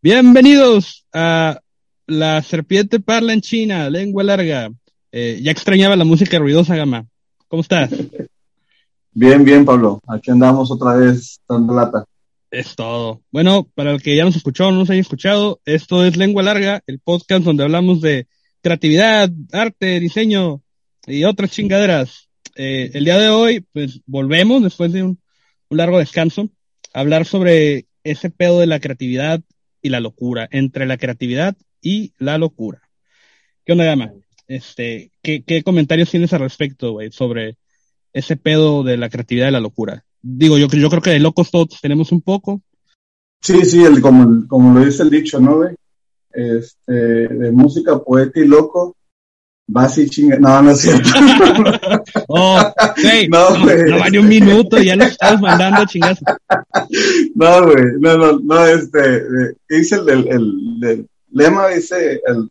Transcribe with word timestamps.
Bienvenidos 0.00 1.04
a 1.12 1.58
La 2.06 2.40
Serpiente 2.42 3.00
Parla 3.00 3.32
en 3.32 3.40
China, 3.40 3.90
lengua 3.90 4.22
larga. 4.22 4.70
Eh, 5.10 5.40
ya 5.42 5.50
extrañaba 5.50 5.96
la 5.96 6.04
música 6.04 6.38
ruidosa, 6.38 6.76
Gama. 6.76 7.08
¿Cómo 7.48 7.62
estás? 7.62 7.90
Bien, 9.10 9.44
bien, 9.44 9.64
Pablo. 9.64 10.00
Aquí 10.06 10.30
andamos 10.30 10.70
otra 10.70 10.94
vez 10.94 11.40
dando 11.48 11.74
lata. 11.74 12.04
Es 12.48 12.76
todo. 12.76 13.22
Bueno, 13.32 13.66
para 13.74 13.90
el 13.90 14.00
que 14.00 14.14
ya 14.14 14.24
nos 14.24 14.36
escuchó 14.36 14.68
o 14.68 14.70
no 14.70 14.78
nos 14.78 14.90
haya 14.90 15.00
escuchado, 15.00 15.60
esto 15.64 16.04
es 16.04 16.16
Lengua 16.16 16.44
Larga, 16.44 16.80
el 16.86 17.00
podcast 17.00 17.42
donde 17.42 17.64
hablamos 17.64 18.00
de 18.00 18.28
creatividad, 18.62 19.28
arte, 19.50 19.98
diseño 19.98 20.62
y 21.08 21.24
otras 21.24 21.50
chingaderas. 21.50 22.28
Eh, 22.54 22.92
el 22.94 23.04
día 23.04 23.18
de 23.18 23.30
hoy, 23.30 23.66
pues 23.72 24.00
volvemos 24.06 24.62
después 24.62 24.92
de 24.92 25.02
un, 25.02 25.18
un 25.70 25.76
largo 25.76 25.98
descanso 25.98 26.48
a 26.94 27.00
hablar 27.00 27.26
sobre 27.26 27.86
ese 28.04 28.30
pedo 28.30 28.60
de 28.60 28.66
la 28.68 28.78
creatividad 28.78 29.42
y 29.82 29.88
la 29.90 30.00
locura, 30.00 30.48
entre 30.50 30.86
la 30.86 30.96
creatividad 30.96 31.56
y 31.80 32.12
la 32.18 32.38
locura. 32.38 32.82
¿Qué 33.64 33.72
onda, 33.72 33.84
Gama? 33.84 34.12
Este, 34.46 35.12
¿qué, 35.22 35.42
qué 35.42 35.62
comentarios 35.62 36.10
tienes 36.10 36.32
al 36.32 36.40
respecto, 36.40 36.92
güey, 36.92 37.12
sobre 37.12 37.56
ese 38.12 38.36
pedo 38.36 38.82
de 38.82 38.96
la 38.96 39.10
creatividad 39.10 39.48
y 39.48 39.52
la 39.52 39.60
locura? 39.60 40.04
Digo, 40.22 40.58
yo, 40.58 40.68
yo 40.68 40.90
creo 40.90 41.02
que 41.02 41.10
de 41.10 41.20
locos 41.20 41.50
todos 41.50 41.80
tenemos 41.80 42.12
un 42.12 42.22
poco. 42.22 42.60
Sí, 43.40 43.64
sí, 43.64 43.84
el, 43.84 44.00
como, 44.00 44.46
como 44.48 44.78
lo 44.78 44.84
dice 44.84 45.02
el 45.02 45.10
dicho, 45.10 45.38
¿no? 45.38 45.60
Este, 46.32 46.92
de 46.92 47.52
música, 47.52 48.02
poeta 48.02 48.40
y 48.40 48.46
loco, 48.46 48.96
vas 49.68 49.98
y 49.98 50.08
chinga. 50.08 50.38
No, 50.38 50.60
no 50.62 50.70
es 50.72 50.80
cierto. 50.80 51.10
oh, 52.28 52.72
hey, 52.96 53.28
no, 53.30 53.62
güey. 53.62 53.84
No, 53.84 53.90
no, 53.90 53.98
vale 54.00 54.18
un 54.18 54.28
minuto, 54.28 54.78
ya 54.78 54.96
nos 54.96 55.08
estamos 55.08 55.40
mandando 55.40 55.84
chingazo. 55.86 56.24
No, 57.34 57.64
güey, 57.64 57.84
no, 58.00 58.16
no, 58.16 58.38
no, 58.40 58.66
este, 58.66 59.22
dice 59.68 59.96
el, 59.96 60.08
el, 60.08 60.28
el, 60.28 60.78
el 60.82 61.08
lema, 61.30 61.68
dice 61.68 62.20
el 62.26 62.50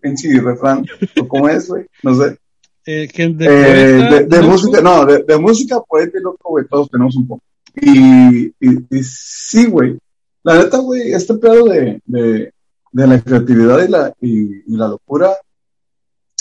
pinche 0.00 0.40
refrán, 0.40 0.86
o 1.20 1.28
cómo 1.28 1.48
es, 1.48 1.68
güey, 1.68 1.84
no 2.02 2.14
sé. 2.14 2.38
Eh, 2.86 3.08
que 3.12 3.28
de, 3.28 3.46
Eh, 3.46 4.10
de, 4.10 4.24
de 4.24 4.42
música, 4.42 4.80
no, 4.80 5.04
de, 5.04 5.22
de 5.22 5.36
música, 5.38 5.80
poeta 5.80 6.18
y 6.18 6.22
loco, 6.22 6.50
güey, 6.50 6.66
todos 6.66 6.90
tenemos 6.90 7.16
un 7.16 7.26
poco. 7.26 7.42
Y, 7.80 8.46
y, 8.46 8.54
y 8.90 9.02
sí, 9.02 9.66
güey, 9.66 9.98
la 10.42 10.58
neta, 10.58 10.78
güey, 10.78 11.12
este 11.12 11.34
pedo 11.34 11.64
de, 11.64 12.00
de, 12.04 12.52
de 12.92 13.06
la 13.06 13.20
creatividad 13.20 13.84
y 13.86 13.90
la, 13.90 14.14
y, 14.20 14.72
y 14.72 14.76
la 14.76 14.88
locura 14.88 15.30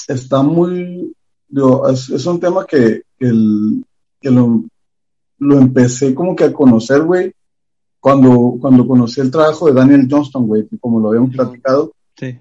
está 0.07 0.41
muy, 0.43 1.13
digo, 1.47 1.87
es, 1.89 2.09
es 2.09 2.25
un 2.25 2.39
tema 2.39 2.65
que, 2.65 3.03
que, 3.17 3.27
el, 3.27 3.83
que 4.19 4.29
lo, 4.31 4.63
lo 5.39 5.57
empecé 5.57 6.13
como 6.15 6.35
que 6.35 6.45
a 6.45 6.53
conocer, 6.53 7.03
güey, 7.03 7.31
cuando, 7.99 8.57
cuando 8.59 8.87
conocí 8.87 9.21
el 9.21 9.31
trabajo 9.31 9.67
de 9.67 9.73
Daniel 9.73 10.07
Johnston, 10.09 10.47
güey, 10.47 10.67
como 10.79 10.99
lo 10.99 11.09
habíamos 11.09 11.31
platicado, 11.35 11.91
Sí. 12.17 12.37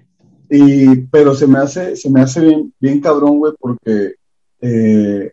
y, 0.49 0.95
pero 1.11 1.33
se 1.35 1.47
me 1.47 1.59
hace, 1.59 1.95
se 1.95 2.09
me 2.09 2.21
hace 2.21 2.41
bien, 2.41 2.73
bien 2.79 2.99
cabrón, 2.99 3.37
güey, 3.39 3.53
porque, 3.59 4.15
eh, 4.61 5.31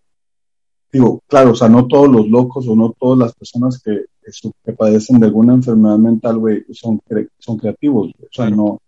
digo, 0.92 1.20
claro, 1.26 1.52
o 1.52 1.54
sea, 1.54 1.68
no 1.68 1.86
todos 1.86 2.08
los 2.08 2.28
locos 2.28 2.66
o 2.68 2.74
no 2.76 2.94
todas 2.98 3.18
las 3.18 3.34
personas 3.34 3.80
que, 3.82 4.04
que, 4.22 4.32
su- 4.32 4.52
que 4.64 4.72
padecen 4.72 5.18
de 5.20 5.26
alguna 5.26 5.54
enfermedad 5.54 5.98
mental, 5.98 6.38
güey, 6.38 6.64
son, 6.72 7.00
cre- 7.00 7.28
son 7.38 7.58
creativos, 7.58 8.10
o 8.18 8.26
sea, 8.30 8.48
no, 8.50 8.80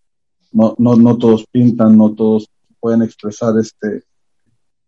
no, 0.52 0.74
no, 0.78 0.96
no 0.96 1.16
todos 1.18 1.44
pintan, 1.50 1.96
no 1.96 2.12
todos 2.14 2.48
pueden 2.80 3.02
expresar 3.02 3.54
este, 3.58 4.02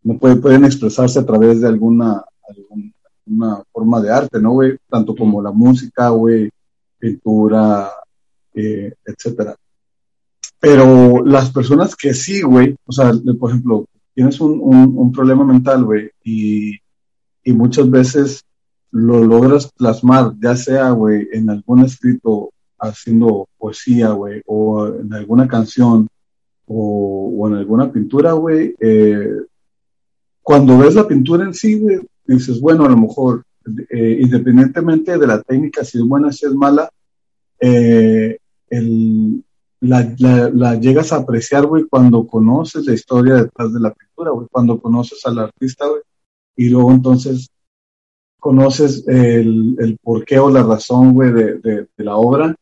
no 0.02 0.18
puede- 0.18 0.36
pueden 0.36 0.64
expresarse 0.64 1.18
a 1.18 1.26
través 1.26 1.60
de 1.60 1.68
alguna, 1.68 2.24
algún- 2.48 2.92
una 3.26 3.62
forma 3.72 4.00
de 4.00 4.10
arte, 4.10 4.40
¿no, 4.40 4.52
güey? 4.52 4.76
Tanto 4.88 5.14
como 5.14 5.40
la 5.40 5.52
música, 5.52 6.08
güey, 6.10 6.50
pintura, 6.98 7.90
eh, 8.54 8.92
etcétera. 9.04 9.54
Pero 10.58 11.24
las 11.24 11.50
personas 11.50 11.96
que 11.96 12.14
sí, 12.14 12.42
güey, 12.42 12.76
o 12.86 12.92
sea, 12.92 13.12
por 13.38 13.50
ejemplo, 13.50 13.86
tienes 14.14 14.40
un, 14.40 14.60
un, 14.60 14.92
un 14.96 15.12
problema 15.12 15.44
mental, 15.44 15.84
güey, 15.84 16.10
y, 16.22 16.76
y 17.44 17.52
muchas 17.52 17.90
veces 17.90 18.42
lo 18.90 19.24
logras 19.24 19.70
plasmar, 19.72 20.34
ya 20.40 20.54
sea, 20.54 20.90
güey, 20.90 21.28
en 21.32 21.48
algún 21.50 21.80
escrito 21.84 22.50
haciendo 22.78 23.48
poesía, 23.58 24.10
güey, 24.10 24.42
o 24.46 24.86
en 24.88 25.12
alguna 25.14 25.48
canción, 25.48 26.08
o, 26.74 27.48
en 27.48 27.54
alguna 27.54 27.92
pintura, 27.92 28.32
güey, 28.32 28.74
eh, 28.80 29.30
cuando 30.42 30.78
ves 30.78 30.94
la 30.94 31.06
pintura 31.06 31.44
en 31.44 31.54
sí, 31.54 31.78
güey, 31.78 32.00
dices, 32.24 32.60
bueno, 32.60 32.84
a 32.84 32.88
lo 32.88 32.96
mejor, 32.96 33.44
eh, 33.90 34.18
independientemente 34.20 35.18
de 35.18 35.26
la 35.26 35.42
técnica, 35.42 35.84
si 35.84 35.98
es 35.98 36.04
buena, 36.04 36.32
si 36.32 36.46
es 36.46 36.54
mala, 36.54 36.88
eh, 37.60 38.38
la, 39.80 40.74
llegas 40.80 41.12
a 41.12 41.16
apreciar, 41.16 41.66
güey, 41.66 41.84
cuando 41.84 42.26
conoces 42.26 42.86
la 42.86 42.94
historia 42.94 43.34
detrás 43.34 43.72
de 43.72 43.80
la 43.80 43.92
pintura, 43.92 44.30
güey, 44.30 44.46
cuando 44.50 44.80
conoces 44.80 45.24
al 45.26 45.38
artista, 45.38 45.86
güey, 45.86 46.02
y 46.56 46.68
luego 46.68 46.92
entonces 46.92 47.48
conoces 48.40 49.06
el, 49.06 49.98
porqué 50.02 50.38
o 50.38 50.50
la 50.50 50.62
razón, 50.62 51.12
güey, 51.12 51.32
de 51.32 51.86
la 51.98 52.16
obra, 52.16 52.56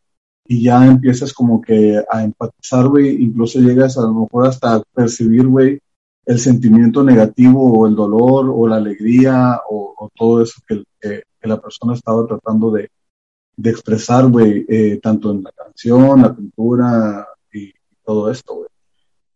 y 0.50 0.64
ya 0.64 0.84
empiezas 0.84 1.32
como 1.32 1.60
que 1.60 2.02
a 2.10 2.24
empatizar, 2.24 2.88
güey, 2.88 3.22
incluso 3.22 3.60
llegas 3.60 3.96
a 3.96 4.00
lo 4.02 4.22
mejor 4.22 4.48
hasta 4.48 4.82
percibir, 4.92 5.46
güey, 5.46 5.78
el 6.26 6.40
sentimiento 6.40 7.04
negativo 7.04 7.72
o 7.72 7.86
el 7.86 7.94
dolor 7.94 8.52
o 8.52 8.66
la 8.66 8.74
alegría 8.78 9.60
o, 9.70 9.94
o 9.96 10.10
todo 10.12 10.42
eso 10.42 10.60
que, 10.66 10.82
que, 11.00 11.22
que 11.40 11.48
la 11.48 11.60
persona 11.60 11.94
estaba 11.94 12.26
tratando 12.26 12.72
de, 12.72 12.90
de 13.56 13.70
expresar, 13.70 14.26
güey, 14.26 14.66
eh, 14.68 14.98
tanto 15.00 15.30
en 15.30 15.44
la 15.44 15.52
canción, 15.52 16.20
la 16.20 16.34
pintura 16.34 17.28
y, 17.52 17.72
todo 18.04 18.28
esto, 18.28 18.56
güey. 18.56 18.68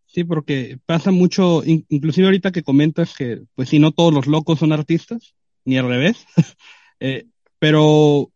Sí, 0.06 0.24
porque 0.24 0.80
pasa 0.84 1.12
mucho, 1.12 1.62
in- 1.64 1.86
inclusive 1.90 2.26
ahorita 2.26 2.50
que 2.50 2.64
comentas 2.64 3.14
que, 3.16 3.44
pues 3.54 3.68
si 3.68 3.78
no 3.78 3.92
todos 3.92 4.12
los 4.12 4.26
locos 4.26 4.58
son 4.58 4.72
artistas, 4.72 5.36
ni 5.64 5.78
al 5.78 5.86
revés, 5.86 6.26
eh, 6.98 7.26
pero 7.60 8.32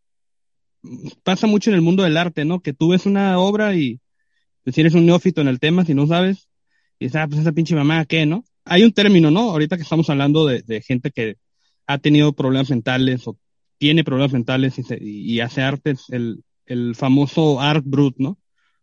pasa 1.22 1.47
mucho 1.47 1.71
en 1.71 1.77
el 1.77 1.83
mundo 1.83 2.03
del 2.03 2.16
arte, 2.16 2.44
¿no? 2.44 2.61
Que 2.61 2.72
tú 2.72 2.89
ves 2.91 3.06
una 3.06 3.39
obra 3.39 3.75
y 3.75 4.00
pues, 4.65 4.78
eres 4.78 4.94
un 4.94 5.06
neófito 5.06 5.41
en 5.41 5.49
el 5.49 5.61
tema, 5.61 5.84
si 5.84 5.94
no 5.94 6.06
sabes, 6.06 6.49
y 6.99 7.06
dices, 7.06 7.21
ah, 7.21 7.28
pues 7.28 7.41
esa 7.41 7.53
pinche 7.53 7.75
mamá, 7.75 8.05
¿qué, 8.06 8.27
no? 8.27 8.44
Hay 8.65 8.84
un 8.84 8.93
término, 8.93 9.31
¿no? 9.31 9.50
Ahorita 9.50 9.77
que 9.77 9.83
estamos 9.83 10.11
hablando 10.11 10.47
de, 10.47 10.83
gente 10.83 11.11
que 11.11 11.37
ha 11.87 11.99
tenido 11.99 12.33
problemas 12.34 12.71
mentales 12.71 13.27
o 13.27 13.38
tiene 13.78 14.05
problemas 14.05 14.33
mentales 14.33 14.78
y, 14.78 14.83
se- 14.83 14.99
y- 15.00 15.41
hace 15.41 15.62
arte, 15.62 15.94
el, 16.11 16.43
el 16.67 16.94
famoso 16.94 17.61
art 17.61 17.84
brut, 17.87 18.17
¿no? 18.19 18.38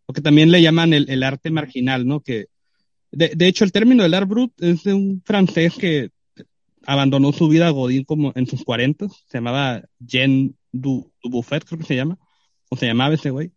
O 0.07 0.13
que 0.13 0.21
también 0.21 0.51
le 0.51 0.61
llaman 0.61 0.93
el, 0.93 1.09
el 1.09 1.23
arte 1.23 1.51
marginal, 1.51 2.07
¿no? 2.07 2.21
Que, 2.21 2.47
de, 3.11 3.29
de 3.35 3.47
hecho, 3.47 3.63
el 3.65 3.71
término 3.71 4.03
del 4.03 4.13
art 4.13 4.27
brut 4.27 4.53
es 4.61 4.83
de 4.83 4.93
un 4.93 5.21
francés 5.25 5.75
que 5.75 6.09
abandonó 6.85 7.31
su 7.31 7.47
vida 7.47 7.69
Godín 7.69 8.03
como 8.03 8.31
en 8.35 8.47
sus 8.47 8.63
40, 8.63 9.07
se 9.09 9.37
llamaba 9.37 9.83
Jean 9.99 10.55
du, 10.71 11.11
Dubuffet, 11.23 11.63
creo 11.65 11.79
que 11.79 11.85
se 11.85 11.95
llama, 11.95 12.17
o 12.69 12.75
se 12.75 12.87
llamaba 12.87 13.15
ese 13.15 13.29
güey. 13.29 13.51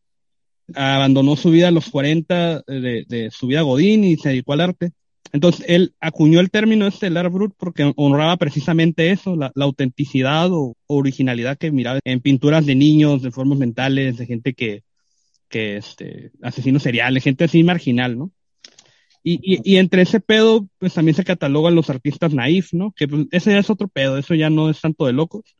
Abandonó 0.74 1.36
su 1.36 1.50
vida 1.50 1.68
a 1.68 1.70
los 1.70 1.90
40 1.90 2.62
de, 2.66 3.30
su 3.32 3.46
vida 3.46 3.62
Godín 3.62 4.04
y 4.04 4.16
se 4.16 4.30
dedicó 4.30 4.52
al 4.52 4.60
arte. 4.60 4.92
Entonces, 5.32 5.64
él 5.68 5.94
acuñó 6.00 6.40
el 6.40 6.50
término 6.50 6.86
este 6.86 7.06
del 7.06 7.16
art 7.18 7.32
brut 7.32 7.54
porque 7.56 7.92
honraba 7.96 8.36
precisamente 8.36 9.10
eso, 9.10 9.36
la, 9.36 9.52
autenticidad 9.56 10.50
o 10.52 10.74
originalidad 10.86 11.58
que 11.58 11.70
miraba 11.70 12.00
en 12.04 12.20
pinturas 12.20 12.64
de 12.66 12.74
niños, 12.74 13.22
de 13.22 13.30
formas 13.30 13.58
mentales, 13.58 14.16
de 14.16 14.26
gente 14.26 14.54
que, 14.54 14.84
que 15.48 15.76
este, 15.76 16.32
asesinos 16.42 16.82
seriales, 16.82 17.24
gente 17.24 17.44
así 17.44 17.62
marginal, 17.62 18.18
¿no? 18.18 18.32
Y, 19.22 19.40
y, 19.42 19.74
y 19.74 19.76
entre 19.76 20.02
ese 20.02 20.20
pedo, 20.20 20.68
pues 20.78 20.94
también 20.94 21.14
se 21.14 21.24
catalogan 21.24 21.74
los 21.74 21.90
artistas 21.90 22.32
naif, 22.32 22.72
¿no? 22.72 22.92
Que 22.92 23.08
pues, 23.08 23.26
ese 23.30 23.52
ya 23.52 23.58
es 23.58 23.70
otro 23.70 23.88
pedo, 23.88 24.16
eso 24.16 24.34
ya 24.34 24.50
no 24.50 24.70
es 24.70 24.80
tanto 24.80 25.06
de 25.06 25.12
locos. 25.12 25.56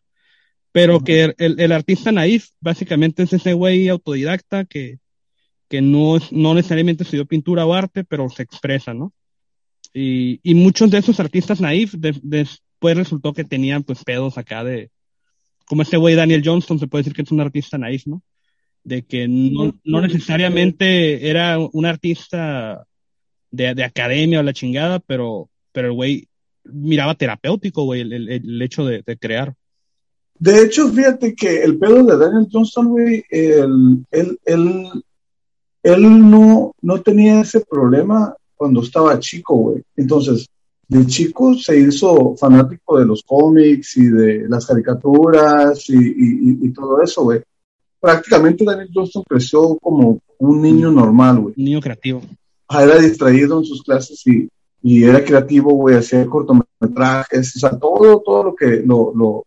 Pero 0.73 1.01
que 1.01 1.35
el, 1.39 1.59
el 1.59 1.73
artista 1.73 2.13
naif 2.13 2.51
básicamente 2.61 3.23
es 3.23 3.33
ese 3.33 3.53
güey 3.53 3.89
autodidacta 3.89 4.65
que, 4.65 4.99
que 5.69 5.81
no, 5.83 6.17
es, 6.17 6.33
no 6.33 6.55
necesariamente 6.55 7.03
estudió 7.03 7.27
pintura 7.27 7.67
o 7.67 7.75
arte, 7.75 8.05
pero 8.05 8.29
se 8.29 8.43
expresa, 8.43 8.95
¿no? 8.95 9.13
Y, 9.93 10.41
y 10.43 10.55
muchos 10.55 10.91
de 10.91 10.99
esos 10.99 11.21
artistas 11.21 11.61
naif 11.61 11.95
de, 11.95 12.19
después 12.23 12.97
resultó 12.97 13.33
que 13.33 13.45
tenían 13.45 13.83
pues 13.83 14.05
pedos 14.05 14.39
acá 14.39 14.63
de, 14.63 14.91
como 15.65 15.83
este 15.83 15.97
güey 15.97 16.15
Daniel 16.15 16.43
Johnston, 16.45 16.79
se 16.79 16.87
puede 16.87 17.03
decir 17.03 17.15
que 17.15 17.23
es 17.23 17.31
un 17.31 17.41
artista 17.41 17.79
naif, 17.79 18.07
¿no? 18.07 18.23
De 18.85 19.05
que 19.05 19.29
no, 19.29 19.79
no 19.85 20.01
necesariamente 20.01 21.29
era 21.29 21.59
un 21.59 21.85
artista 21.85 22.87
de, 23.51 23.75
de 23.75 23.85
academia 23.85 24.41
o 24.41 24.43
la 24.43 24.53
chingada, 24.53 24.99
pero, 25.01 25.49
pero 25.73 25.89
el 25.89 25.95
güey 25.95 26.29
miraba 26.65 27.15
terapéutico, 27.15 27.85
güey, 27.85 28.03
el, 28.03 28.13
el, 28.13 28.29
el 28.29 28.63
hecho 28.63 28.85
de, 28.85 29.03
de, 29.05 29.17
crear. 29.17 29.55
De 30.39 30.63
hecho, 30.63 30.89
fíjate 30.89 31.35
que 31.35 31.63
el 31.63 31.79
pedo 31.79 32.05
de 32.05 32.17
Daniel 32.17 32.49
Johnston, 32.51 32.89
güey, 32.89 33.25
él, 33.31 34.05
él, 34.11 34.39
él, 34.45 34.87
él 35.83 36.31
no, 36.31 36.75
no 36.81 37.03
tenía 37.03 37.41
ese 37.41 37.61
problema 37.61 38.35
cuando 38.55 38.83
estaba 38.83 39.19
chico, 39.19 39.57
güey. 39.57 39.83
Entonces, 39.97 40.47
de 40.87 41.07
chico 41.07 41.55
se 41.55 41.79
hizo 41.79 42.35
fanático 42.37 42.99
de 42.99 43.07
los 43.07 43.23
cómics 43.23 43.97
y 43.97 44.07
de 44.07 44.49
las 44.49 44.67
caricaturas 44.67 45.89
y, 45.89 45.97
y, 45.97 46.67
y 46.67 46.73
todo 46.73 47.03
eso, 47.03 47.25
güey. 47.25 47.41
Prácticamente 48.01 48.65
Daniel 48.65 48.91
Johnston 48.95 49.25
creció 49.29 49.77
como 49.79 50.21
un 50.39 50.63
niño 50.63 50.91
normal, 50.91 51.41
güey. 51.41 51.55
Un 51.57 51.65
niño 51.65 51.81
creativo. 51.81 52.23
Era 52.71 52.99
distraído 52.99 53.59
en 53.59 53.65
sus 53.65 53.83
clases 53.83 54.27
y, 54.27 54.49
y 54.83 55.05
era 55.05 55.25
creativo, 55.25 55.73
güey, 55.73 55.97
hacía 55.97 56.27
cortometrajes, 56.27 57.57
o 57.57 57.59
sea, 57.59 57.71
todo, 57.79 58.21
todo 58.25 58.45
lo 58.45 58.55
que, 58.55 58.83
lo, 58.85 59.13
lo, 59.15 59.47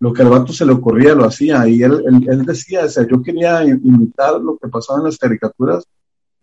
lo 0.00 0.12
que 0.12 0.22
al 0.22 0.30
vato 0.30 0.52
se 0.52 0.66
le 0.66 0.72
ocurría 0.72 1.14
lo 1.14 1.24
hacía. 1.24 1.66
Y 1.68 1.82
él, 1.82 2.02
él, 2.06 2.26
él 2.28 2.44
decía, 2.44 2.84
o 2.84 2.88
sea, 2.88 3.06
yo 3.06 3.22
quería 3.22 3.64
imitar 3.64 4.40
lo 4.40 4.56
que 4.58 4.68
pasaba 4.68 4.98
en 4.98 5.06
las 5.06 5.18
caricaturas 5.18 5.84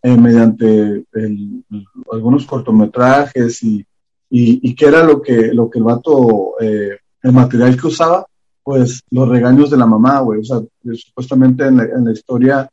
eh, 0.02 0.16
mediante 0.16 1.04
el, 1.12 1.64
algunos 2.12 2.46
cortometrajes 2.46 3.62
y, 3.62 3.84
y, 4.30 4.70
y 4.70 4.74
qué 4.74 4.86
era 4.86 5.04
lo 5.04 5.22
que, 5.22 5.52
lo 5.52 5.70
que 5.70 5.78
el 5.78 5.84
vato, 5.84 6.54
eh, 6.60 6.98
el 7.22 7.32
material 7.32 7.80
que 7.80 7.86
usaba, 7.86 8.26
pues 8.62 9.02
los 9.10 9.28
regaños 9.28 9.70
de 9.70 9.76
la 9.76 9.86
mamá, 9.86 10.20
güey. 10.20 10.40
O 10.40 10.44
sea, 10.44 10.60
supuestamente 10.94 11.66
en 11.66 11.76
la, 11.76 11.84
en 11.84 12.04
la 12.04 12.12
historia 12.12 12.68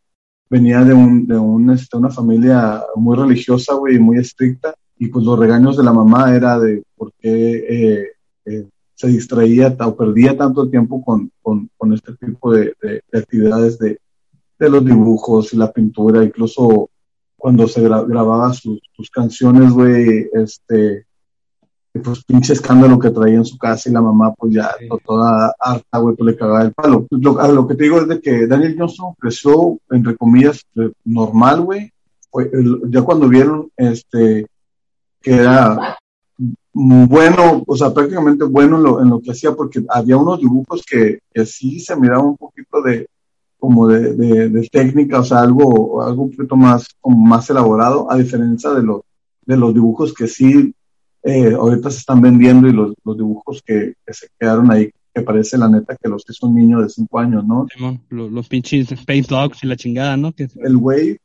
venía 0.52 0.84
de, 0.84 0.94
un, 0.94 1.26
de 1.26 1.38
un, 1.38 1.70
este, 1.70 1.96
una 1.96 2.10
familia 2.10 2.84
muy 2.96 3.16
religiosa, 3.16 3.74
güey, 3.76 3.98
muy 4.00 4.18
estricta, 4.18 4.76
y 5.00 5.08
pues 5.08 5.24
los 5.24 5.40
regaños 5.40 5.78
de 5.78 5.84
la 5.84 5.94
mamá 5.94 6.36
era 6.36 6.60
de 6.60 6.84
por 6.98 7.14
qué 7.14 7.32
eh, 7.70 8.08
eh, 8.46 8.68
se 8.94 9.08
distraía 9.08 9.74
o 9.80 9.96
perdía 9.96 10.38
tanto 10.38 10.70
tiempo 10.70 11.02
con, 11.06 11.32
con, 11.42 11.70
con 11.78 11.94
este 11.94 12.12
tipo 12.18 12.54
de, 12.54 12.74
de, 12.82 13.02
de 13.10 13.20
actividades 13.20 13.80
de, 13.80 13.98
de, 14.60 14.70
los 14.70 14.84
dibujos 14.84 15.54
y 15.54 15.58
la 15.58 15.72
pintura, 15.72 16.22
incluso 16.22 16.90
cuando 17.38 17.66
se 17.70 17.82
gra 17.82 18.02
grababa 18.02 18.52
sus, 18.52 18.82
sus 18.92 19.10
canciones, 19.10 19.72
güey, 19.72 20.28
este, 20.34 21.06
pues 22.00 22.24
pinche 22.24 22.54
escándalo 22.54 22.98
que 22.98 23.10
traía 23.10 23.36
en 23.36 23.46
su 23.46 23.58
casa 23.58 23.90
y 23.90 23.94
la 23.94 24.02
mamá 24.02 24.34
pues 24.34 24.54
ya 24.54 24.72
sí. 24.80 24.88
toda 25.06 25.54
harta, 25.60 25.98
güey, 25.98 26.16
pues 26.16 26.32
le 26.32 26.38
cagaba 26.38 26.64
el 26.64 26.74
palo. 26.74 27.06
Lo, 27.10 27.48
lo, 27.54 27.68
que 27.68 27.76
te 27.76 27.84
digo 27.84 28.00
es 28.00 28.08
de 28.08 28.22
que 28.22 28.48
Daniel 28.48 28.76
Johnson 28.78 29.14
creció, 29.20 29.78
entre 29.90 30.16
comillas, 30.16 30.66
normal, 31.04 31.62
güey. 31.62 31.92
Ya 32.88 33.02
cuando 33.02 33.28
vieron 33.28 33.70
este 33.76 34.48
que 35.22 35.36
era 35.36 35.98
bueno, 36.74 37.64
o 37.68 37.76
sea, 37.76 37.94
prácticamente 37.94 38.46
bueno 38.46 38.78
en 38.78 38.84
lo, 38.84 39.02
en 39.02 39.10
lo 39.10 39.22
que 39.22 39.32
hacía, 39.32 39.52
porque 39.52 39.84
había 39.90 40.18
unos 40.18 40.40
dibujos 40.40 40.84
que, 40.90 41.20
que 41.34 41.46
sí 41.46 41.80
se 41.80 41.96
miraba 41.96 42.24
un 42.24 42.38
poquito 42.38 42.82
de 42.82 43.08
como 43.60 43.88
de, 43.88 44.14
de, 44.14 44.50
de, 44.50 44.68
técnica, 44.70 45.20
o 45.20 45.24
sea, 45.24 45.42
algo, 45.42 46.02
algo 46.02 46.24
un 46.24 46.32
poquito 46.32 46.56
más, 46.56 46.88
como 47.00 47.18
más 47.18 47.48
elaborado, 47.50 48.12
a 48.12 48.18
diferencia 48.18 48.72
de 48.72 48.82
los, 48.82 49.02
de 49.46 49.56
los 49.56 49.72
dibujos 49.72 50.16
que 50.16 50.28
sí 50.28 50.74
eh, 51.24 51.54
ahorita 51.54 51.90
se 51.92 52.00
están 52.00 52.22
vendiendo 52.22 52.68
y 52.68 52.74
los, 52.74 52.94
los 53.04 53.18
dibujos 53.18 53.62
que, 53.66 53.94
que, 54.06 54.14
se 54.14 54.28
quedaron 54.40 54.72
ahí, 54.72 54.92
que 55.14 55.22
parece 55.22 55.58
la 55.58 55.70
neta 55.70 55.96
que 55.96 56.10
los 56.10 56.24
que 56.26 56.34
son 56.34 56.56
niños 56.56 56.84
de 56.84 56.90
5 56.90 57.20
años, 57.20 57.46
¿no? 57.46 57.68
los, 58.10 58.32
los 58.32 58.48
pinches 58.48 58.92
Space 58.92 59.28
Dogs 59.30 59.64
y 59.64 59.68
la 59.68 59.76
chingada, 59.76 60.18
¿no? 60.18 60.34
El 60.38 60.78
güey 60.78 61.18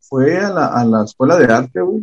fue 0.00 0.38
a 0.38 0.50
la, 0.50 0.66
a 0.66 0.84
la 0.84 1.04
escuela 1.04 1.36
de 1.36 1.52
arte, 1.52 1.80
güey, 1.80 2.02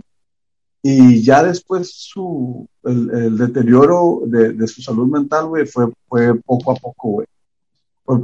y 0.87 1.23
ya 1.23 1.43
después 1.43 1.91
su, 1.91 2.67
el, 2.83 3.09
el 3.09 3.37
deterioro 3.39 4.21
de, 4.27 4.53
de, 4.53 4.67
su 4.67 4.83
salud 4.83 5.07
mental, 5.07 5.47
güey, 5.47 5.65
fue, 5.65 5.91
fue 6.07 6.35
poco 6.35 6.71
a 6.71 6.75
poco, 6.75 7.09
güey. 7.09 7.27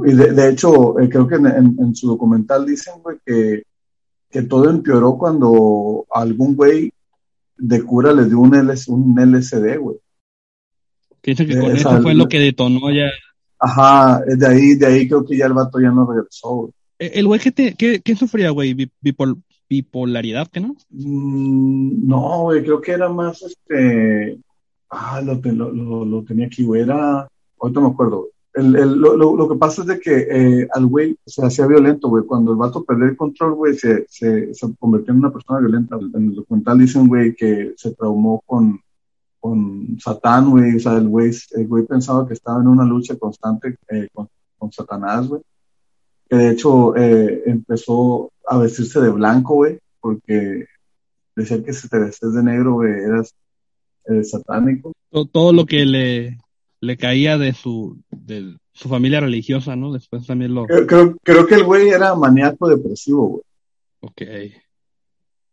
Y 0.08 0.14
de, 0.14 0.30
de 0.30 0.48
hecho, 0.48 0.96
eh, 1.00 1.08
creo 1.08 1.26
que 1.26 1.34
en, 1.34 1.46
en, 1.46 1.76
en, 1.76 1.96
su 1.96 2.06
documental 2.06 2.64
dicen, 2.64 3.02
güey, 3.02 3.18
que, 3.26 3.64
que 4.30 4.42
todo 4.42 4.70
empeoró 4.70 5.18
cuando 5.18 6.06
algún 6.08 6.54
güey 6.54 6.92
de 7.62 7.82
cura 7.84 8.12
les 8.12 8.28
dio 8.28 8.40
un, 8.40 8.54
LS, 8.54 8.88
un 8.88 9.14
LSD, 9.16 9.78
güey. 9.78 9.96
Que 11.20 11.30
dice 11.30 11.46
que 11.46 11.58
con 11.58 11.70
eso 11.70 12.02
fue 12.02 12.14
lo 12.14 12.26
que 12.26 12.40
detonó 12.40 12.90
ya. 12.90 13.06
Ajá, 13.58 14.20
de 14.26 14.46
ahí, 14.46 14.74
de 14.74 14.86
ahí 14.86 15.08
creo 15.08 15.24
que 15.24 15.36
ya 15.36 15.46
el 15.46 15.52
vato 15.52 15.78
ya 15.80 15.90
no 15.90 16.04
regresó, 16.04 16.48
güey. 16.48 16.72
¿El 16.98 17.26
güey 17.26 17.40
qué, 17.40 17.74
qué, 17.74 18.00
qué 18.00 18.16
sufría, 18.16 18.50
güey? 18.50 18.74
Bipol, 19.00 19.42
bipolaridad, 19.68 20.48
¿qué 20.48 20.60
no? 20.60 20.74
Mm, 20.90 22.06
no, 22.06 22.42
güey, 22.42 22.62
creo 22.64 22.80
que 22.80 22.92
era 22.92 23.08
más 23.08 23.42
este. 23.42 24.38
Ah, 24.90 25.20
lo, 25.20 25.34
lo, 25.34 25.72
lo, 25.72 26.04
lo 26.04 26.24
tenía 26.24 26.46
aquí, 26.46 26.64
güey. 26.64 26.82
Era. 26.82 27.28
Ahorita 27.60 27.80
me 27.80 27.88
acuerdo, 27.88 28.28
el, 28.54 29.00
lo, 29.00 29.16
lo, 29.16 29.48
que 29.48 29.56
pasa 29.56 29.80
es 29.80 29.88
de 29.88 29.98
que 29.98 30.26
eh, 30.30 30.68
al 30.74 30.86
güey 30.86 31.16
se 31.24 31.44
hacía 31.44 31.66
violento, 31.66 32.08
güey. 32.08 32.24
Cuando 32.24 32.52
el 32.52 32.58
vato 32.58 32.84
perdió 32.84 33.06
el 33.06 33.16
control, 33.16 33.54
güey, 33.54 33.74
se, 33.74 34.04
se, 34.08 34.52
se, 34.52 34.74
convirtió 34.76 35.12
en 35.12 35.20
una 35.20 35.32
persona 35.32 35.60
violenta. 35.60 35.96
En 35.96 36.28
el 36.28 36.34
documental 36.34 36.78
dicen, 36.78 37.08
güey, 37.08 37.34
que 37.34 37.72
se 37.76 37.94
traumó 37.94 38.42
con, 38.44 38.80
con 39.40 39.98
Satán, 39.98 40.50
güey. 40.50 40.76
O 40.76 40.80
sea, 40.80 40.98
el 40.98 41.08
güey, 41.08 41.32
el 41.52 41.66
güey 41.66 41.86
pensaba 41.86 42.26
que 42.28 42.34
estaba 42.34 42.60
en 42.60 42.68
una 42.68 42.84
lucha 42.84 43.16
constante 43.16 43.76
eh, 43.88 44.08
con, 44.12 44.28
con, 44.58 44.70
Satanás, 44.70 45.28
güey. 45.28 45.40
Que 46.28 46.36
de 46.36 46.50
hecho 46.50 46.94
eh, 46.96 47.44
empezó 47.46 48.32
a 48.46 48.58
vestirse 48.58 49.00
de 49.00 49.10
blanco, 49.10 49.54
güey, 49.54 49.78
porque 50.00 50.66
decía 51.34 51.62
que 51.64 51.72
si 51.72 51.88
te 51.88 51.98
vestes 51.98 52.34
de 52.34 52.42
negro, 52.42 52.74
güey, 52.74 52.92
eras 52.92 53.34
satánico. 54.24 54.92
Todo 55.30 55.52
lo 55.52 55.64
que 55.64 55.86
le 55.86 56.38
le 56.82 56.96
caía 56.96 57.38
de 57.38 57.54
su, 57.54 57.96
de 58.10 58.56
su 58.72 58.88
familia 58.88 59.20
religiosa, 59.20 59.76
¿no? 59.76 59.92
Después 59.92 60.26
también 60.26 60.52
lo... 60.52 60.66
Creo, 60.66 60.86
creo, 60.86 61.16
creo 61.22 61.46
que 61.46 61.54
el 61.54 61.64
güey 61.64 61.88
era 61.90 62.12
maníaco 62.16 62.68
depresivo, 62.68 63.28
güey. 63.28 63.42
Ok. 64.00 64.22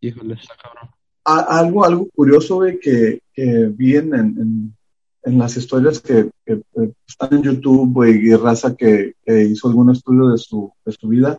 Híjole, 0.02 0.34
está 0.34 0.56
cabrón. 0.56 0.90
A, 1.24 1.60
algo, 1.60 1.86
algo 1.86 2.10
curioso, 2.16 2.56
güey, 2.56 2.80
que, 2.80 3.22
que 3.31 3.68
vi 3.68 3.98
en, 3.98 4.16
en, 4.16 4.76
en, 5.22 5.38
las 5.38 5.56
historias 5.56 6.00
que, 6.00 6.31
que, 6.44 6.64
que 6.74 6.94
están 7.08 7.31
en 7.34 7.44
YouTube, 7.44 7.94
güey, 7.94 8.28
y 8.28 8.36
raza 8.36 8.76
que, 8.76 9.14
que, 9.24 9.44
hizo 9.44 9.68
algún 9.68 9.92
estudio 9.92 10.30
de 10.30 10.38
su, 10.40 10.74
de 10.84 10.92
su 10.94 11.10
vida, 11.10 11.38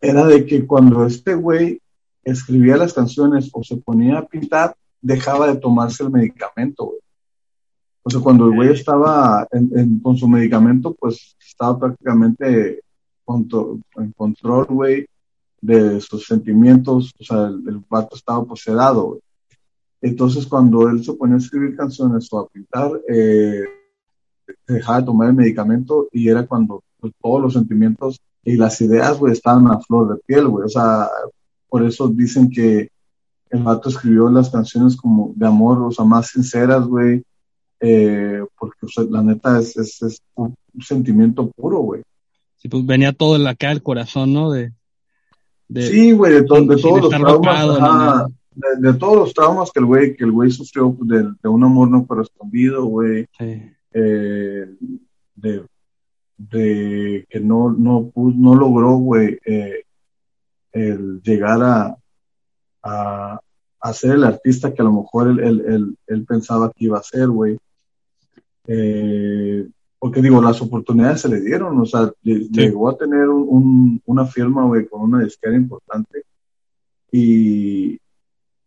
era 0.00 0.26
de 0.26 0.44
que 0.44 0.66
cuando 0.66 1.06
este 1.06 1.34
güey 1.34 1.80
escribía 2.24 2.76
las 2.76 2.92
canciones 2.92 3.50
o 3.52 3.62
se 3.62 3.76
ponía 3.76 4.18
a 4.18 4.26
pintar, 4.26 4.74
dejaba 5.00 5.46
de 5.46 5.60
tomarse 5.60 6.02
el 6.02 6.10
medicamento, 6.10 6.86
güey. 6.86 6.98
O 8.06 8.10
sea, 8.10 8.20
cuando 8.20 8.46
el 8.46 8.54
güey 8.54 8.68
estaba 8.68 9.48
en, 9.50 9.68
en, 9.76 9.98
con 9.98 10.16
su 10.16 10.28
medicamento, 10.28 10.94
pues 10.94 11.36
estaba 11.44 11.76
prácticamente 11.76 12.80
contro 13.24 13.80
en 13.96 14.12
control, 14.12 14.66
güey, 14.66 15.06
de 15.60 16.00
sus 16.00 16.24
sentimientos. 16.24 17.12
O 17.18 17.24
sea, 17.24 17.48
el, 17.48 17.64
el 17.66 17.84
vato 17.90 18.14
estaba 18.14 18.44
poseedado, 18.44 19.06
güey. 19.06 19.20
Entonces, 20.02 20.46
cuando 20.46 20.88
él 20.88 21.02
se 21.02 21.14
ponía 21.14 21.34
a 21.34 21.38
escribir 21.38 21.74
canciones 21.74 22.32
o 22.32 22.38
a 22.38 22.46
pintar, 22.46 22.92
eh, 23.08 23.64
dejaba 24.68 25.00
de 25.00 25.06
tomar 25.06 25.30
el 25.30 25.34
medicamento 25.34 26.06
y 26.12 26.28
era 26.28 26.46
cuando 26.46 26.84
pues, 27.00 27.12
todos 27.20 27.42
los 27.42 27.54
sentimientos 27.54 28.20
y 28.44 28.56
las 28.56 28.80
ideas, 28.82 29.18
güey, 29.18 29.32
estaban 29.32 29.66
a 29.66 29.80
flor 29.80 30.14
de 30.14 30.22
piel, 30.24 30.46
güey. 30.46 30.64
O 30.64 30.68
sea, 30.68 31.08
por 31.68 31.84
eso 31.84 32.06
dicen 32.06 32.50
que 32.50 32.88
el 33.50 33.64
vato 33.64 33.88
escribió 33.88 34.30
las 34.30 34.48
canciones 34.48 34.96
como 34.96 35.32
de 35.34 35.44
amor, 35.48 35.82
o 35.82 35.90
sea, 35.90 36.04
más 36.04 36.28
sinceras, 36.28 36.86
güey 36.86 37.24
eh, 37.80 38.40
porque 38.58 38.86
o 38.86 38.88
sea, 38.88 39.04
la 39.04 39.22
neta 39.22 39.58
es, 39.58 39.76
es, 39.76 40.02
es, 40.02 40.22
un 40.34 40.56
sentimiento 40.80 41.50
puro, 41.50 41.78
güey. 41.78 42.02
Sí, 42.56 42.68
pues 42.68 42.84
venía 42.86 43.12
todo 43.12 43.36
en 43.36 43.46
acá 43.46 43.70
el 43.70 43.82
corazón, 43.82 44.32
¿no? 44.32 44.50
De, 44.50 44.72
de 45.68 45.82
sí, 45.82 46.12
güey, 46.12 46.32
de, 46.32 46.44
to 46.44 46.62
de 46.62 46.76
todos 46.76 47.02
los 47.02 47.10
traumas, 47.10 47.68
ajá, 47.80 48.26
de, 48.78 48.94
todos 48.94 49.16
los 49.16 49.34
traumas 49.34 49.70
que 49.70 49.80
el 49.80 49.86
güey, 49.86 50.16
que 50.16 50.24
el 50.24 50.32
güey 50.32 50.50
sufrió 50.50 50.92
pues, 50.94 51.08
de, 51.08 51.32
de, 51.42 51.48
un 51.48 51.64
amor 51.64 51.90
no 51.90 52.06
correspondido, 52.06 52.86
güey, 52.86 53.26
sí. 53.38 53.62
eh, 53.92 54.66
de, 55.34 55.62
de 56.38 57.26
que 57.28 57.40
no, 57.40 57.70
no, 57.70 58.12
no 58.14 58.54
logró, 58.54 58.96
güey, 58.96 59.38
eh, 59.44 59.82
el 60.72 61.20
llegar 61.22 61.62
a, 61.62 61.96
a, 62.82 63.40
a 63.80 63.92
ser 63.92 64.12
el 64.12 64.24
artista 64.24 64.72
que 64.72 64.82
a 64.82 64.84
lo 64.84 64.92
mejor 64.92 65.28
él, 65.28 65.40
él, 65.40 65.64
él, 65.66 65.98
él 66.06 66.24
pensaba 66.24 66.70
que 66.70 66.84
iba 66.84 66.98
a 66.98 67.02
ser, 67.02 67.28
güey. 67.28 67.58
Eh, 68.66 69.68
porque 69.98 70.22
digo, 70.22 70.42
las 70.42 70.60
oportunidades 70.60 71.22
se 71.22 71.28
le 71.28 71.40
dieron, 71.40 71.80
o 71.80 71.86
sea, 71.86 72.12
sí. 72.22 72.48
llegó 72.50 72.88
a 72.88 72.96
tener 72.96 73.28
un, 73.28 73.46
un, 73.48 74.02
una 74.06 74.26
firma, 74.26 74.64
güey, 74.64 74.86
con 74.86 75.02
una 75.02 75.24
disquera 75.24 75.56
importante 75.56 76.22
y, 77.10 77.98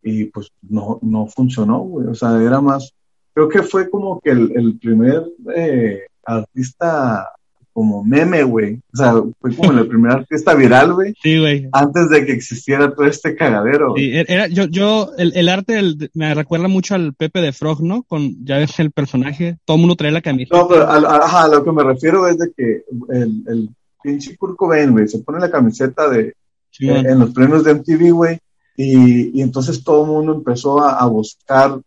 y 0.02 0.24
pues 0.26 0.50
no, 0.62 0.98
no 1.02 1.26
funcionó, 1.26 1.80
güey, 1.80 2.08
o 2.08 2.14
sea, 2.14 2.42
era 2.42 2.60
más, 2.60 2.92
creo 3.32 3.48
que 3.48 3.62
fue 3.62 3.88
como 3.88 4.20
que 4.20 4.30
el, 4.30 4.52
el 4.56 4.78
primer 4.78 5.24
eh, 5.54 6.02
artista 6.24 7.30
como 7.72 8.04
meme, 8.04 8.42
güey. 8.42 8.80
O 8.92 8.96
sea, 8.96 9.14
fue 9.40 9.54
como 9.54 9.72
el 9.72 9.88
primer 9.88 10.12
artista 10.12 10.54
viral, 10.54 10.94
güey. 10.94 11.14
Sí, 11.22 11.38
güey. 11.38 11.68
Antes 11.72 12.10
de 12.10 12.26
que 12.26 12.32
existiera 12.32 12.92
todo 12.94 13.06
este 13.06 13.34
cagadero. 13.36 13.94
Sí, 13.96 14.10
era, 14.12 14.48
yo, 14.48 14.64
yo, 14.64 15.10
el, 15.18 15.32
el 15.34 15.48
arte 15.48 15.78
el, 15.78 16.10
me 16.14 16.34
recuerda 16.34 16.68
mucho 16.68 16.94
al 16.94 17.14
Pepe 17.14 17.40
de 17.40 17.52
Frog, 17.52 17.82
¿no? 17.82 18.02
Con, 18.02 18.44
ya 18.44 18.58
ves 18.58 18.78
el 18.80 18.90
personaje, 18.90 19.58
todo 19.64 19.76
el 19.76 19.80
mundo 19.82 19.96
trae 19.96 20.10
la 20.10 20.22
camiseta. 20.22 20.56
No, 20.56 20.68
pero 20.68 20.82
a, 20.88 20.96
a, 20.96 21.44
a, 21.44 21.48
lo 21.48 21.64
que 21.64 21.72
me 21.72 21.84
refiero 21.84 22.26
es 22.26 22.38
de 22.38 22.52
que 22.56 22.82
el, 23.10 23.44
el 23.46 23.68
pinche 24.02 24.36
Kurt 24.36 24.56
Cobain, 24.56 24.92
güey, 24.92 25.08
se 25.08 25.20
pone 25.20 25.40
la 25.40 25.50
camiseta 25.50 26.08
de, 26.08 26.34
sí, 26.70 26.88
eh, 26.88 27.04
en 27.06 27.18
los 27.18 27.30
premios 27.30 27.64
de 27.64 27.74
MTV, 27.74 28.12
güey, 28.12 28.38
y, 28.76 29.38
y 29.38 29.42
entonces 29.42 29.84
todo 29.84 30.04
el 30.04 30.10
mundo 30.10 30.34
empezó 30.34 30.80
a, 30.82 30.98
a 30.98 31.06
buscar 31.06 31.80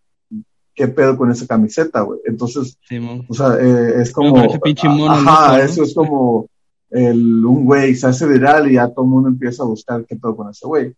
qué 0.75 0.87
pedo 0.87 1.17
con 1.17 1.31
esa 1.31 1.47
camiseta, 1.47 2.01
güey. 2.01 2.19
Entonces, 2.25 2.77
sí, 2.87 2.99
o 3.27 3.33
sea, 3.33 3.55
eh, 3.59 4.01
es 4.01 4.11
como, 4.11 4.35
mono, 4.35 5.11
ajá, 5.11 5.57
¿no? 5.57 5.63
eso 5.63 5.83
es 5.83 5.93
como, 5.93 6.47
el, 6.89 7.43
un 7.45 7.65
güey 7.65 7.95
se 7.95 8.07
hace 8.07 8.27
viral 8.27 8.69
y 8.69 8.75
ya 8.75 8.87
todo 8.89 9.05
el 9.05 9.11
mundo 9.11 9.29
empieza 9.29 9.63
a 9.63 9.67
buscar 9.67 10.05
qué 10.05 10.15
pedo 10.15 10.35
con 10.35 10.49
ese 10.49 10.67
güey. 10.67 10.93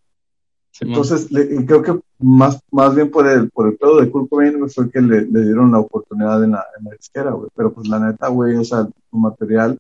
Entonces, 0.81 1.29
creo 1.65 1.81
que 1.81 1.97
más, 2.19 2.59
más 2.69 2.93
bien 2.93 3.09
por 3.09 3.27
el, 3.27 3.49
por 3.49 3.67
el 3.67 3.77
pedo 3.77 4.01
de 4.01 4.11
Kurt 4.11 4.29
Cobain 4.29 4.69
fue 4.69 4.91
que 4.91 4.99
le, 4.99 5.21
le, 5.21 5.45
dieron 5.45 5.71
la 5.71 5.79
oportunidad 5.79 6.43
en 6.43 6.51
la, 6.51 6.65
en 6.77 6.85
la 6.85 6.91
disquera, 6.91 7.31
güey. 7.31 7.49
Pero 7.55 7.73
pues 7.73 7.87
la 7.87 7.99
neta, 7.99 8.27
güey, 8.27 8.57
o 8.57 8.63
sea, 8.63 8.85
su 9.09 9.17
material, 9.17 9.77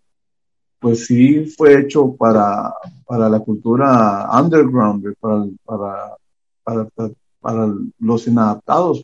pues 0.79 1.05
sí 1.05 1.45
fue 1.57 1.81
hecho 1.81 2.15
para, 2.15 2.73
para 3.05 3.27
la 3.27 3.39
cultura 3.39 4.29
underground, 4.41 5.01
güey, 5.01 5.15
para, 5.19 5.45
para, 5.65 6.17
para, 6.63 7.11
para, 7.41 7.73
los 7.99 8.27
inadaptados. 8.27 9.03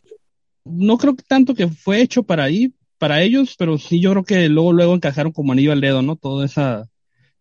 No 0.64 0.98
creo 0.98 1.16
que 1.16 1.24
tanto 1.26 1.54
que 1.54 1.68
fue 1.68 2.00
hecho 2.00 2.22
para 2.22 2.44
ahí, 2.44 2.72
para 2.98 3.22
ellos, 3.22 3.56
pero 3.58 3.78
sí 3.78 4.00
yo 4.00 4.12
creo 4.12 4.24
que 4.24 4.48
luego, 4.48 4.72
luego 4.72 4.94
encajaron 4.94 5.32
como 5.32 5.52
anillo 5.52 5.72
al 5.72 5.80
dedo, 5.80 6.02
¿no? 6.02 6.16
Toda 6.16 6.46
esa, 6.46 6.88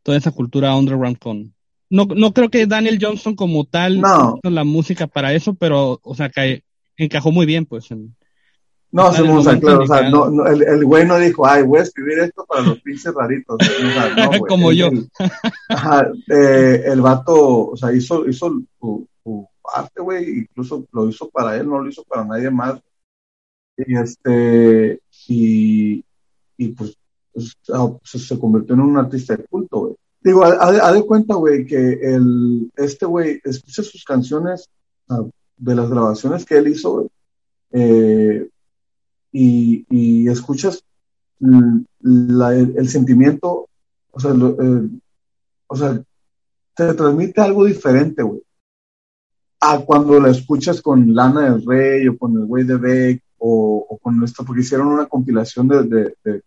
toda 0.04 0.18
esa 0.18 0.32
cultura 0.32 0.76
underground 0.76 1.20
con, 1.20 1.54
no, 1.92 2.06
no 2.06 2.34
creo 2.34 2.50
que 2.50 2.66
Daniel 2.66 2.98
Johnson 3.00 3.36
como 3.36 3.66
tal 3.66 4.00
no. 4.00 4.40
hizo 4.42 4.50
la 4.50 4.64
música 4.64 5.08
para 5.08 5.34
eso, 5.34 5.54
pero, 5.54 6.00
o 6.02 6.16
sea, 6.16 6.30
que 6.30 6.64
encajó 6.96 7.32
muy 7.32 7.46
bien, 7.46 7.66
pues. 7.66 7.92
En, 7.92 8.16
no, 8.94 9.08
o 9.08 9.42
sea, 9.44 9.60
claro, 9.60 9.84
o 9.84 9.88
sea, 9.88 10.10
no, 10.10 10.30
no, 10.30 10.48
el, 10.48 10.64
el 10.64 10.86
güey 10.86 11.06
no 11.06 11.18
dijo, 11.18 11.46
ay, 11.46 11.64
voy 11.64 11.80
a 11.80 11.84
escribir 11.84 12.20
esto 12.20 12.46
para 12.46 12.62
los 12.62 12.82
pinches 12.82 13.14
raritos. 13.14 13.58
No, 14.18 14.40
como 14.48 14.72
el, 14.72 14.78
yo. 14.78 14.88
El, 14.88 15.10
ajá, 15.70 16.12
eh, 16.30 16.84
el 16.86 17.02
vato, 17.02 17.70
o 17.70 17.78
sea, 17.78 17.94
hizo, 17.94 18.28
hizo 18.28 18.62
su, 18.80 19.08
su 19.24 19.48
arte, 19.74 20.02
güey, 20.02 20.40
incluso 20.40 20.86
lo 20.94 21.10
hizo 21.10 21.30
para 21.30 21.58
él, 21.58 21.68
no 21.68 21.80
lo 21.80 21.90
hizo 21.90 22.04
para 22.04 22.26
nadie 22.26 22.50
más. 22.50 22.82
Y 23.78 23.98
este, 23.98 25.02
y, 25.28 26.06
y 26.58 26.68
pues, 26.70 26.98
pues 27.34 28.28
se 28.28 28.40
convirtió 28.40 28.76
en 28.76 28.82
un 28.82 28.98
artista 28.98 29.36
de 29.36 29.46
culto, 29.46 29.80
güey. 29.80 29.96
Digo, 30.24 30.44
haz 30.44 30.94
de 30.94 31.06
cuenta, 31.06 31.34
güey, 31.34 31.66
que 31.66 31.94
el, 31.94 32.72
este 32.76 33.08
güey 33.08 33.42
escucha 33.44 33.82
sus 33.82 34.04
canciones 34.04 34.70
uh, 35.10 35.28
de 35.58 35.76
las 35.76 35.90
grabaciones 35.90 36.46
que 36.46 36.58
él 36.58 36.68
hizo, 36.68 37.10
eh, 37.72 38.48
y, 39.32 39.86
y, 39.90 40.30
escuchas 40.30 40.84
el, 41.40 42.90
sentimiento, 42.90 43.68
o 44.12 44.20
sea, 44.20 44.34
lo, 44.34 44.50
eh, 44.62 44.90
o 45.68 45.76
sea, 45.76 46.04
te 46.76 46.94
transmite 46.94 47.42
algo 47.42 47.66
diferente, 47.66 48.22
güey. 48.22 48.42
A 49.62 49.80
cuando 49.80 50.20
la 50.20 50.30
escuchas 50.30 50.82
con 50.82 51.16
Lana 51.16 51.52
del 51.52 51.66
Rey 51.66 52.08
o 52.08 52.18
con 52.18 52.34
el 52.38 52.46
güey 52.46 52.64
de 52.64 52.78
Beck 52.78 53.24
o, 53.42 53.88
o, 53.90 53.98
con 53.98 54.24
esto, 54.24 54.46
porque 54.46 54.62
hicieron 54.62 54.88
una 54.88 55.08
compilación 55.08 55.68
de, 55.68 55.84
de, 55.84 56.16
de, 56.24 56.44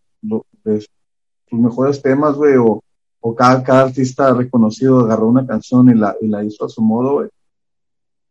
de 0.64 0.80
sus 0.80 1.58
mejores 1.60 2.00
temas, 2.00 2.36
güey, 2.36 2.56
o 2.56 2.80
o 3.26 3.34
cada, 3.34 3.62
cada 3.64 3.84
artista 3.84 4.34
reconocido 4.34 5.00
agarró 5.00 5.28
una 5.28 5.46
canción 5.46 5.88
y 5.88 5.94
la, 5.94 6.14
y 6.20 6.26
la 6.28 6.44
hizo 6.44 6.66
a 6.66 6.68
su 6.68 6.82
modo, 6.82 7.14
güey. 7.14 7.28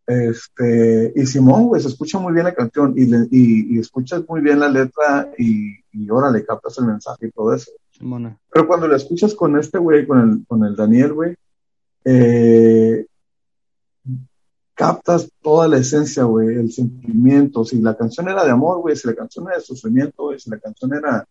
Este, 0.05 1.11
y 1.15 1.25
Simón, 1.25 1.63
güey, 1.65 1.81
se 1.81 1.87
escucha 1.87 2.19
muy 2.19 2.31
bien 2.31 2.45
la 2.45 2.53
canción 2.53 2.93
y, 2.95 3.07
le, 3.07 3.27
y, 3.31 3.75
y, 3.75 3.79
escuchas 3.79 4.23
muy 4.27 4.41
bien 4.41 4.59
la 4.59 4.69
letra 4.69 5.31
y, 5.35 5.79
y 5.93 6.09
ahora 6.11 6.29
le 6.29 6.45
captas 6.45 6.77
el 6.77 6.85
mensaje 6.85 7.25
y 7.25 7.31
todo 7.31 7.55
eso. 7.55 7.71
Simona. 7.89 8.37
Pero 8.51 8.67
cuando 8.67 8.87
la 8.87 8.97
escuchas 8.97 9.33
con 9.33 9.57
este 9.57 9.79
güey, 9.79 10.05
con 10.05 10.19
el, 10.19 10.45
con 10.45 10.63
el 10.63 10.75
Daniel, 10.75 11.13
güey, 11.13 11.35
eh, 12.05 13.07
captas 14.73 15.29
toda 15.41 15.67
la 15.67 15.77
esencia, 15.77 16.23
güey, 16.23 16.55
el 16.55 16.71
sentimiento. 16.71 17.63
Si 17.63 17.79
la 17.81 17.95
canción 17.95 18.27
era 18.29 18.43
de 18.43 18.51
amor, 18.51 18.79
güey, 18.81 18.95
si 18.95 19.07
la 19.07 19.15
canción 19.15 19.45
era 19.47 19.57
de 19.57 19.63
sufrimiento, 19.63 20.23
güey, 20.23 20.39
si 20.39 20.49
la 20.49 20.59
canción 20.59 20.93
era 20.93 21.27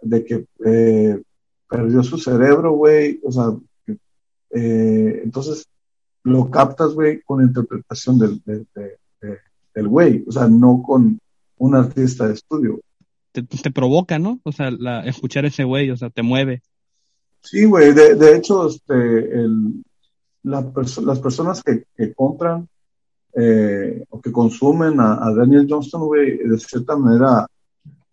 de 0.00 0.24
que 0.24 0.46
eh, 0.64 1.22
perdió 1.68 2.02
su 2.02 2.18
cerebro, 2.18 2.72
güey, 2.72 3.20
o 3.24 3.32
sea, 3.32 3.52
eh, 4.50 5.20
entonces 5.24 5.66
lo 6.22 6.50
captas, 6.50 6.92
güey, 6.92 7.22
con 7.22 7.42
interpretación 7.42 8.18
del, 8.18 8.42
del, 8.44 9.88
güey, 9.88 10.24
o 10.26 10.32
sea, 10.32 10.48
no 10.48 10.82
con 10.82 11.18
un 11.58 11.74
artista 11.74 12.26
de 12.28 12.34
estudio. 12.34 12.80
Te, 13.32 13.42
te 13.42 13.70
provoca, 13.70 14.18
¿no? 14.18 14.40
O 14.44 14.52
sea, 14.52 14.70
la, 14.70 15.04
escuchar 15.04 15.44
ese 15.44 15.64
güey, 15.64 15.90
o 15.90 15.96
sea, 15.96 16.10
te 16.10 16.22
mueve. 16.22 16.62
Sí, 17.42 17.64
güey, 17.64 17.92
de, 17.92 18.14
de 18.14 18.36
hecho, 18.36 18.68
este, 18.68 18.94
el, 18.94 19.84
la 20.42 20.72
perso 20.72 21.02
las 21.02 21.20
personas 21.20 21.62
que, 21.62 21.84
que 21.96 22.14
compran 22.14 22.68
eh, 23.36 24.04
o 24.10 24.20
que 24.20 24.32
consumen 24.32 24.98
a, 25.00 25.24
a 25.26 25.34
Daniel 25.34 25.66
Johnston, 25.68 26.02
güey, 26.06 26.38
de 26.38 26.58
cierta 26.58 26.96
manera 26.96 27.46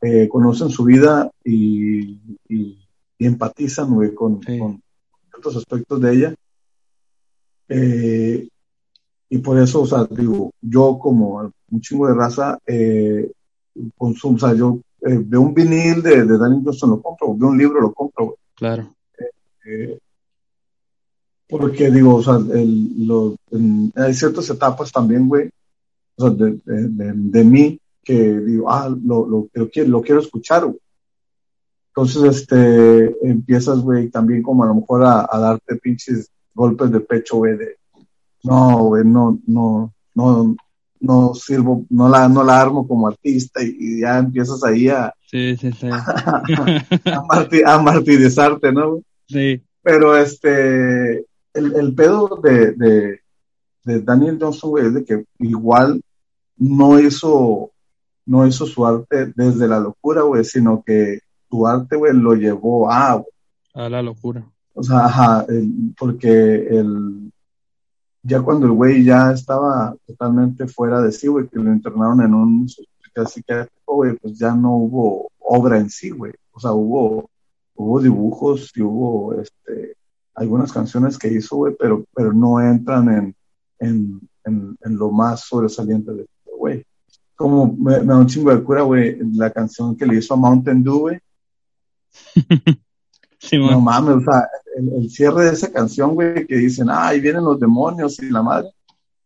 eh, 0.01 0.27
conocen 0.27 0.69
su 0.69 0.83
vida 0.83 1.31
y, 1.43 2.19
y 2.49 2.79
y 3.15 3.25
empatizan, 3.27 3.93
güey, 3.93 4.13
con, 4.13 4.41
Sí. 4.43 4.57
con 4.59 4.81
ciertos 5.29 5.55
aspectos 5.55 6.01
de 6.01 6.13
ella. 6.13 6.35
Eh, 7.69 8.47
y 9.29 9.37
por 9.37 9.57
eso, 9.59 9.81
o 9.81 9.85
sea, 9.85 10.05
digo, 10.09 10.51
yo 10.61 10.99
como 10.99 11.51
un 11.71 11.81
chingo 11.81 12.07
de 12.07 12.15
raza, 12.15 12.59
eh, 12.67 13.31
consumo, 13.97 14.35
o 14.35 14.39
sea, 14.39 14.53
yo 14.53 14.79
eh, 15.01 15.19
veo 15.23 15.41
un 15.41 15.53
vinil 15.53 16.01
de, 16.01 16.25
de 16.25 16.37
Danny 16.37 16.61
Johnston, 16.65 16.89
lo 16.91 17.01
compro, 17.01 17.35
veo 17.35 17.49
un 17.49 17.57
libro, 17.57 17.79
lo 17.81 17.93
compro, 17.93 18.25
güey. 18.25 18.37
Claro. 18.55 18.93
Eh, 19.65 19.99
porque 21.59 21.89
digo, 21.91 22.15
o 22.15 22.23
sea, 22.23 22.35
el, 22.35 23.09
en- 23.51 23.91
hay 23.95 24.13
ciertas 24.13 24.49
etapas 24.49 24.91
también, 24.91 25.27
güey, 25.27 25.49
o 26.15 26.21
sea, 26.27 26.29
de, 26.31 26.59
de, 26.65 26.87
de, 26.89 27.13
de 27.15 27.43
mí 27.43 27.79
que 28.03 28.39
digo, 28.39 28.69
ah, 28.71 28.89
lo, 28.89 29.25
lo, 29.27 29.47
lo 29.53 29.69
quiero, 29.69 29.89
lo 29.89 30.01
quiero 30.01 30.19
escuchar, 30.21 30.65
güey. 30.65 30.77
Entonces, 31.95 32.23
este, 32.41 33.15
empiezas, 33.27 33.79
güey, 33.81 34.09
también 34.09 34.41
como 34.41 34.63
a 34.63 34.67
lo 34.67 34.75
mejor 34.75 35.03
a, 35.05 35.27
a 35.29 35.39
darte 35.39 35.75
pinches 35.75 36.29
golpes 36.53 36.91
de 36.91 36.99
pecho, 36.99 37.37
güey, 37.37 37.55
de, 37.57 37.75
no, 38.43 38.83
güey, 38.85 39.05
no, 39.05 39.39
no, 39.47 39.93
no, 40.15 40.55
no 40.99 41.33
sirvo, 41.35 41.85
no 41.89 42.09
la, 42.09 42.27
no 42.27 42.43
la 42.43 42.59
armo 42.59 42.87
como 42.87 43.07
artista 43.07 43.61
y, 43.63 43.75
y 43.79 44.01
ya 44.01 44.17
empiezas 44.17 44.63
ahí 44.63 44.87
a, 44.89 45.13
Sí, 45.29 45.55
sí, 45.57 45.71
sí. 45.73 45.87
a, 45.91 47.21
marti- 47.27 47.63
a 47.65 47.79
martirizarte, 47.81 48.71
¿no? 48.71 49.01
sí. 49.27 49.61
Pero 49.85 50.15
este, 50.15 51.25
el, 51.53 51.75
el 51.75 51.93
pedo 51.95 52.39
de, 52.43 52.71
de, 52.73 53.19
de 53.83 54.01
Daniel 54.01 54.37
Johnson, 54.39 54.69
güey, 54.71 54.87
es 54.87 54.93
de 54.93 55.05
que 55.05 55.25
igual 55.39 56.01
no 56.57 56.99
hizo, 56.99 57.71
no 58.25 58.45
hizo 58.47 58.65
su 58.65 58.85
arte 58.85 59.33
desde 59.35 59.67
la 59.67 59.79
locura, 59.79 60.21
güey, 60.23 60.43
sino 60.45 60.83
que 60.85 61.19
su 61.49 61.67
arte, 61.67 61.95
güey, 61.95 62.13
lo 62.13 62.33
llevó 62.35 62.89
a, 62.91 63.13
güey. 63.15 63.27
A 63.73 63.89
la 63.89 64.01
locura. 64.01 64.45
o 64.73 64.83
sea, 64.83 65.05
ajá, 65.05 65.45
el- 65.49 65.93
porque 65.97 66.55
el, 66.67 67.31
ya 68.23 68.41
cuando 68.41 68.65
el 68.67 68.71
güey 68.71 69.03
ya 69.03 69.31
estaba 69.31 69.95
totalmente 70.07 70.67
fuera 70.67 71.01
de 71.01 71.11
sí, 71.11 71.27
güey, 71.27 71.47
que 71.47 71.59
lo 71.59 71.71
internaron 71.73 72.21
en 72.21 72.33
un 72.33 72.65
hospital 72.65 73.27
psiquiátrico, 73.27 73.95
güey, 73.95 74.15
pues 74.17 74.37
ya 74.39 74.55
no 74.55 74.75
hubo 74.77 75.29
obra 75.39 75.77
en 75.79 75.89
sí, 75.89 76.09
güey. 76.09 76.33
O 76.53 76.59
sea, 76.59 76.71
hubo, 76.71 77.29
hubo 77.75 77.99
dibujos 77.99 78.71
y 78.75 78.81
hubo, 78.81 79.33
este, 79.41 79.95
algunas 80.35 80.71
canciones 80.71 81.17
que 81.17 81.27
hizo, 81.27 81.57
güey, 81.57 81.75
pero, 81.79 82.05
pero 82.13 82.33
no 82.33 82.59
entran 82.59 83.09
en, 83.09 83.35
en, 83.79 84.21
en, 84.45 84.77
en 84.83 84.97
lo 84.97 85.11
más 85.11 85.41
sobresaliente 85.41 86.11
de 86.13 86.21
este 86.23 86.51
güey. 86.57 86.85
Como 87.35 87.75
me, 87.77 87.99
me 87.99 88.05
da 88.05 88.17
un 88.17 88.27
chingo 88.27 88.55
de 88.55 88.63
cura, 88.63 88.81
güey, 88.83 89.17
la 89.33 89.51
canción 89.51 89.95
que 89.95 90.05
le 90.05 90.17
hizo 90.17 90.33
a 90.33 90.37
Mountain 90.37 90.83
Dew, 90.83 90.99
güey. 90.99 91.19
Sí, 93.43 93.57
No 93.57 93.81
mames, 93.81 94.15
o 94.15 94.21
sea, 94.21 94.47
el, 94.77 95.03
el 95.03 95.09
cierre 95.09 95.43
de 95.43 95.51
esa 95.51 95.69
canción, 95.69 96.15
güey, 96.15 96.47
que 96.47 96.55
dicen, 96.55 96.89
ah, 96.89 97.09
ahí 97.09 97.19
vienen 97.19 97.43
los 97.43 97.59
demonios 97.59 98.17
y 98.19 98.29
la 98.29 98.41
madre. 98.41 98.69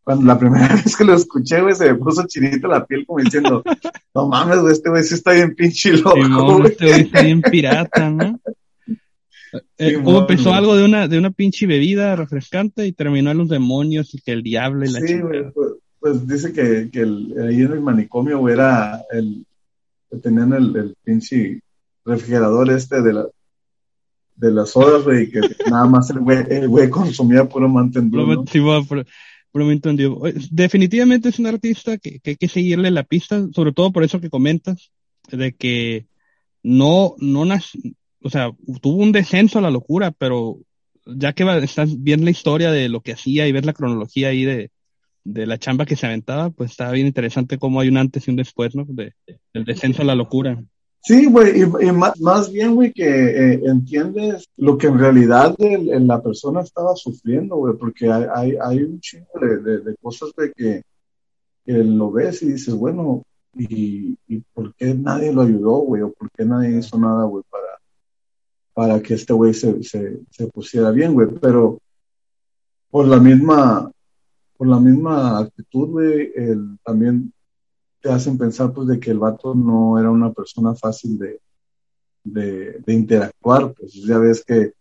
Cuando 0.03 0.25
la 0.25 0.39
primera 0.39 0.67
vez 0.73 0.97
que 0.97 1.03
lo 1.03 1.13
escuché, 1.13 1.61
güey, 1.61 1.75
se 1.75 1.93
me 1.93 1.99
puso 1.99 2.25
chinita 2.25 2.67
la 2.67 2.83
piel 2.83 3.05
como 3.05 3.19
diciendo, 3.19 3.61
no 4.15 4.27
mames, 4.27 4.59
güey, 4.59 4.73
este 4.73 4.89
güey 4.89 5.03
sí 5.03 5.13
está 5.13 5.33
bien 5.33 5.53
pinche 5.53 5.93
loco, 5.97 6.15
Simón, 6.15 6.61
güey. 6.61 6.71
este 6.71 6.87
güey 6.87 7.01
está 7.01 7.21
bien 7.21 7.41
pirata, 7.43 8.09
¿no? 8.09 8.39
Eh, 9.77 9.89
Simón, 9.89 10.03
¿Cómo 10.03 10.19
empezó 10.21 10.49
güey. 10.49 10.55
algo 10.55 10.75
de 10.75 10.85
una, 10.85 11.07
de 11.07 11.17
una 11.17 11.31
pinche 11.31 11.67
bebida 11.67 12.15
refrescante 12.15 12.85
y 12.85 12.93
terminó 12.93 13.31
en 13.31 13.37
los 13.37 13.49
demonios 13.49 14.13
y 14.13 14.21
que 14.21 14.31
el 14.31 14.43
diablo 14.43 14.85
y 14.85 14.91
la 14.91 14.99
Sí, 14.99 15.19
güey, 15.19 15.51
pues, 15.51 15.73
pues 15.99 16.27
dice 16.27 16.53
que, 16.53 16.89
que 16.91 17.01
el, 17.01 17.33
ahí 17.47 17.61
en 17.61 17.73
el 17.73 17.81
manicomio, 17.81 18.39
güey, 18.39 18.53
era 18.53 19.01
el, 19.11 19.45
que 20.09 20.17
tenían 20.17 20.53
el, 20.53 20.75
el 20.75 20.95
pinche 21.03 21.61
refrigerador 22.05 22.71
este 22.71 23.01
de 23.01 23.13
la 23.13 23.27
de 24.37 24.51
las 24.51 24.69
sodas, 24.69 25.03
güey, 25.03 25.23
y 25.23 25.31
que 25.31 25.39
nada 25.69 25.85
más 25.87 26.09
el 26.11 26.19
güey, 26.19 26.45
el 26.49 26.67
güey 26.67 26.89
consumía 26.89 27.49
puro 27.49 27.67
Mountain 27.67 28.11
Dew, 28.11 28.27
¿no? 28.27 28.45
Sí, 28.45 28.59
en 29.83 29.95
Dios. 29.95 30.15
Oye, 30.19 30.35
Definitivamente 30.51 31.29
es 31.29 31.39
un 31.39 31.47
artista 31.47 31.97
que, 31.97 32.19
que 32.19 32.31
hay 32.31 32.35
que 32.35 32.47
seguirle 32.47 32.91
la 32.91 33.03
pista, 33.03 33.47
sobre 33.53 33.71
todo 33.71 33.91
por 33.91 34.03
eso 34.03 34.21
que 34.21 34.29
comentas, 34.29 34.91
de 35.31 35.53
que 35.53 36.05
no, 36.63 37.15
no 37.17 37.45
o 38.21 38.29
sea, 38.29 38.51
tuvo 38.81 39.03
un 39.03 39.11
descenso 39.11 39.59
a 39.59 39.61
la 39.61 39.71
locura, 39.71 40.11
pero 40.11 40.59
ya 41.05 41.33
que 41.33 41.43
estás 41.63 42.01
viendo 42.01 42.25
la 42.25 42.31
historia 42.31 42.71
de 42.71 42.89
lo 42.89 43.01
que 43.01 43.13
hacía 43.13 43.47
y 43.47 43.51
ves 43.51 43.65
la 43.65 43.73
cronología 43.73 44.29
ahí 44.29 44.43
de, 44.43 44.71
de 45.23 45.45
la 45.45 45.57
chamba 45.57 45.85
que 45.85 45.95
se 45.95 46.05
aventaba, 46.05 46.49
pues 46.49 46.71
está 46.71 46.91
bien 46.91 47.07
interesante 47.07 47.57
cómo 47.57 47.79
hay 47.79 47.89
un 47.89 47.97
antes 47.97 48.27
y 48.27 48.31
un 48.31 48.37
después, 48.37 48.75
¿no? 48.75 48.85
De, 48.87 49.13
del 49.53 49.65
descenso 49.65 50.01
a 50.01 50.05
la 50.05 50.15
locura. 50.15 50.63
Sí, 51.01 51.25
güey, 51.27 51.61
y, 51.61 51.91
más, 51.91 52.51
bien, 52.51 52.75
güey, 52.75 52.91
que 52.91 53.05
eh, 53.05 53.61
entiendes 53.65 54.45
lo 54.57 54.77
que 54.77 54.87
en 54.87 54.99
realidad 54.99 55.55
la 55.57 56.21
persona 56.21 56.61
estaba 56.61 56.95
sufriendo, 56.95 57.55
güey, 57.55 57.75
porque 57.77 58.11
hay, 58.11 58.55
hay, 58.61 58.83
un 58.83 58.99
chingo 58.99 59.39
de, 59.39 59.79
de, 59.79 59.95
cosas, 60.01 60.31
güey, 60.35 60.51
que, 60.53 60.81
que, 61.65 61.73
lo 61.73 62.11
ves 62.11 62.41
y 62.43 62.51
dices, 62.51 62.73
bueno, 62.73 63.23
y, 63.53 64.17
y, 64.27 64.41
por 64.53 64.75
qué 64.75 64.93
nadie 64.93 65.31
lo 65.31 65.43
ayudó, 65.43 65.77
güey? 65.77 66.01
¿O 66.01 66.11
por 66.11 66.29
qué 66.31 66.43
nadie 66.43 66.77
hizo 66.77 66.97
nada, 66.99 67.23
güey, 67.23 67.43
para, 67.49 67.76
para 68.77 69.01
que 69.01 69.15
este 69.15 69.33
güey 69.33 69.55
se, 69.55 69.81
se, 69.81 70.19
se, 70.29 70.47
pusiera 70.49 70.91
bien, 70.91 71.15
güey? 71.15 71.29
Pero 71.41 71.81
por 72.91 73.07
la 73.07 73.19
misma, 73.19 73.91
por 74.55 74.67
la 74.67 74.79
misma 74.79 75.39
actitud, 75.39 75.89
güey, 75.89 76.31
también 76.83 77.33
te 77.99 78.11
hacen 78.11 78.37
pensar, 78.37 78.71
pues, 78.73 78.87
de 78.87 78.99
que 78.99 79.09
el 79.09 79.17
vato 79.17 79.55
no 79.55 79.99
era 79.99 80.11
una 80.11 80.31
persona 80.31 80.75
fácil 80.75 81.17
de, 81.17 81.41
de, 82.23 82.73
de 82.85 82.93
interactuar, 82.93 83.73
pues 83.73 83.93
ya 83.93 84.19
ves 84.19 84.45
que 84.45 84.73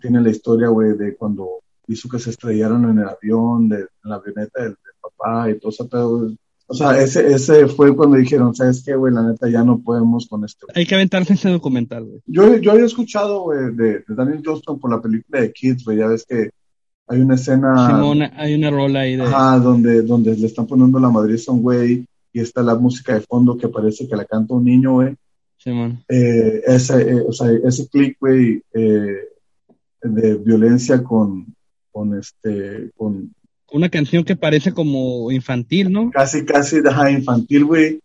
tiene 0.00 0.20
la 0.20 0.30
historia, 0.30 0.68
güey, 0.68 0.96
de 0.96 1.16
cuando 1.16 1.64
hizo 1.88 2.08
que 2.08 2.20
se 2.20 2.30
estrellaron 2.30 2.88
en 2.90 3.00
el 3.00 3.08
avión, 3.08 3.68
de, 3.68 3.80
en 3.80 3.88
la 4.04 4.14
avioneta 4.14 4.62
del, 4.62 4.76
papá 5.00 5.50
y 5.50 5.58
todo 5.58 5.70
eso, 5.70 5.88
pero 5.88 6.30
o 6.72 6.74
sea, 6.74 6.98
ese, 6.98 7.30
ese 7.30 7.66
fue 7.66 7.94
cuando 7.94 8.16
dijeron, 8.16 8.54
¿sabes 8.54 8.82
qué, 8.82 8.94
güey? 8.94 9.12
La 9.12 9.22
neta, 9.22 9.46
ya 9.46 9.62
no 9.62 9.82
podemos 9.82 10.26
con 10.26 10.42
esto. 10.42 10.66
Hay 10.74 10.86
que 10.86 10.94
aventarse 10.94 11.34
ese 11.34 11.50
documental, 11.50 12.06
güey. 12.06 12.22
Yo, 12.24 12.56
yo 12.56 12.72
había 12.72 12.86
escuchado, 12.86 13.42
güey, 13.42 13.74
de, 13.74 14.02
Daniel 14.08 14.42
Johnston 14.42 14.80
por 14.80 14.90
la 14.90 15.02
película 15.02 15.42
de 15.42 15.52
Kids, 15.52 15.84
güey. 15.84 15.98
Ya 15.98 16.06
ves 16.06 16.24
que 16.24 16.48
hay 17.08 17.20
una 17.20 17.34
escena... 17.34 17.88
Simón, 17.88 18.22
hay 18.22 18.54
una 18.54 18.70
rola 18.70 19.00
ahí 19.00 19.16
de... 19.16 19.24
Ajá, 19.24 19.58
donde, 19.58 20.00
donde 20.00 20.34
le 20.34 20.46
están 20.46 20.66
poniendo 20.66 20.98
la 20.98 21.10
madriz 21.10 21.46
a 21.46 21.52
un 21.52 21.60
güey 21.60 22.06
y 22.32 22.40
está 22.40 22.62
la 22.62 22.74
música 22.74 23.12
de 23.12 23.20
fondo 23.20 23.58
que 23.58 23.68
parece 23.68 24.08
que 24.08 24.16
la 24.16 24.24
canta 24.24 24.54
un 24.54 24.64
niño, 24.64 24.94
güey. 24.94 25.14
Simón. 25.58 26.02
Eh, 26.08 26.62
ese, 26.66 27.02
eh, 27.02 27.22
o 27.28 27.32
sea, 27.32 27.50
ese 27.50 27.86
click, 27.86 28.16
güey, 28.18 28.62
eh, 28.72 29.28
de 30.02 30.34
violencia 30.36 31.02
con, 31.02 31.54
con 31.90 32.18
este, 32.18 32.90
con 32.96 33.30
una 33.72 33.88
canción 33.88 34.24
que 34.24 34.36
parece 34.36 34.72
como 34.72 35.30
infantil, 35.30 35.90
¿no? 35.90 36.10
Casi, 36.10 36.44
casi, 36.44 36.80
deja 36.80 37.10
infantil, 37.10 37.64
güey. 37.64 38.00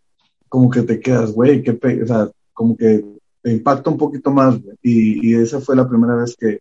Como 0.50 0.70
que 0.70 0.82
te 0.84 1.00
quedas, 1.00 1.32
güey, 1.32 1.62
que, 1.62 1.72
o 1.72 2.08
sea, 2.08 2.30
como 2.54 2.76
que 2.78 3.04
te 3.42 3.52
impacta 3.52 3.90
un 3.90 3.98
poquito 3.98 4.32
más, 4.32 4.62
güey. 4.62 4.76
Y, 4.82 5.30
y 5.30 5.36
esa 5.36 5.60
fue 5.60 5.76
la 5.76 5.88
primera 5.88 6.16
vez 6.16 6.36
que, 6.38 6.60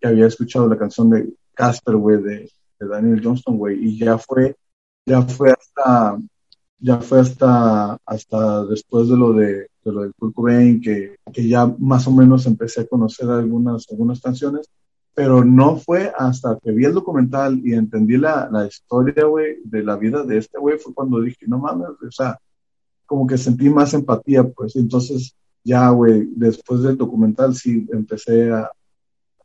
que 0.00 0.08
había 0.08 0.26
escuchado 0.26 0.68
la 0.68 0.78
canción 0.78 1.10
de 1.10 1.28
Casper, 1.54 1.96
güey, 1.96 2.22
de, 2.22 2.50
de, 2.78 2.88
Daniel 2.88 3.20
Johnston, 3.22 3.58
güey. 3.58 3.84
Y 3.84 3.98
ya 3.98 4.16
fue, 4.18 4.54
ya 5.04 5.22
fue 5.22 5.50
hasta, 5.50 6.18
ya 6.78 6.98
fue 7.00 7.20
hasta, 7.20 7.98
hasta 8.06 8.64
después 8.66 9.08
de 9.08 9.16
lo 9.16 9.32
de, 9.32 9.68
de 9.84 9.92
lo 9.92 10.02
del 10.02 10.14
Kurt 10.14 10.34
Cobain, 10.34 10.80
que, 10.80 11.16
que 11.32 11.48
ya 11.48 11.66
más 11.78 12.06
o 12.06 12.12
menos 12.12 12.46
empecé 12.46 12.82
a 12.82 12.86
conocer 12.86 13.28
algunas, 13.28 13.86
algunas 13.90 14.20
canciones 14.20 14.68
pero 15.16 15.42
no 15.42 15.78
fue 15.78 16.12
hasta 16.14 16.58
que 16.62 16.72
vi 16.72 16.84
el 16.84 16.92
documental 16.92 17.58
y 17.64 17.72
entendí 17.72 18.18
la, 18.18 18.50
la 18.52 18.66
historia, 18.66 19.24
güey, 19.24 19.56
de 19.64 19.82
la 19.82 19.96
vida 19.96 20.22
de 20.22 20.36
este 20.36 20.58
güey, 20.58 20.78
fue 20.78 20.92
cuando 20.92 21.22
dije, 21.22 21.46
no 21.46 21.58
mames, 21.58 21.88
o 22.06 22.10
sea, 22.10 22.38
como 23.06 23.26
que 23.26 23.38
sentí 23.38 23.70
más 23.70 23.94
empatía, 23.94 24.46
pues, 24.46 24.76
entonces 24.76 25.34
ya, 25.64 25.88
güey, 25.88 26.28
después 26.36 26.82
del 26.82 26.98
documental 26.98 27.54
sí 27.54 27.86
empecé 27.90 28.52
a 28.52 28.70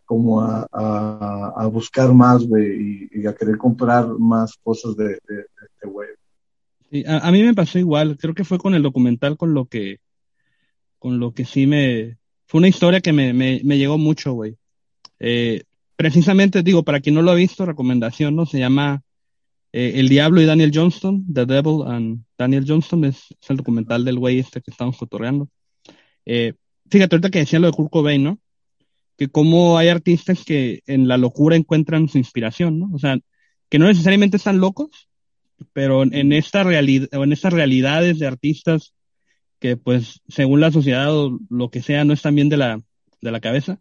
como 0.03 0.41
a, 0.41 0.67
a, 0.69 1.67
buscar 1.67 2.13
más, 2.13 2.45
güey, 2.45 3.07
y, 3.09 3.25
a 3.25 3.33
querer 3.33 3.57
comprar 3.57 4.09
más 4.19 4.57
cosas 4.61 4.93
de, 4.97 5.05
de, 5.05 5.45
este 5.71 5.87
güey. 5.87 6.09
Sí, 6.89 7.05
a, 7.07 7.31
mí 7.31 7.41
me 7.43 7.53
pasó 7.53 7.79
igual, 7.79 8.17
creo 8.17 8.33
que 8.33 8.43
fue 8.43 8.57
con 8.57 8.75
el 8.75 8.83
documental 8.83 9.37
con 9.37 9.53
lo 9.53 9.67
que, 9.67 9.99
con 10.99 11.17
lo 11.21 11.33
que 11.33 11.45
sí 11.45 11.65
me, 11.65 12.17
fue 12.45 12.57
una 12.57 12.67
historia 12.67 12.99
que 12.99 13.13
me, 13.13 13.31
me, 13.31 13.61
me 13.63 13.77
llegó 13.77 13.97
mucho, 13.97 14.33
güey. 14.33 14.57
Eh, 15.23 15.61
precisamente, 15.95 16.63
digo, 16.63 16.83
para 16.83 16.99
quien 16.99 17.13
no 17.13 17.21
lo 17.21 17.29
ha 17.29 17.35
visto, 17.35 17.63
recomendación, 17.63 18.35
¿no? 18.35 18.47
Se 18.47 18.57
llama 18.57 19.03
eh, 19.71 19.93
El 19.95 20.09
Diablo 20.09 20.41
y 20.41 20.45
Daniel 20.45 20.71
Johnston, 20.73 21.31
The 21.31 21.45
Devil 21.45 21.83
and 21.85 22.23
Daniel 22.39 22.65
Johnston, 22.67 23.05
es, 23.05 23.27
el 23.47 23.57
documental 23.57 24.03
del 24.03 24.17
güey 24.17 24.39
este 24.39 24.61
que 24.61 24.71
estamos 24.71 24.97
fotoreando. 24.97 25.47
Eh, 26.25 26.53
fíjate, 26.89 27.15
ahorita 27.15 27.29
que 27.29 27.39
decía 27.39 27.59
lo 27.59 27.67
de 27.67 27.73
Kurt 27.73 27.91
Cobain, 27.91 28.23
¿no? 28.23 28.39
Que 29.15 29.27
como 29.27 29.77
hay 29.77 29.89
artistas 29.89 30.43
que 30.43 30.81
en 30.87 31.07
la 31.07 31.17
locura 31.17 31.55
encuentran 31.55 32.09
su 32.09 32.17
inspiración, 32.17 32.79
¿no? 32.79 32.89
O 32.91 32.97
sea, 32.97 33.19
que 33.69 33.77
no 33.77 33.85
necesariamente 33.85 34.37
están 34.37 34.59
locos, 34.59 35.07
pero 35.71 36.01
en 36.01 36.33
esta 36.33 36.63
realidad, 36.63 37.07
en 37.11 37.31
estas 37.31 37.53
realidades 37.53 38.17
de 38.17 38.25
artistas 38.25 38.95
que 39.59 39.77
pues 39.77 40.21
según 40.27 40.61
la 40.61 40.71
sociedad 40.71 41.15
o 41.15 41.39
lo 41.51 41.69
que 41.69 41.83
sea 41.83 42.03
no 42.05 42.13
están 42.13 42.33
bien 42.33 42.49
de 42.49 42.57
la, 42.57 42.81
de 43.21 43.31
la 43.31 43.39
cabeza, 43.39 43.79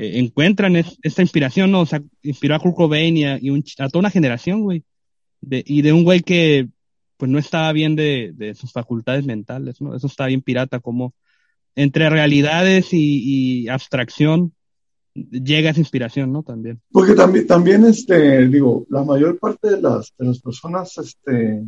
eh, 0.00 0.20
encuentran 0.20 0.76
esta 0.76 1.22
inspiración, 1.22 1.72
¿no? 1.72 1.80
O 1.80 1.86
sea, 1.86 2.00
inspiró 2.22 2.54
a 2.54 2.60
Kurt 2.60 2.76
Cobain 2.76 3.16
y, 3.16 3.24
a, 3.24 3.40
toda 3.88 3.98
una 3.98 4.10
generación, 4.10 4.62
güey. 4.62 4.84
Y 5.50 5.82
de 5.82 5.92
un 5.92 6.04
güey 6.04 6.20
que, 6.20 6.68
pues, 7.16 7.28
no 7.28 7.36
estaba 7.36 7.72
bien 7.72 7.96
de, 7.96 8.54
sus 8.56 8.72
facultades 8.72 9.26
mentales, 9.26 9.80
¿no? 9.80 9.96
Eso 9.96 10.06
está 10.06 10.26
bien 10.26 10.40
pirata, 10.40 10.78
como 10.78 11.14
entre 11.74 12.08
realidades 12.10 12.90
y, 12.92 13.66
abstracción 13.68 14.52
llega 15.14 15.70
esa 15.70 15.80
inspiración, 15.80 16.32
¿no? 16.32 16.44
También. 16.44 16.80
Porque 16.92 17.14
también, 17.14 17.48
también, 17.48 17.84
este, 17.84 18.46
digo, 18.46 18.86
la 18.90 19.02
mayor 19.02 19.36
parte 19.40 19.70
de 19.70 19.82
las, 19.82 20.12
personas, 20.40 20.96
este, 20.96 21.64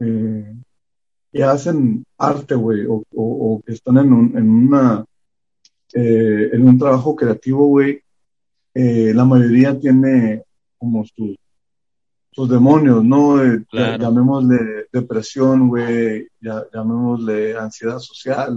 eh, 0.00 0.56
que 1.32 1.44
hacen 1.44 2.04
arte, 2.18 2.56
güey, 2.56 2.84
o, 2.86 2.94
o, 2.94 3.04
o, 3.14 3.62
que 3.64 3.74
están 3.74 3.98
en, 3.98 4.12
un, 4.12 4.36
en 4.36 4.50
una 4.50 5.04
eh, 5.92 6.50
en 6.52 6.68
un 6.68 6.78
trabajo 6.78 7.16
creativo, 7.16 7.66
güey, 7.66 8.00
eh, 8.74 9.12
la 9.14 9.24
mayoría 9.24 9.78
tiene 9.78 10.44
como 10.78 11.04
sus, 11.04 11.36
sus 12.30 12.48
demonios, 12.48 13.04
¿no? 13.04 13.42
Eh, 13.42 13.64
llamémosle 13.72 14.86
depresión, 14.92 15.68
güey, 15.68 16.28
llamémosle 16.40 17.56
ansiedad 17.56 17.98
social, 17.98 18.56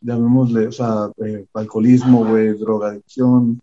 llamémosle, 0.00 0.68
o 0.68 0.72
sea, 0.72 1.10
alcoholismo, 1.54 2.26
güey, 2.26 2.58
drogadicción, 2.58 3.60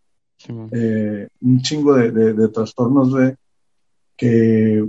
un 0.49 1.61
chingo 1.61 1.93
de, 1.93 2.11
de, 2.11 2.47
trastornos, 2.49 3.11
güey, 3.11 3.35
que 4.17 4.87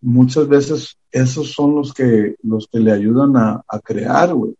muchas 0.00 0.48
veces 0.48 0.96
esos 1.10 1.52
son 1.52 1.74
los 1.76 1.92
que, 1.92 2.36
los 2.42 2.66
que 2.68 2.80
le 2.80 2.92
ayudan 2.92 3.36
a, 3.36 3.62
a 3.68 3.80
crear, 3.80 4.32
güey. 4.32 4.54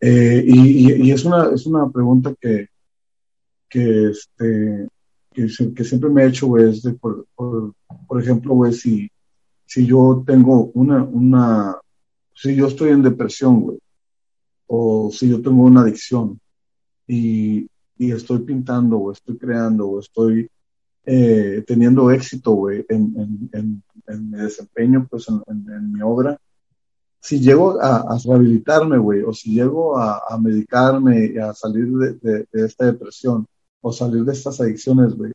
Eh, 0.00 0.42
y, 0.46 1.08
y, 1.08 1.12
es, 1.12 1.24
una, 1.24 1.50
es 1.50 1.66
una 1.66 1.90
pregunta 1.90 2.34
que, 2.40 2.68
que, 3.68 4.10
este, 4.10 4.88
que, 5.30 5.48
siempre 5.84 6.08
me 6.08 6.22
he 6.22 6.28
hecho, 6.28 6.56
es 6.56 6.82
de, 6.82 6.94
por, 6.94 7.26
por, 7.34 8.22
ejemplo, 8.22 8.54
güey, 8.54 8.72
si, 8.72 9.10
si 9.66 9.86
yo 9.86 10.24
tengo 10.26 10.70
una, 10.74 11.04
una, 11.04 11.76
si 12.34 12.56
yo 12.56 12.68
estoy 12.68 12.90
en 12.90 13.02
depresión, 13.02 13.60
güey, 13.60 13.78
o 14.66 15.10
si 15.12 15.28
yo 15.28 15.42
tengo 15.42 15.64
una 15.64 15.82
adicción 15.82 16.40
y, 17.06 17.68
y 17.98 18.12
estoy 18.12 18.38
pintando 18.38 18.96
o 18.98 19.12
estoy 19.12 19.36
creando 19.36 19.86
o 19.86 20.00
estoy 20.00 20.48
eh, 21.04 21.62
teniendo 21.66 22.10
éxito, 22.10 22.52
güey, 22.52 22.86
en, 22.88 23.14
en, 23.18 23.50
en, 23.52 23.82
en, 24.06 24.30
mi 24.30 24.38
desempeño, 24.38 25.06
pues 25.10 25.26
en 25.28 25.92
mi 25.92 26.00
obra, 26.00 26.38
si 27.20 27.38
llego 27.38 27.80
a, 27.80 28.18
rehabilitarme, 28.24 28.98
güey, 28.98 29.22
o 29.22 29.32
si 29.32 29.52
llego 29.52 29.98
a, 29.98 30.38
medicarme 30.38 31.32
y 31.34 31.38
a 31.38 31.52
salir 31.52 31.86
de, 31.88 32.46
esta 32.52 32.86
depresión 32.86 33.46
o 33.82 33.92
salir 33.92 34.24
de 34.24 34.32
estas 34.32 34.60
adicciones, 34.60 35.14
güey, 35.14 35.32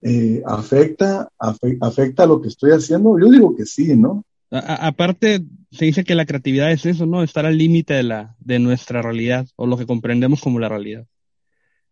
eh, 0.00 0.42
¿afecta, 0.46 1.28
afecta 1.38 2.26
lo 2.26 2.40
que 2.40 2.48
estoy 2.48 2.72
haciendo? 2.72 3.18
Yo 3.18 3.30
digo 3.30 3.54
que 3.54 3.66
sí, 3.66 3.96
¿no? 3.96 4.24
aparte, 4.50 5.42
se 5.70 5.86
dice 5.86 6.04
que 6.04 6.14
la 6.14 6.26
creatividad 6.26 6.72
es 6.72 6.84
eso, 6.84 7.06
¿no? 7.06 7.22
Estar 7.22 7.46
al 7.46 7.56
límite 7.56 7.94
de, 7.94 8.02
la, 8.02 8.36
de 8.38 8.58
nuestra 8.58 9.00
realidad 9.00 9.46
o 9.56 9.66
lo 9.66 9.78
que 9.78 9.86
comprendemos 9.86 10.42
como 10.42 10.58
la 10.58 10.68
realidad. 10.68 11.06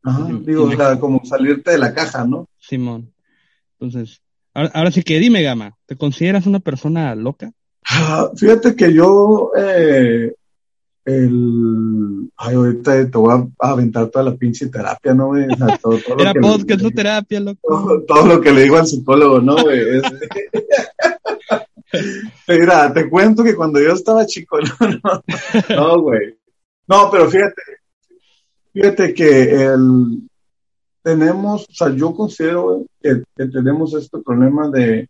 Ajá, 0.03 0.29
digo, 0.45 0.65
o 0.65 0.77
sea, 0.77 0.99
como 1.01 1.25
salirte 1.25 1.71
de 1.71 1.79
la 1.79 1.95
caja, 1.95 2.27
¿no? 2.27 2.49
Simón. 2.59 3.15
Entonces, 3.79 4.21
ahora, 4.53 4.71
ahora 4.75 4.91
sí 4.91 5.03
que 5.03 5.19
dime, 5.19 5.43
Gama, 5.43 5.79
¿te 5.87 5.97
consideras 5.97 6.47
una 6.47 6.61
persona 6.61 7.15
loca? 7.15 7.53
Fíjate 8.37 8.77
que 8.77 8.93
yo, 8.93 9.51
eh, 9.57 10.35
el, 11.05 12.31
ay, 12.37 12.55
ahorita 12.55 13.11
te 13.11 13.19
voy 13.19 13.51
a 13.59 13.71
aventar 13.71 14.09
toda 14.09 14.27
la 14.27 14.37
pinche 14.37 14.69
terapia, 14.69 15.15
¿no, 15.15 15.29
güey? 15.29 15.47
todo, 15.81 15.99
Era 16.19 16.35
podcast, 16.35 16.83
no 16.83 16.91
terapia, 16.91 17.41
loco. 17.41 18.03
Todo, 18.07 18.27
lo 18.27 18.41
que 18.41 18.53
le 18.53 18.63
digo 18.63 18.77
al 18.77 18.87
psicólogo, 18.87 19.41
¿no, 19.41 19.57
güey? 19.57 19.81
Mira, 22.49 22.93
te 22.93 23.09
cuento 23.09 23.43
que 23.43 23.57
cuando 23.57 23.81
yo 23.81 23.93
estaba 23.93 24.27
chico, 24.27 24.59
no, 25.03 25.23
no, 25.69 26.03
güey. 26.03 26.37
No, 26.87 27.11
pero 27.11 27.31
fíjate, 27.31 27.63
fíjate 28.73 29.15
que 29.15 29.65
el, 29.65 30.29
tenemos, 31.03 31.67
o 31.69 31.73
sea, 31.73 31.91
yo 31.91 32.15
considero 32.15 32.85
que 33.01 33.23
tenemos 33.35 33.95
este 33.95 34.19
problema 34.19 34.69
de, 34.69 35.09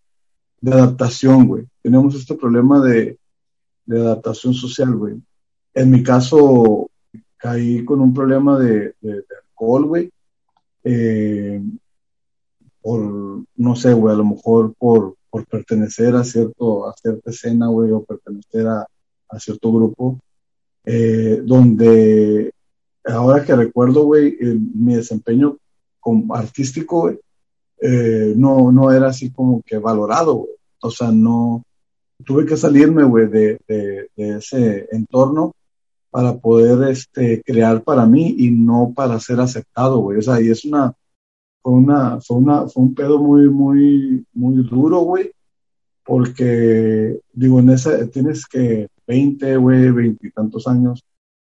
de 0.61 0.73
adaptación, 0.73 1.47
güey. 1.47 1.67
Tenemos 1.83 2.15
este 2.15 2.35
problema 2.35 2.81
de, 2.81 3.19
de 3.87 4.01
adaptación 4.01 4.55
social, 4.55 4.95
güey. 4.95 5.17
en 5.75 5.91
mi 5.91 6.03
caso, 6.03 6.91
caí 7.37 7.85
con 7.85 8.01
un 8.01 8.13
problema 8.13 8.59
de, 8.59 8.95
de, 9.01 9.25
alcohol, 9.49 9.87
güey. 9.87 10.11
Eh, 10.85 11.63
por, 12.83 13.45
no 13.57 13.77
sé, 13.77 13.93
güey, 13.93 14.15
a 14.15 14.19
lo 14.19 14.25
mejor 14.25 14.75
por, 14.79 15.15
por 15.29 15.47
pertenecer 15.47 16.15
a, 16.17 16.25
cierto, 16.25 16.89
a 16.89 16.95
cierta 16.95 17.31
escena, 17.31 17.69
güey, 17.69 17.91
o 17.91 18.03
pertenecer 18.05 18.67
a, 18.67 18.87
a 19.29 19.39
cierto 19.39 19.73
grupo, 19.73 20.19
eh, 20.85 21.43
donde 21.45 22.53
ahora 23.05 23.45
que 23.45 23.55
recuerdo, 23.55 24.05
güey, 24.05 24.37
mi 24.75 24.95
desempeño 24.95 25.57
como 26.01 26.35
artístico, 26.35 27.03
güey, 27.03 27.19
eh, 27.81 28.35
no, 28.37 28.71
no 28.73 28.93
era 28.93 29.09
así 29.09 29.31
como 29.31 29.63
que 29.63 29.79
valorado. 29.79 30.47
O 30.83 30.91
sea, 30.91 31.11
no, 31.11 31.65
tuve 32.25 32.47
que 32.47 32.57
salirme, 32.57 33.05
de, 33.29 34.09
ese 34.17 34.89
entorno 34.93 35.53
para 36.11 36.37
poder 36.37 36.91
este, 36.91 37.43
crear 37.43 37.83
para 37.83 38.07
mí 38.07 38.35
y 38.39 38.51
no 38.51 38.93
para 38.95 39.21
ser 39.21 39.41
aceptado, 39.41 39.99
güey. 39.99 40.19
O 40.19 40.23
sea, 40.23 40.41
y 40.41 40.49
es 40.51 40.65
una, 40.65 40.93
fue 41.63 41.73
una, 41.73 42.21
fue 42.21 42.37
una, 42.39 42.69
fue 42.69 42.83
un 42.83 42.95
pedo 42.95 43.19
muy, 43.19 43.49
muy, 43.49 44.25
muy 44.33 44.63
duro, 44.65 45.01
güey, 45.01 45.31
porque, 46.05 47.21
digo, 47.33 47.61
en 47.61 47.71
ese, 47.71 48.07
tienes 48.09 48.47
que 48.47 48.89
20, 49.07 49.57
güey, 49.57 49.91
veintitantos 49.91 50.67
años, 50.67 51.05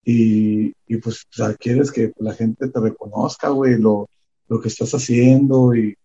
y, 0.04 0.72
y 0.86 0.96
pues, 0.96 1.22
o 1.30 1.32
sea, 1.32 1.54
quieres 1.54 1.92
que 1.92 2.12
la 2.18 2.34
gente 2.34 2.68
te 2.68 2.80
reconozca, 2.80 3.48
güey, 3.50 3.78
lo, 3.78 4.08
lo 4.48 4.60
que 4.60 4.68
estás 4.68 4.92
haciendo 4.92 5.74
y, 5.74 5.96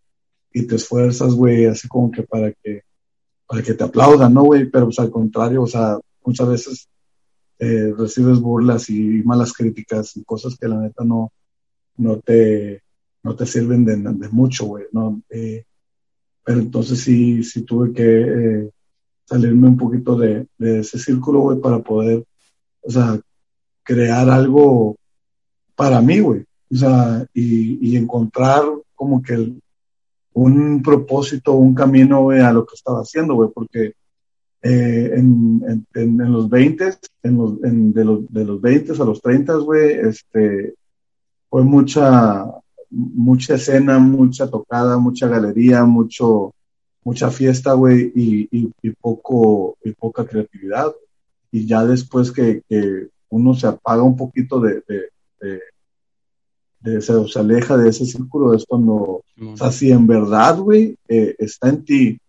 y 0.51 0.65
te 0.65 0.75
esfuerzas, 0.75 1.33
güey, 1.33 1.65
así 1.65 1.87
como 1.87 2.11
que 2.11 2.23
para 2.23 2.51
que, 2.51 2.81
para 3.47 3.61
que 3.61 3.73
te 3.73 3.83
aplaudan, 3.83 4.33
¿no, 4.33 4.43
güey? 4.43 4.69
Pero, 4.69 4.85
pues, 4.85 4.99
al 4.99 5.11
contrario, 5.11 5.63
o 5.63 5.67
sea, 5.67 5.97
muchas 6.23 6.47
veces 6.47 6.89
eh, 7.59 7.93
recibes 7.97 8.39
burlas 8.39 8.89
y 8.89 9.23
malas 9.23 9.53
críticas 9.53 10.15
y 10.17 10.23
cosas 10.23 10.55
que 10.57 10.67
la 10.67 10.79
neta 10.79 11.03
no, 11.03 11.31
no 11.97 12.19
te, 12.19 12.81
no 13.23 13.35
te 13.35 13.45
sirven 13.45 13.85
de, 13.85 13.97
mucho, 14.29 14.65
güey, 14.65 14.85
¿no? 14.91 15.21
Eh, 15.29 15.63
pero 16.43 16.59
entonces 16.59 16.99
sí, 16.99 17.43
sí 17.43 17.63
tuve 17.63 17.91
que 17.93 18.21
eh, 18.21 18.69
salirme 19.25 19.67
un 19.67 19.77
poquito 19.77 20.15
de, 20.17 20.47
ese 20.59 20.97
círculo, 20.97 21.41
güey, 21.41 21.59
para 21.59 21.79
poder, 21.79 22.23
o 22.81 22.89
sea, 22.89 23.19
crear 23.83 24.29
algo 24.29 24.95
para 25.75 26.01
mí, 26.01 26.19
güey. 26.19 26.45
O 26.71 26.75
sea, 26.75 27.25
y, 27.33 27.95
encontrar 27.95 28.63
como 28.95 29.21
que 29.21 29.53
un 30.37 30.83
propósito, 30.83 31.53
un 31.53 31.73
camino, 31.73 32.29
a 32.29 32.53
lo 32.53 32.63
que 32.65 32.75
estaba 32.75 32.99
haciendo, 32.99 33.33
güey, 33.33 33.49
porque 33.53 33.93
eh, 34.61 35.11
en, 35.15 35.85
en, 35.95 36.31
los 36.31 36.47
20, 36.47 36.93
en 37.23 37.37
los, 37.37 37.59
de, 37.59 38.05
los, 38.05 38.31
de 38.31 38.45
los 38.45 38.61
20 38.61 38.91
a 38.91 39.05
los 39.05 39.19
30, 39.19 39.55
güey, 39.55 39.93
este, 39.93 40.75
fue 41.49 41.63
mucha, 41.63 42.45
mucha 42.91 43.55
escena, 43.55 43.97
mucha 43.97 44.47
tocada, 44.47 44.99
mucha 44.99 45.27
galería, 45.27 45.85
mucho, 45.85 46.53
mucha 47.03 47.31
fiesta, 47.31 47.73
güey, 47.73 48.11
y, 48.15 48.47
y, 48.51 48.89
poco, 48.91 49.77
y 49.83 49.91
poca 49.93 50.23
creatividad. 50.23 50.93
Y 51.51 51.65
ya 51.65 51.83
después 51.83 52.31
que, 52.31 52.61
que 52.69 53.07
uno 53.29 53.55
se 53.55 53.65
apaga 53.65 54.03
un 54.03 54.15
poquito 54.15 54.59
de, 54.59 54.83
de, 54.87 55.09
de, 55.41 55.61
se, 56.83 57.39
aleja 57.39 57.77
de 57.77 57.89
ese 57.89 58.05
círculo, 58.05 58.53
es 58.53 58.65
cuando, 58.65 58.93
o 58.93 59.57
sea, 59.57 59.71
si 59.71 59.91
en 59.91 60.07
verdad, 60.07 60.57
güey, 60.59 60.95
eh, 61.07 61.35
está 61.37 61.69
en 61.69 61.83
ti 61.83 62.19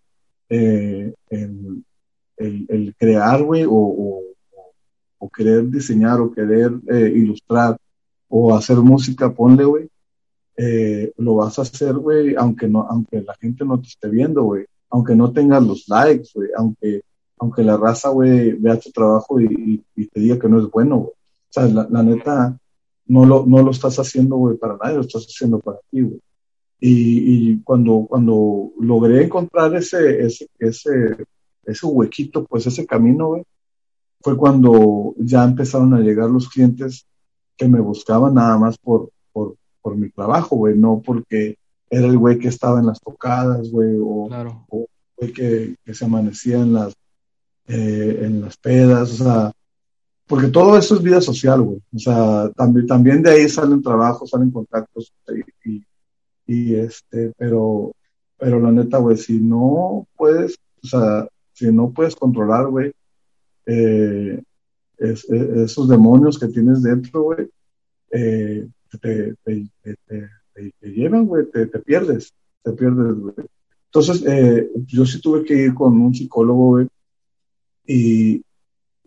eh, 0.48 1.14
el, 1.30 1.84
el, 2.37 2.94
crear, 2.98 3.42
güey, 3.42 3.64
o, 3.64 3.72
o, 3.72 4.22
o, 5.18 5.30
querer 5.30 5.68
diseñar, 5.68 6.20
o 6.20 6.32
querer 6.32 6.72
eh, 6.88 7.12
ilustrar, 7.14 7.76
o 8.28 8.54
hacer 8.54 8.76
música, 8.76 9.32
ponle, 9.32 9.64
güey, 9.64 9.88
eh, 10.56 11.12
lo 11.18 11.37
vas 11.37 11.58
a 11.58 11.62
hacer, 11.62 11.94
güey, 11.94 12.34
aunque 12.37 12.66
no, 12.66 12.87
aunque 12.88 13.22
la 13.22 13.34
gente 13.34 13.64
no 13.64 13.80
te 13.80 13.87
esté 13.87 14.08
viendo, 14.08 14.42
güey, 14.42 14.66
aunque 14.90 15.14
no 15.14 15.32
tengas 15.32 15.62
los 15.62 15.88
likes, 15.88 16.30
güey, 16.34 16.48
aunque, 16.56 17.02
aunque 17.38 17.62
la 17.62 17.76
raza, 17.76 18.08
güey, 18.08 18.52
vea 18.52 18.78
tu 18.78 18.90
trabajo 18.90 19.40
y, 19.40 19.84
te 19.94 20.20
diga 20.20 20.38
que 20.38 20.48
no 20.48 20.58
es 20.58 20.68
bueno, 20.68 20.96
güey. 20.96 21.11
O 21.11 21.50
sea, 21.50 21.68
la, 21.68 22.02
neta, 22.02 22.58
no 23.09 23.25
lo, 23.25 23.44
no 23.47 23.62
lo 23.62 23.71
estás 23.71 23.99
haciendo, 23.99 24.37
güey, 24.37 24.57
para 24.57 24.77
nadie, 24.77 24.97
lo 24.97 25.01
estás 25.01 25.25
haciendo 25.25 25.59
para 25.59 25.79
ti, 25.90 26.03
güey. 26.03 26.21
Y, 26.81 27.51
y, 27.51 27.62
cuando, 27.62 28.07
cuando 28.09 28.71
logré 28.79 29.25
encontrar 29.25 29.75
ese, 29.75 30.25
ese, 30.25 30.47
ese, 30.61 31.16
ese 31.64 31.87
huequito, 31.87 32.44
pues 32.44 32.66
ese 32.66 32.87
camino, 32.87 33.29
güey, 33.29 33.42
fue 34.21 34.37
cuando 34.37 35.14
ya 35.18 35.42
empezaron 35.44 35.94
a 35.94 36.01
llegar 36.01 36.31
los 36.31 36.49
clientes 36.49 37.07
que 37.57 37.66
me 37.66 37.81
buscaban 37.81 38.35
nada 38.35 38.57
más 38.59 38.79
por, 38.79 39.11
por, 39.33 39.57
por 39.83 39.97
mi 39.97 40.11
trabajo, 40.11 40.57
güey, 40.57 40.77
no 40.77 41.03
porque 41.05 41.57
era 41.90 42.07
el 42.07 42.18
güey 42.18 42.38
que 42.38 42.49
estaba 42.49 42.79
en 42.79 42.87
las 42.87 43.01
tocadas, 43.01 43.71
güey, 43.71 43.97
o, 44.01 44.27
claro. 44.29 44.64
o 44.68 44.87
güey 45.16 45.33
que, 45.33 45.75
que, 45.85 45.94
se 45.94 46.05
amanecía 46.05 46.59
en 46.59 46.75
las, 46.75 46.94
eh, 47.66 48.21
en 48.23 48.40
las 48.40 48.57
pedas, 48.57 49.21
o 49.21 49.25
sea, 49.25 49.53
porque 50.29 50.49
todo 50.49 50.77
eso 50.77 50.95
es 50.95 51.03
vida 51.03 51.21
social, 51.21 51.62
güey, 51.62 51.81
o 51.95 51.99
sea, 51.99 52.51
también, 52.51 52.87
también 52.87 53.23
de 53.23 53.31
ahí 53.31 53.49
salen 53.49 53.83
trabajos, 53.83 54.31
salen 54.31 54.51
contactos, 54.51 55.12
y, 55.64 55.83
y, 56.47 56.75
este, 56.75 57.33
pero, 57.38 57.93
pero 58.37 58.61
la 58.61 58.71
neta, 58.71 58.99
güey, 58.99 59.17
si 59.17 59.41
no 59.41 60.07
puedes, 60.17 60.59
o 60.85 60.87
sea, 60.87 61.29
si 61.55 61.73
no 61.73 61.91
puedes 61.91 62.14
controlar, 62.14 62.67
güey, 62.67 62.93
eh, 63.64 64.43
esos 64.99 65.88
demonios 65.88 66.38
que 66.38 66.49
tienes 66.49 66.83
dentro, 66.83 67.23
güey, 67.23 67.49
eh, 68.11 68.69
te, 69.01 69.35
te, 69.45 69.67
te, 69.83 70.73
te 70.81 70.91
llevan, 70.91 71.27
güey, 71.27 71.47
te, 71.51 71.67
pierdes, 71.67 72.35
te 72.62 72.73
pierdes, 72.73 73.14
güey. 73.14 73.35
Entonces, 73.87 74.23
eh, 74.27 74.71
yo 74.87 75.07
sí 75.07 75.21
tuve 75.21 75.45
que 75.45 75.55
ir 75.55 75.75
con 75.75 75.99
un 75.99 76.14
psicólogo, 76.14 76.69
güey, 76.69 76.88
y, 77.87 78.43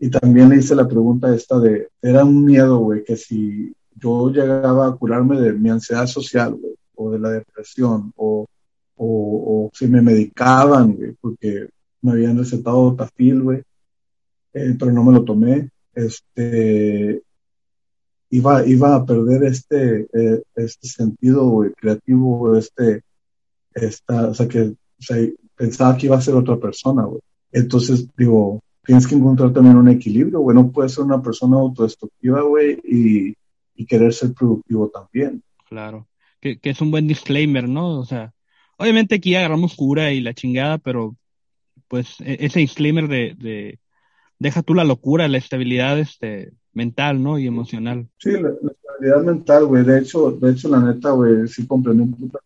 y 0.02 0.10
también 0.10 0.48
le 0.48 0.56
hice 0.56 0.74
la 0.74 0.88
pregunta 0.88 1.32
esta 1.32 1.60
de, 1.60 1.86
era 2.02 2.24
un 2.24 2.44
miedo, 2.44 2.78
güey, 2.78 3.04
que 3.04 3.16
si 3.16 3.72
yo 3.94 4.30
llegaba 4.30 4.88
a 4.88 4.96
curarme 4.96 5.40
de 5.40 5.52
mi 5.52 5.70
ansiedad 5.70 6.08
social, 6.08 6.54
güey, 6.54 6.74
o 6.96 7.12
de 7.12 7.20
la 7.20 7.30
depresión, 7.30 8.12
o, 8.16 8.48
o, 8.96 9.06
o 9.06 9.70
si 9.72 9.86
me 9.86 10.02
medicaban, 10.02 10.96
güey, 10.96 11.12
porque 11.20 11.68
me 12.00 12.10
habían 12.10 12.36
recetado 12.36 12.96
tafil, 12.96 13.42
güey, 13.42 13.62
eh, 14.54 14.74
pero 14.76 14.90
no 14.90 15.04
me 15.04 15.12
lo 15.12 15.24
tomé, 15.24 15.70
este, 15.94 17.22
iba, 18.30 18.66
iba 18.66 18.96
a 18.96 19.06
perder 19.06 19.44
este, 19.44 20.08
eh, 20.12 20.42
este 20.56 20.88
sentido 20.88 21.64
creativo, 21.76 22.56
este, 22.56 23.02
esta, 23.72 24.30
o 24.30 24.34
sea, 24.34 24.48
que 24.48 24.74
pensaba 25.54 25.96
que 25.96 26.06
iba 26.06 26.16
a 26.16 26.20
ser 26.20 26.34
otra 26.34 26.56
persona, 26.56 27.04
güey. 27.04 27.20
Entonces, 27.52 28.08
digo, 28.16 28.60
tienes 28.84 29.06
que 29.06 29.14
encontrar 29.14 29.52
también 29.52 29.76
un 29.76 29.88
equilibrio, 29.88 30.40
güey. 30.40 30.56
No 30.56 30.70
puedes 30.70 30.92
ser 30.92 31.04
una 31.04 31.22
persona 31.22 31.56
autodestructiva, 31.56 32.42
güey, 32.42 32.80
y, 32.84 33.34
y, 33.74 33.86
querer 33.86 34.12
ser 34.12 34.32
productivo 34.32 34.88
también. 34.88 35.42
Claro, 35.68 36.08
que, 36.40 36.58
que, 36.58 36.70
es 36.70 36.80
un 36.80 36.90
buen 36.90 37.06
disclaimer, 37.06 37.68
¿no? 37.68 37.98
O 37.98 38.04
sea, 38.04 38.32
obviamente 38.76 39.16
aquí 39.16 39.34
agarramos 39.34 39.74
cura 39.74 40.12
y 40.12 40.20
la 40.20 40.34
chingada, 40.34 40.78
pero 40.78 41.16
pues 41.88 42.20
e, 42.20 42.38
ese 42.40 42.60
disclaimer 42.60 43.08
de, 43.08 43.34
de 43.38 43.78
deja 44.38 44.62
tú 44.62 44.74
la 44.74 44.84
locura, 44.84 45.28
la 45.28 45.38
estabilidad, 45.38 45.98
este, 45.98 46.52
mental, 46.72 47.22
¿no? 47.22 47.38
Y 47.38 47.46
emocional. 47.46 48.08
Sí, 48.18 48.32
la, 48.32 48.50
estabilidad 48.50 49.22
mental, 49.22 49.66
güey. 49.66 49.84
De 49.84 50.00
hecho, 50.00 50.32
de 50.32 50.50
hecho, 50.50 50.68
la 50.68 50.80
neta, 50.80 51.10
güey, 51.10 51.46
sí 51.48 51.66
comprendí 51.66 52.02
un 52.02 52.14
puto, 52.14 52.40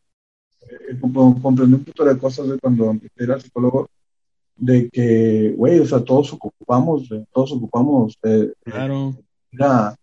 eh, 0.62 0.99
comprendí 1.01 1.75
un 1.75 1.85
puto 1.85 2.05
de 2.05 2.18
cosas 2.18 2.49
de 2.49 2.59
cuando 2.59 2.90
empecé 2.90 3.14
a 3.20 3.25
ir 3.25 3.33
al 3.33 3.40
psicólogo, 3.40 3.88
de 4.57 4.88
que, 4.90 5.55
güey, 5.57 5.79
o 5.81 5.87
sea, 5.87 6.01
todos 6.03 6.33
ocupamos, 6.33 7.09
todos 7.33 7.53
ocupamos 7.53 8.19
eh, 8.23 8.53
claro. 8.64 9.14
ir 9.51 9.62
a, 9.62 9.95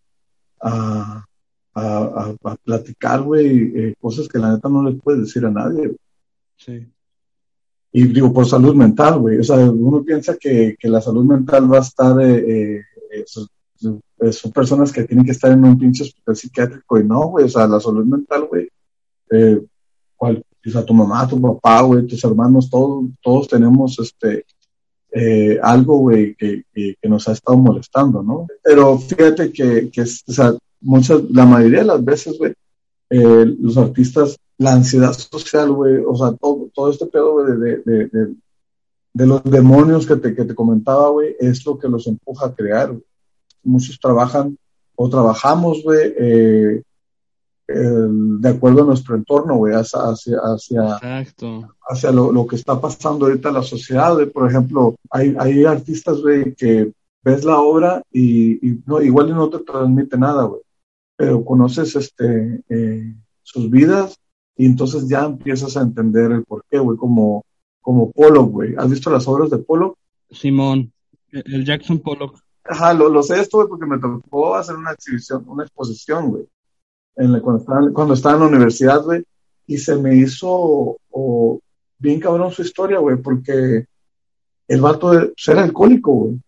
a, 0.61 1.25
a, 1.73 2.35
a 2.43 2.55
platicar, 2.63 3.21
güey, 3.21 3.71
eh, 3.75 3.95
cosas 3.99 4.27
que 4.27 4.39
la 4.39 4.53
neta 4.53 4.69
no 4.69 4.83
les 4.83 5.01
puedes 5.01 5.21
decir 5.21 5.45
a 5.45 5.51
nadie. 5.51 5.95
Sí. 6.57 6.87
Y 7.91 8.07
digo, 8.07 8.33
por 8.33 8.45
salud 8.45 8.75
mental, 8.75 9.19
güey. 9.19 9.39
O 9.39 9.43
sea, 9.43 9.57
uno 9.57 10.03
piensa 10.03 10.35
que, 10.37 10.75
que 10.79 10.89
la 10.89 11.01
salud 11.01 11.25
mental 11.25 11.71
va 11.71 11.77
a 11.77 11.81
estar 11.81 12.19
eh, 12.21 12.77
eh, 12.79 12.83
eh, 13.11 14.31
son 14.31 14.51
personas 14.51 14.91
que 14.91 15.03
tienen 15.03 15.25
que 15.25 15.31
estar 15.31 15.51
en 15.51 15.63
un 15.65 15.77
pinche 15.77 16.03
hospital 16.03 16.35
psiquiátrico 16.35 16.99
y 16.99 17.03
no, 17.03 17.27
güey, 17.27 17.45
o 17.45 17.49
sea, 17.49 17.67
la 17.67 17.79
salud 17.79 18.05
mental, 18.05 18.47
güey, 18.47 18.69
eh, 19.31 19.61
cual, 20.15 20.43
o 20.65 20.71
sea, 20.71 20.85
tu 20.85 20.93
mamá, 20.93 21.27
tu 21.27 21.39
papá, 21.41 21.81
güey, 21.81 22.07
tus 22.07 22.23
hermanos, 22.23 22.69
todos, 22.69 23.05
todos 23.21 23.47
tenemos 23.47 23.99
este, 23.99 24.45
eh, 25.11 25.59
algo, 25.61 25.97
güey, 25.97 26.35
que, 26.35 26.63
que, 26.73 26.97
nos 27.03 27.27
ha 27.27 27.33
estado 27.33 27.57
molestando, 27.57 28.23
¿no? 28.23 28.47
Pero 28.63 28.97
fíjate 28.97 29.51
que, 29.51 29.89
que 29.91 30.01
o 30.01 30.05
sea, 30.05 30.55
muchas, 30.81 31.21
la 31.29 31.45
mayoría 31.45 31.79
de 31.79 31.85
las 31.85 32.03
veces, 32.03 32.37
güey, 32.37 32.53
eh, 33.09 33.45
los 33.59 33.77
artistas, 33.77 34.37
la 34.57 34.73
ansiedad 34.73 35.13
social, 35.13 35.71
güey, 35.71 35.97
o 36.07 36.15
sea, 36.15 36.31
todo, 36.33 36.69
todo 36.73 36.89
este 36.89 37.05
pedo, 37.05 37.45
de, 37.45 37.77
de, 37.77 38.35
de, 39.13 39.25
los 39.27 39.43
demonios 39.43 40.07
que 40.07 40.15
te, 40.15 40.33
que 40.33 40.45
te 40.45 40.55
comentaba, 40.55 41.09
güey, 41.09 41.35
es 41.39 41.65
lo 41.65 41.77
que 41.77 41.87
los 41.87 42.07
empuja 42.07 42.47
a 42.47 42.55
crear, 42.55 42.95
muchos 43.63 43.99
trabajan 43.99 44.57
o 44.95 45.09
trabajamos, 45.09 45.83
güey, 45.83 46.13
eh, 46.17 46.83
de 47.67 48.49
acuerdo 48.49 48.83
a 48.83 48.85
nuestro 48.85 49.15
entorno, 49.15 49.55
güey, 49.55 49.73
hacia, 49.73 50.01
hacia, 50.01 50.99
hacia 51.89 52.11
lo, 52.11 52.31
lo, 52.31 52.45
que 52.45 52.57
está 52.57 52.79
pasando 52.79 53.25
ahorita 53.25 53.49
en 53.49 53.55
la 53.55 53.63
sociedad, 53.63 54.13
güey. 54.13 54.29
Por 54.29 54.49
ejemplo, 54.49 54.95
hay, 55.09 55.35
hay 55.39 55.63
artistas, 55.65 56.21
güey, 56.21 56.53
que 56.55 56.91
ves 57.23 57.43
la 57.45 57.59
obra 57.59 58.03
y, 58.11 58.67
y 58.67 58.83
no, 58.85 59.01
igual 59.01 59.29
no 59.29 59.49
te 59.49 59.59
transmite 59.59 60.17
nada, 60.17 60.43
güey, 60.43 60.61
pero 61.15 61.43
conoces 61.45 61.95
este, 61.95 62.63
eh, 62.69 63.15
sus 63.41 63.69
vidas 63.69 64.19
y 64.55 64.65
entonces 64.65 65.07
ya 65.07 65.23
empiezas 65.25 65.77
a 65.77 65.81
entender 65.81 66.31
el 66.31 66.43
porqué, 66.43 66.79
güey, 66.79 66.97
como, 66.97 67.45
como 67.81 68.11
Pollock, 68.11 68.51
güey. 68.51 68.75
¿Has 68.77 68.89
visto 68.89 69.09
las 69.09 69.27
obras 69.27 69.49
de 69.49 69.57
Pollock? 69.57 69.97
Simón, 70.29 70.91
el 71.31 71.65
Jackson 71.65 71.99
Pollock. 71.99 72.39
Ajá, 72.65 72.93
lo, 72.93 73.09
lo 73.09 73.23
sé 73.23 73.39
esto, 73.39 73.57
güey, 73.57 73.69
porque 73.69 73.85
me 73.85 73.99
tocó 73.99 74.55
hacer 74.55 74.75
una 74.75 74.91
exhibición, 74.91 75.43
una 75.47 75.63
exposición, 75.63 76.29
güey, 76.29 76.45
en 77.15 77.31
la, 77.31 77.41
cuando, 77.41 77.61
estaba, 77.61 77.91
cuando 77.93 78.13
estaba 78.13 78.35
en 78.35 78.41
la 78.41 78.47
universidad, 78.47 79.03
güey, 79.03 79.23
y 79.67 79.77
se 79.77 79.95
me 79.95 80.15
hizo 80.15 80.97
bien 81.97 82.19
cabrón 82.19 82.51
su 82.51 82.61
historia, 82.61 82.99
güey, 82.99 83.17
porque 83.17 83.85
el 84.67 84.81
vato 84.81 85.09
pues, 85.09 85.47
era 85.47 85.63
alcohólico, 85.63 86.11
güey. 86.11 86.41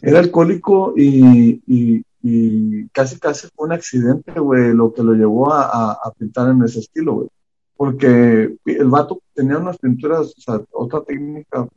Era 0.00 0.20
alcohólico 0.20 0.94
y, 0.96 1.60
y, 1.66 2.02
y, 2.22 2.88
casi 2.88 3.18
casi 3.18 3.48
fue 3.54 3.66
un 3.66 3.72
accidente, 3.72 4.38
güey, 4.38 4.72
lo 4.72 4.92
que 4.92 5.02
lo 5.02 5.12
llevó 5.14 5.52
a, 5.52 5.92
a, 5.92 6.12
pintar 6.16 6.50
en 6.50 6.62
ese 6.62 6.80
estilo, 6.80 7.14
güey. 7.14 7.28
Porque 7.76 8.56
el 8.64 8.88
vato 8.88 9.20
tenía 9.34 9.58
unas 9.58 9.78
pinturas, 9.78 10.34
o 10.36 10.40
sea, 10.40 10.60
otra 10.72 11.02
técnica, 11.02 11.68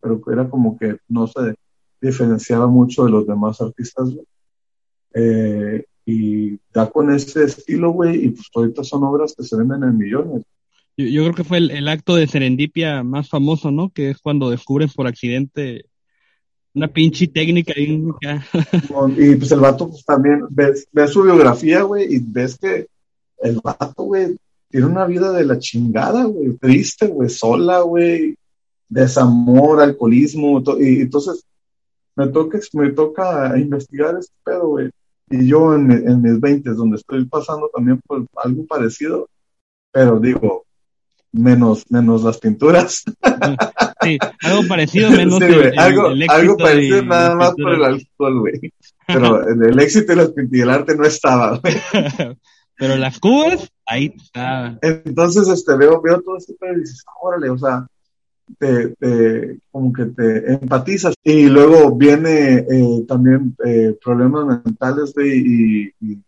pero 0.00 0.20
era 0.30 0.48
como 0.48 0.78
que 0.78 0.96
no 1.08 1.26
se 1.26 1.54
diferenciaba 2.00 2.66
mucho 2.66 3.04
de 3.04 3.10
los 3.10 3.26
demás 3.26 3.60
artistas, 3.60 4.10
güey. 4.14 4.26
Eh, 5.14 5.84
y 6.04 6.58
da 6.72 6.90
con 6.90 7.12
ese 7.12 7.44
estilo, 7.44 7.90
güey, 7.90 8.26
y 8.26 8.30
pues 8.30 8.46
ahorita 8.54 8.84
son 8.84 9.04
obras 9.04 9.34
que 9.36 9.44
se 9.44 9.56
venden 9.56 9.84
en 9.84 9.98
millones. 9.98 10.42
Yo, 10.96 11.06
yo 11.06 11.22
creo 11.22 11.34
que 11.34 11.44
fue 11.44 11.58
el, 11.58 11.70
el, 11.70 11.88
acto 11.88 12.16
de 12.16 12.26
serendipia 12.26 13.02
más 13.02 13.28
famoso, 13.28 13.70
¿no? 13.70 13.90
Que 13.90 14.10
es 14.10 14.18
cuando 14.18 14.50
descubren 14.50 14.90
por 14.94 15.06
accidente 15.06 15.86
una 16.74 16.88
pinche 16.88 17.26
técnica. 17.28 17.72
Y, 17.76 17.92
y 19.18 19.36
pues 19.36 19.52
el 19.52 19.60
vato 19.60 19.88
pues, 19.88 20.04
también, 20.04 20.46
ves, 20.50 20.86
ves 20.92 21.10
su 21.10 21.22
biografía, 21.22 21.82
güey, 21.82 22.14
y 22.14 22.18
ves 22.20 22.58
que 22.58 22.86
el 23.38 23.60
vato, 23.62 24.04
güey, 24.04 24.36
tiene 24.70 24.86
una 24.86 25.06
vida 25.06 25.32
de 25.32 25.44
la 25.44 25.58
chingada, 25.58 26.24
güey, 26.24 26.56
triste, 26.56 27.06
güey, 27.06 27.28
sola, 27.28 27.80
güey, 27.80 28.36
desamor, 28.88 29.80
alcoholismo, 29.80 30.62
y 30.78 31.02
entonces 31.02 31.44
me 32.16 32.28
toca, 32.28 32.58
me 32.74 32.90
toca 32.90 33.58
investigar 33.58 34.16
este 34.18 34.34
pedo, 34.44 34.68
güey. 34.68 34.90
Y 35.30 35.46
yo 35.46 35.74
en, 35.74 35.90
en 35.90 36.22
mis 36.22 36.40
20, 36.40 36.70
donde 36.70 36.96
estoy 36.96 37.24
pasando 37.26 37.70
también 37.74 38.00
por 38.06 38.26
algo 38.36 38.66
parecido, 38.66 39.28
pero 39.90 40.18
digo, 40.18 40.64
menos, 41.32 41.84
menos 41.90 42.22
las 42.22 42.38
pinturas. 42.38 43.04
Sí, 44.02 44.18
algo 44.42 44.66
parecido, 44.66 45.12
menos 45.12 45.40
el, 45.40 45.78
algo, 45.78 46.08
algo 46.28 46.56
parecido 46.56 47.04
nada 47.04 47.36
más 47.36 47.52
por 47.52 47.72
el 47.72 47.84
alcohol, 47.84 48.40
güey. 48.40 48.72
Pero 49.06 49.48
el 49.48 49.78
éxito 49.78 50.12
y 50.50 50.60
el 50.60 50.70
arte 50.70 50.96
no 50.96 51.04
estaba, 51.04 51.58
güey. 51.58 51.76
Pero 52.76 52.96
las 52.96 53.20
cubas, 53.20 53.70
ahí 53.86 54.12
está. 54.16 54.76
Entonces, 54.82 55.46
este, 55.46 55.76
veo, 55.76 56.02
veo 56.02 56.20
todo 56.20 56.36
esto 56.36 56.52
y 56.52 56.80
dices, 56.80 57.04
órale, 57.20 57.50
o 57.50 57.56
sea, 57.56 57.86
te, 58.58 58.88
te, 58.96 59.58
como 59.70 59.92
que 59.92 60.06
te 60.06 60.52
empatizas. 60.52 61.14
Y 61.22 61.46
luego 61.46 61.94
viene 61.94 62.58
eh, 62.58 63.04
también 63.06 63.56
eh, 63.64 63.96
problemas 64.02 64.64
mentales, 64.64 65.12
güey, 65.14 65.38
y, 65.38 65.94
y, 66.00 66.18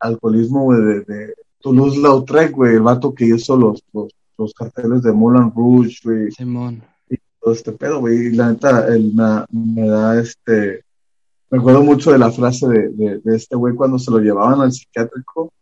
alcoholismo, 0.00 0.64
güey, 0.64 0.80
de, 0.80 1.00
de 1.00 1.34
Toulouse-Lautrec, 1.60 2.52
güey, 2.52 2.74
el 2.76 2.82
vato 2.82 3.14
que 3.14 3.26
hizo 3.26 3.56
los, 3.56 3.82
los 3.92 4.12
los 4.38 4.54
carteles 4.54 5.02
de 5.02 5.12
Moulin 5.12 5.52
Rouge, 5.54 5.98
güey. 6.04 6.30
Simón. 6.30 6.82
Y 7.10 7.16
todo 7.40 7.52
este 7.52 7.72
pedo, 7.72 8.00
güey. 8.00 8.28
Y 8.28 8.30
la 8.30 8.52
neta, 8.52 8.86
él 8.88 9.12
me, 9.12 9.44
me, 9.50 9.88
da 9.88 10.18
este. 10.18 10.84
Me 11.50 11.58
acuerdo 11.58 11.82
mucho 11.82 12.12
de 12.12 12.18
la 12.18 12.30
frase 12.30 12.68
de, 12.68 12.88
de, 12.90 13.18
de 13.18 13.36
este 13.36 13.56
güey 13.56 13.74
cuando 13.74 13.98
se 13.98 14.10
lo 14.10 14.18
llevaban 14.18 14.60
al 14.60 14.72
psiquiátrico, 14.72 15.52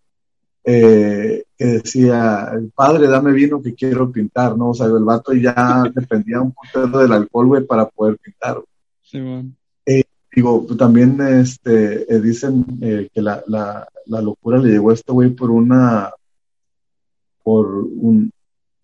eh, 0.67 1.45
que 1.57 1.65
decía: 1.65 2.53
Padre, 2.75 3.07
dame 3.09 3.33
vino 3.33 3.63
que 3.63 3.75
quiero 3.75 4.11
pintar, 4.11 4.57
¿no? 4.57 4.71
O 4.71 4.75
sea, 4.75 4.87
el 4.87 5.05
vato 5.05 5.33
ya 5.33 5.85
dependía 5.95 6.41
un 6.41 6.53
poquito 6.53 6.99
del 6.99 7.13
alcohol, 7.13 7.47
güey, 7.47 7.65
para 7.65 7.87
poder 7.87 8.19
pintar. 8.19 8.61
Simón. 9.03 9.57
Eh, 9.87 10.03
digo, 10.35 10.67
también 10.77 11.19
este, 11.21 12.13
eh, 12.13 12.21
dicen 12.21 12.67
eh, 12.83 13.09
que 13.15 13.23
la, 13.23 13.43
la, 13.47 13.89
la 14.07 14.21
locura 14.21 14.59
le 14.59 14.71
llegó 14.71 14.91
a 14.91 14.95
este 14.95 15.13
güey 15.13 15.31
por 15.31 15.51
una 15.51 16.11
por 17.47 17.69
un, 17.69 18.33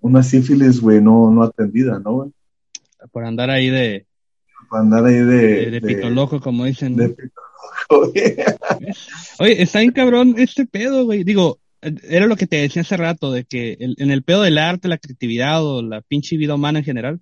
una 0.02 0.22
sífilis, 0.22 0.80
güey, 0.80 1.00
no, 1.00 1.32
no 1.32 1.42
atendida, 1.42 1.98
¿no, 1.98 2.12
güey? 2.12 2.30
Por 3.10 3.24
andar 3.24 3.50
ahí 3.50 3.68
de... 3.70 4.06
Por 4.70 4.78
andar 4.78 5.04
ahí 5.04 5.16
de... 5.16 5.70
De, 5.70 5.80
de, 5.80 6.10
loco, 6.10 6.40
como 6.40 6.64
dicen. 6.64 6.94
De 6.94 7.08
pito 7.08 7.40
loco, 7.90 8.10
güey. 8.12 8.36
Oye, 9.40 9.62
está 9.62 9.80
bien 9.80 9.90
cabrón 9.90 10.34
este 10.38 10.64
pedo, 10.64 11.04
güey. 11.06 11.24
Digo, 11.24 11.58
era 11.82 12.26
lo 12.26 12.36
que 12.36 12.46
te 12.46 12.56
decía 12.56 12.82
hace 12.82 12.96
rato, 12.96 13.32
de 13.32 13.44
que 13.44 13.76
el, 13.80 13.96
en 13.98 14.10
el 14.10 14.22
pedo 14.22 14.42
del 14.42 14.58
arte, 14.58 14.88
la 14.88 14.98
creatividad 14.98 15.64
o 15.64 15.82
la 15.82 16.00
pinche 16.00 16.36
vida 16.36 16.54
humana 16.54 16.78
en 16.78 16.84
general, 16.84 17.20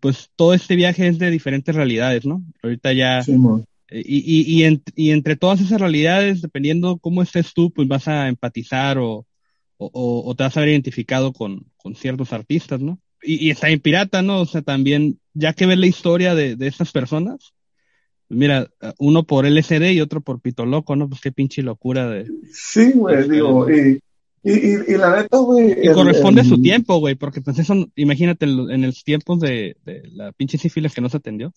pues 0.00 0.30
todo 0.36 0.54
este 0.54 0.76
viaje 0.76 1.06
es 1.08 1.18
de 1.18 1.30
diferentes 1.30 1.74
realidades, 1.74 2.24
¿no? 2.24 2.42
Ahorita 2.62 2.92
ya... 2.92 3.22
Sí, 3.22 3.36
y, 3.90 4.18
y, 4.18 4.42
y, 4.42 4.64
en, 4.64 4.82
y 4.96 5.10
entre 5.12 5.36
todas 5.36 5.60
esas 5.60 5.80
realidades, 5.80 6.42
dependiendo 6.42 6.98
cómo 6.98 7.22
estés 7.22 7.54
tú, 7.54 7.70
pues 7.70 7.88
vas 7.88 8.06
a 8.06 8.28
empatizar 8.28 8.98
o, 8.98 9.26
o, 9.78 10.22
o, 10.26 10.34
te 10.34 10.42
vas 10.42 10.56
a 10.56 10.60
ver 10.60 10.70
identificado 10.70 11.32
con, 11.32 11.66
con 11.76 11.94
ciertos 11.94 12.32
artistas, 12.32 12.80
¿no? 12.80 12.98
Y, 13.22 13.50
está 13.50 13.70
en 13.70 13.80
pirata, 13.80 14.22
¿no? 14.22 14.40
O 14.40 14.46
sea, 14.46 14.62
también, 14.62 15.18
ya 15.32 15.52
que 15.54 15.66
ves 15.66 15.78
la 15.78 15.86
historia 15.86 16.34
de, 16.34 16.54
de 16.54 16.66
estas 16.66 16.92
personas, 16.92 17.54
mira, 18.28 18.68
uno 18.98 19.24
por 19.24 19.46
LCD 19.46 19.92
y 19.92 20.00
otro 20.00 20.20
por 20.20 20.40
Pito 20.40 20.66
Loco, 20.66 20.96
¿no? 20.96 21.08
Pues 21.08 21.20
qué 21.20 21.32
pinche 21.32 21.62
locura 21.62 22.08
de... 22.08 22.26
Sí, 22.52 22.92
güey, 22.92 23.28
digo, 23.28 23.70
y, 23.70 24.00
y, 24.42 24.92
y, 24.92 24.96
la 24.96 25.22
neta, 25.22 25.38
güey... 25.38 25.76
Y 25.82 25.92
corresponde 25.92 26.42
a 26.42 26.44
su 26.44 26.60
tiempo, 26.60 26.98
güey, 26.98 27.14
porque 27.14 27.40
pues 27.40 27.58
eso, 27.58 27.74
imagínate, 27.96 28.44
en, 28.46 28.82
los 28.82 29.04
tiempos 29.04 29.40
de, 29.40 29.76
de 29.84 30.02
la 30.12 30.32
pinche 30.32 30.58
sífilis 30.58 30.94
que 30.94 31.00
no 31.00 31.08
se 31.08 31.16
atendió, 31.16 31.52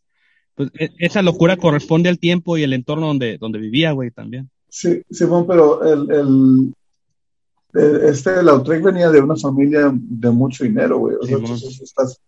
pues 0.56 0.70
e, 0.80 0.90
esa 1.00 1.22
locura 1.22 1.58
corresponde 1.58 2.10
al 2.10 2.20
tiempo 2.20 2.58
y 2.58 2.64
el 2.64 2.74
entorno 2.74 3.08
donde, 3.08 3.38
donde 3.38 3.60
vivía, 3.60 3.92
güey, 3.92 4.12
también. 4.12 4.50
Sí, 4.70 5.02
Simón, 5.10 5.46
pero 5.48 5.84
el, 5.84 6.12
el, 6.12 6.74
este 7.74 8.42
Lautrec 8.44 8.84
venía 8.84 9.10
de 9.10 9.22
una 9.22 9.36
familia 9.36 9.92
de 9.94 10.30
mucho 10.32 10.64
dinero, 10.64 11.00
güey. 11.00 11.16
O 11.20 11.26
sea, 11.26 11.38
entonces 11.38 11.82
estás, 11.82 12.20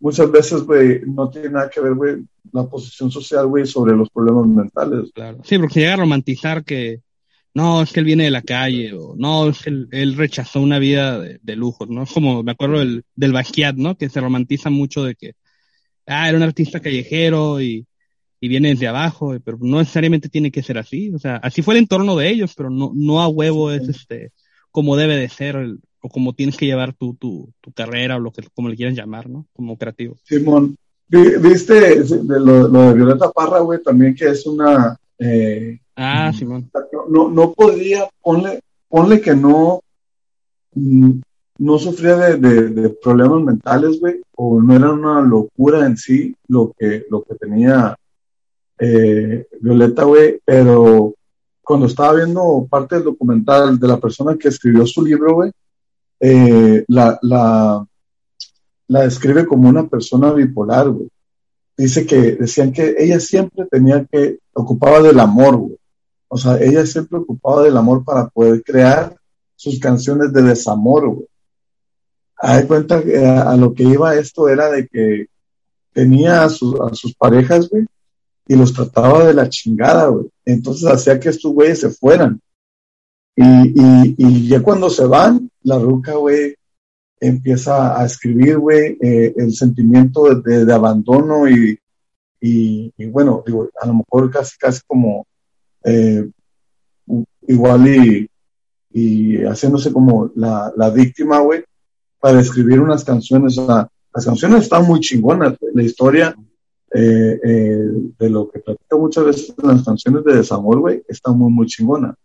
muchas 0.00 0.30
veces, 0.30 0.62
güey, 0.62 1.00
no 1.06 1.30
tiene 1.30 1.50
nada 1.50 1.70
que 1.70 1.80
ver, 1.80 1.94
güey, 1.94 2.16
la 2.52 2.66
posición 2.66 3.10
social, 3.10 3.46
güey, 3.46 3.66
sobre 3.66 3.96
los 3.96 4.08
problemas 4.10 4.46
mentales. 4.46 5.10
Claro. 5.14 5.38
Sí, 5.44 5.58
porque 5.58 5.80
llega 5.80 5.94
a 5.94 5.98
romantizar 5.98 6.64
que 6.64 7.00
no, 7.54 7.82
es 7.82 7.92
que 7.92 8.00
él 8.00 8.06
viene 8.06 8.24
de 8.24 8.30
la 8.30 8.42
calle, 8.42 8.92
o 8.92 9.14
no, 9.16 9.48
es 9.48 9.62
que 9.62 9.70
él, 9.70 9.88
él 9.90 10.16
rechazó 10.16 10.60
una 10.60 10.78
vida 10.78 11.18
de, 11.18 11.40
de 11.42 11.56
lujos, 11.56 11.88
¿no? 11.88 12.06
Como 12.06 12.42
me 12.42 12.52
acuerdo 12.52 12.78
del, 12.78 13.04
del 13.16 13.32
Basquiat, 13.32 13.76
¿no? 13.76 13.96
Que 13.96 14.08
se 14.08 14.20
romantiza 14.20 14.70
mucho 14.70 15.04
de 15.04 15.14
que, 15.14 15.32
ah, 16.06 16.28
era 16.28 16.36
un 16.36 16.44
artista 16.44 16.80
callejero 16.80 17.60
y, 17.60 17.86
y 18.40 18.48
viene 18.48 18.70
desde 18.70 18.86
abajo, 18.86 19.36
pero 19.44 19.58
no 19.60 19.78
necesariamente 19.78 20.28
tiene 20.28 20.50
que 20.50 20.62
ser 20.62 20.78
así. 20.78 21.10
O 21.12 21.18
sea, 21.18 21.36
así 21.36 21.62
fue 21.62 21.74
el 21.74 21.80
entorno 21.80 22.16
de 22.16 22.28
ellos, 22.28 22.54
pero 22.56 22.70
no, 22.70 22.92
no 22.94 23.20
a 23.20 23.28
huevo 23.28 23.72
es 23.72 23.88
este 23.88 24.32
como 24.70 24.96
debe 24.96 25.16
de 25.16 25.28
ser 25.28 25.76
o 26.00 26.08
como 26.08 26.32
tienes 26.32 26.56
que 26.56 26.66
llevar 26.66 26.92
tu, 26.94 27.14
tu, 27.14 27.50
tu 27.60 27.72
carrera 27.72 28.16
o 28.16 28.20
lo 28.20 28.32
que 28.32 28.42
como 28.54 28.68
le 28.68 28.76
quieras 28.76 28.94
llamar, 28.94 29.28
¿no? 29.28 29.46
Como 29.52 29.76
creativo. 29.76 30.16
Simón, 30.24 30.76
viste 31.08 32.04
de 32.04 32.40
lo, 32.40 32.68
lo, 32.68 32.88
de 32.88 32.94
Violeta 32.94 33.30
Parra, 33.30 33.60
güey, 33.60 33.82
también 33.82 34.14
que 34.14 34.28
es 34.28 34.46
una... 34.46 34.96
Eh, 35.18 35.78
ah, 35.96 36.32
Simón. 36.32 36.70
No, 37.08 37.28
no 37.28 37.52
podría, 37.52 38.08
ponle, 38.22 38.60
ponle 38.88 39.20
que 39.20 39.34
no, 39.34 39.80
mm, 40.74 41.20
no 41.58 41.78
sufría 41.78 42.16
de, 42.16 42.36
de, 42.36 42.68
de 42.68 42.90
problemas 42.90 43.42
mentales, 43.42 43.98
güey, 44.00 44.20
o 44.36 44.60
no 44.62 44.74
era 44.74 44.92
una 44.92 45.20
locura 45.22 45.84
en 45.84 45.96
sí 45.96 46.34
lo 46.46 46.72
que, 46.78 47.04
lo 47.10 47.22
que 47.22 47.34
tenía 47.34 47.96
eh, 48.78 49.46
Violeta, 49.60 50.04
güey, 50.04 50.40
pero 50.44 51.14
cuando 51.62 51.86
estaba 51.86 52.14
viendo 52.14 52.66
parte 52.70 52.94
del 52.94 53.04
documental 53.04 53.78
de 53.78 53.88
la 53.88 53.98
persona 53.98 54.36
que 54.36 54.48
escribió 54.48 54.86
su 54.86 55.04
libro, 55.04 55.34
güey, 55.34 55.50
eh, 56.20 56.84
la, 56.88 57.18
la, 57.22 57.86
la 58.88 59.02
describe 59.02 59.46
como 59.46 59.68
una 59.68 59.86
persona 59.86 60.32
bipolar, 60.32 60.90
güey. 60.90 61.08
Dice 61.76 62.06
que 62.06 62.32
decían 62.32 62.72
que 62.72 62.96
ella 62.98 63.20
siempre 63.20 63.66
tenía 63.70 64.04
que, 64.04 64.38
ocupaba 64.52 65.00
del 65.00 65.20
amor, 65.20 65.56
güey. 65.56 65.78
O 66.28 66.36
sea, 66.36 66.58
ella 66.58 66.84
siempre 66.84 67.18
ocupaba 67.18 67.62
del 67.62 67.76
amor 67.76 68.04
para 68.04 68.28
poder 68.28 68.62
crear 68.62 69.16
sus 69.54 69.78
canciones 69.78 70.32
de 70.32 70.42
desamor, 70.42 71.08
güey. 71.08 71.26
Hay 72.36 72.66
cuenta 72.66 73.02
que 73.02 73.24
a, 73.24 73.50
a, 73.50 73.56
lo 73.56 73.74
que 73.74 73.82
iba 73.84 74.14
esto 74.14 74.48
era 74.48 74.70
de 74.70 74.86
que 74.86 75.26
tenía 75.92 76.42
a, 76.42 76.46
a 76.46 76.48
sus 76.48 77.14
parejas, 77.16 77.68
güey, 77.68 77.86
y 78.46 78.56
los 78.56 78.72
trataba 78.72 79.26
de 79.26 79.34
la 79.34 79.48
chingada, 79.48 80.08
güey. 80.08 80.26
Entonces 80.44 80.88
hacía 80.88 81.18
que 81.18 81.28
estos 81.28 81.52
güeyes 81.52 81.80
se 81.80 81.90
fueran. 81.90 82.40
Y, 83.40 83.44
y, 83.44 84.14
y 84.18 84.48
ya 84.48 84.60
cuando 84.60 84.90
se 84.90 85.04
van, 85.04 85.48
la 85.62 85.78
ruca, 85.78 86.14
güey, 86.14 86.56
empieza 87.20 88.00
a 88.00 88.04
escribir, 88.04 88.58
güey, 88.58 88.98
eh, 89.00 89.32
el 89.36 89.54
sentimiento 89.54 90.34
de, 90.34 90.72
abandono 90.72 91.48
y, 91.48 91.78
y, 92.40 93.06
bueno, 93.06 93.44
digo, 93.46 93.68
a 93.80 93.86
lo 93.86 93.94
mejor 93.94 94.28
casi, 94.32 94.58
casi 94.58 94.80
como 94.88 95.24
eh, 95.84 96.28
igual 97.46 97.86
y, 97.86 98.28
y 98.90 99.36
haciéndose 99.44 99.92
como 99.92 100.32
la, 100.34 100.72
la 100.76 100.90
víctima, 100.90 101.38
güey, 101.38 101.62
para 102.18 102.40
escribir 102.40 102.80
unas 102.80 103.04
canciones. 103.04 103.56
Las 103.56 104.24
canciones 104.24 104.64
están 104.64 104.84
muy 104.84 104.98
chingonas, 104.98 105.54
la 105.74 105.82
historia 105.84 106.34
eh, 106.92 107.40
eh, 107.44 107.88
de 108.18 108.30
lo 108.30 108.50
que 108.50 108.58
platico 108.58 108.98
muchas 108.98 109.24
veces 109.26 109.54
en 109.62 109.68
las 109.68 109.84
canciones 109.84 110.24
de 110.24 110.38
desamor, 110.38 110.80
güey, 110.80 111.04
está 111.06 111.30
muy, 111.30 111.52
muy 111.52 111.68
chingona. 111.68 112.16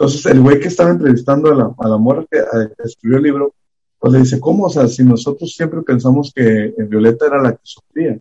Entonces, 0.00 0.24
el 0.24 0.40
güey 0.40 0.58
que 0.58 0.68
estaba 0.68 0.88
entrevistando 0.88 1.52
a 1.52 1.54
la, 1.54 1.74
a 1.76 1.88
la 1.88 1.98
mujer 1.98 2.26
que, 2.30 2.42
escribió 2.82 3.18
el 3.18 3.22
libro, 3.22 3.54
pues 3.98 4.14
le 4.14 4.20
dice, 4.20 4.40
¿cómo? 4.40 4.64
O 4.64 4.70
sea, 4.70 4.88
si 4.88 5.04
nosotros 5.04 5.52
siempre 5.52 5.82
pensamos 5.82 6.32
que 6.34 6.72
Violeta 6.88 7.26
era 7.26 7.42
la 7.42 7.52
que 7.52 7.60
sufría. 7.62 8.18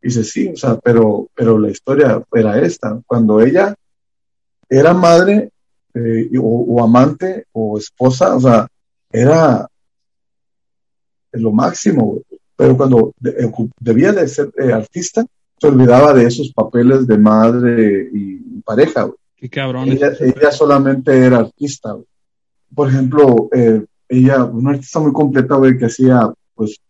Dice, 0.00 0.22
sí, 0.22 0.48
o 0.50 0.56
sea, 0.56 0.78
pero, 0.78 1.28
pero 1.34 1.58
la 1.58 1.70
historia 1.70 2.22
era 2.32 2.60
esta. 2.60 3.00
Cuando 3.04 3.40
ella 3.40 3.74
era 4.70 4.94
madre 4.94 5.50
eh, 5.94 6.30
o, 6.40 6.80
amante 6.84 7.46
o 7.50 7.78
esposa, 7.78 8.36
o 8.36 8.40
sea, 8.40 8.68
era 9.10 9.68
lo 11.32 11.50
máximo, 11.50 12.04
güey 12.04 12.22
pero 12.58 12.76
cuando 12.76 13.14
de, 13.20 13.52
debía 13.78 14.12
de 14.12 14.26
ser 14.26 14.52
eh, 14.58 14.72
artista, 14.72 15.24
se 15.60 15.66
olvidaba 15.68 16.12
de 16.12 16.26
esos 16.26 16.52
papeles 16.52 17.06
de 17.06 17.16
madre 17.16 18.10
y 18.12 18.60
pareja. 18.62 19.04
Güey. 19.04 19.17
Qué 19.38 19.48
cabrón. 19.48 19.88
Ella, 19.88 20.12
ella, 20.20 20.50
solamente 20.50 21.16
era 21.16 21.38
artista. 21.38 21.92
Güey. 21.92 22.06
Por 22.74 22.88
ejemplo, 22.88 23.48
eh, 23.52 23.84
ella, 24.08 24.44
una 24.44 24.70
artista 24.70 24.98
muy 24.98 25.12
completa, 25.12 25.54
güey, 25.56 25.78
que 25.78 25.86
hacía, 25.86 26.32
pues, 26.54 26.80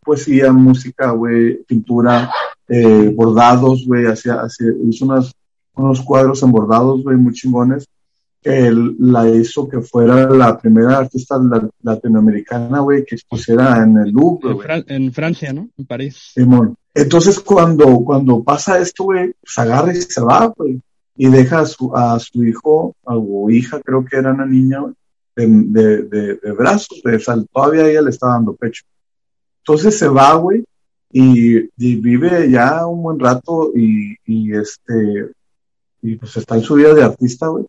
poesía, 0.00 0.52
música, 0.52 1.10
güey, 1.10 1.62
pintura, 1.64 2.30
eh, 2.68 3.12
bordados, 3.14 3.86
güey, 3.86 4.06
hacía, 4.06 4.34
hacía, 4.34 4.68
hizo 4.88 5.04
unas, 5.04 5.32
unos 5.74 6.00
cuadros 6.02 6.42
en 6.42 6.52
bordados, 6.52 7.02
güey, 7.02 7.16
muy 7.16 7.32
chingones 7.32 7.86
que 8.44 8.66
él 8.66 8.94
la 8.98 9.26
hizo 9.30 9.66
que 9.66 9.80
fuera 9.80 10.28
la 10.28 10.58
primera 10.58 10.98
artista 10.98 11.40
latinoamericana, 11.82 12.80
güey, 12.80 13.02
que 13.02 13.14
expusiera 13.14 13.82
en 13.82 13.96
el 13.96 14.10
Louvre, 14.10 14.50
en, 14.50 14.60
Fran 14.60 14.84
en, 14.86 15.12
Francia, 15.14 15.52
¿no? 15.54 15.70
En 15.78 15.86
París. 15.86 16.32
Simón. 16.34 16.76
Entonces, 16.92 17.40
cuando, 17.40 18.04
cuando 18.04 18.44
pasa 18.44 18.78
esto, 18.78 19.04
güey, 19.04 19.32
pues 19.40 19.58
agarra 19.58 19.96
y 19.96 20.02
se 20.02 20.20
va, 20.20 20.52
güey, 20.54 20.78
y 21.16 21.28
deja 21.28 21.60
a 21.60 21.66
su, 21.66 21.94
a 21.94 22.18
su 22.18 22.44
hijo, 22.44 22.94
o 23.04 23.50
hija, 23.50 23.80
creo 23.80 24.04
que 24.04 24.16
era 24.16 24.32
una 24.32 24.46
niña, 24.46 24.80
güey, 24.80 24.94
de, 25.36 25.46
de, 25.46 26.02
de, 26.02 26.34
de, 26.36 26.52
brazos, 26.52 27.00
güey, 27.02 27.16
o 27.16 27.20
sea, 27.20 27.36
todavía 27.52 27.88
ella 27.88 28.02
le 28.02 28.10
está 28.10 28.28
dando 28.28 28.54
pecho. 28.54 28.84
Entonces 29.58 29.98
se 29.98 30.08
va, 30.08 30.34
güey, 30.34 30.64
y, 31.10 31.58
y, 31.76 31.96
vive 31.96 32.50
ya 32.50 32.86
un 32.86 33.02
buen 33.02 33.18
rato 33.18 33.70
y, 33.74 34.16
y 34.26 34.52
este, 34.54 35.30
y 36.02 36.16
pues 36.16 36.36
está 36.36 36.56
en 36.56 36.62
su 36.62 36.74
vida 36.74 36.92
de 36.92 37.04
artista, 37.04 37.46
güey. 37.46 37.64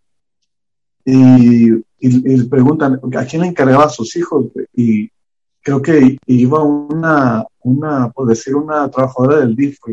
Y, 1.06 1.72
y, 1.72 1.84
y, 2.00 2.44
preguntan 2.48 3.00
a 3.16 3.26
quién 3.26 3.44
le 3.44 3.50
encargaba 3.50 3.86
a 3.86 3.90
sus 3.90 4.16
hijos 4.16 4.48
y 4.74 5.12
creo 5.62 5.82
que 5.82 6.18
iba 6.26 6.64
una 6.64 7.46
una 7.62 8.10
por 8.10 8.28
decir 8.28 8.56
una 8.56 8.90
trabajadora 8.90 9.40
del 9.40 9.56
DIF 9.56 9.78
o 9.84 9.92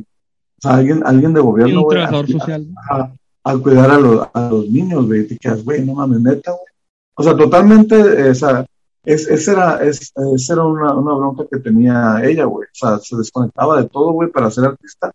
sea, 0.58 0.74
alguien 0.74 1.02
alguien 1.04 1.34
de 1.34 1.40
gobierno 1.40 1.82
un 1.82 1.88
trabajador 1.88 2.24
a, 2.24 2.28
social. 2.28 2.66
a, 2.90 2.96
a, 2.96 3.14
cuidar 3.62 3.90
a 3.90 3.98
los, 3.98 4.28
a 4.32 4.50
los 4.50 4.68
niños 4.68 5.06
güey 5.06 5.26
te 5.26 5.36
quedas 5.36 5.64
güey 5.64 5.84
no 5.84 5.94
mames 5.94 6.20
neta 6.20 6.52
güey 6.52 6.72
o 7.14 7.22
sea 7.22 7.36
totalmente 7.36 8.30
esa 8.30 8.66
es, 9.04 9.26
esa 9.28 9.52
era, 9.52 9.84
es, 9.84 10.12
esa 10.34 10.52
era 10.52 10.64
una, 10.64 10.94
una 10.94 11.14
bronca 11.14 11.44
que 11.50 11.58
tenía 11.58 12.20
ella, 12.22 12.44
güey. 12.44 12.66
O 12.66 12.74
sea, 12.74 12.98
se 12.98 13.16
desconectaba 13.16 13.82
de 13.82 13.88
todo, 13.88 14.12
güey, 14.12 14.30
para 14.30 14.50
ser 14.50 14.64
artista. 14.64 15.10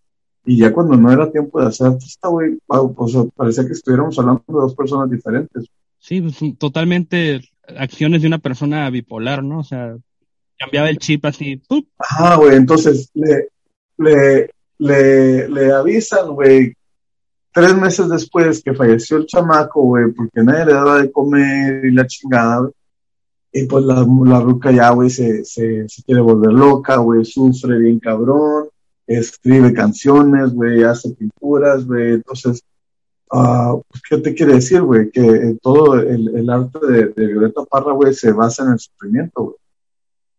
Y 0.45 0.57
ya 0.57 0.73
cuando 0.73 0.95
no 0.95 1.11
era 1.11 1.31
tiempo 1.31 1.63
de 1.63 1.71
ser 1.71 1.87
artista, 1.87 2.27
güey, 2.27 2.57
o 2.67 3.07
sea, 3.07 3.23
parecía 3.35 3.65
que 3.65 3.73
estuviéramos 3.73 4.17
hablando 4.19 4.43
de 4.47 4.53
dos 4.53 4.75
personas 4.75 5.09
diferentes. 5.09 5.65
Sí, 5.99 6.21
pues, 6.21 6.37
totalmente 6.57 7.41
acciones 7.77 8.21
de 8.21 8.27
una 8.27 8.39
persona 8.39 8.89
bipolar, 8.89 9.43
¿no? 9.43 9.59
O 9.59 9.63
sea, 9.63 9.95
cambiaba 10.57 10.89
el 10.89 10.97
chip 10.97 11.25
así. 11.25 11.57
¡pup! 11.57 11.87
Ajá, 11.97 12.35
güey, 12.35 12.55
entonces 12.55 13.09
le, 13.13 13.49
le, 13.97 14.49
le, 14.77 15.49
le 15.49 15.71
avisan, 15.71 16.33
güey, 16.33 16.73
tres 17.57 17.75
meses 17.75 18.07
después 18.07 18.61
que 18.61 18.75
falleció 18.75 19.17
el 19.17 19.25
chamaco, 19.25 19.81
güey, 19.81 20.11
porque 20.11 20.43
nadie 20.43 20.67
le 20.67 20.73
daba 20.73 21.01
de 21.01 21.11
comer 21.11 21.85
y 21.85 21.91
la 21.91 22.05
chingada. 22.05 22.69
Y 23.51 23.65
pues 23.65 23.83
la, 23.83 24.05
la 24.25 24.39
ruca 24.41 24.71
ya, 24.71 24.91
güey, 24.91 25.09
se, 25.09 25.43
se, 25.43 25.87
quiere 26.05 26.21
volver 26.21 26.53
loca, 26.53 26.97
güey, 26.97 27.25
sufre 27.25 27.79
bien 27.79 27.99
cabrón, 27.99 28.67
escribe 29.07 29.73
canciones, 29.73 30.53
güey, 30.53 30.83
hace 30.83 31.09
pinturas, 31.15 31.83
güey, 31.87 32.13
entonces 32.13 32.61
Uh, 33.29 33.81
¿Qué 34.09 34.19
te 34.19 34.33
quiere 34.33 34.53
decir, 34.53 34.81
güey? 34.81 35.11
Que 35.11 35.57
todo 35.61 35.95
el, 35.99 36.33
el 36.33 36.49
arte 36.49 36.79
de, 36.79 37.07
de, 37.09 37.27
Violeta 37.27 37.61
Parra, 37.65 37.91
güey, 37.91 38.13
se 38.13 38.31
basa 38.31 38.63
en 38.63 38.71
el 38.71 38.79
sufrimiento, 38.79 39.43
güey. 39.43 39.55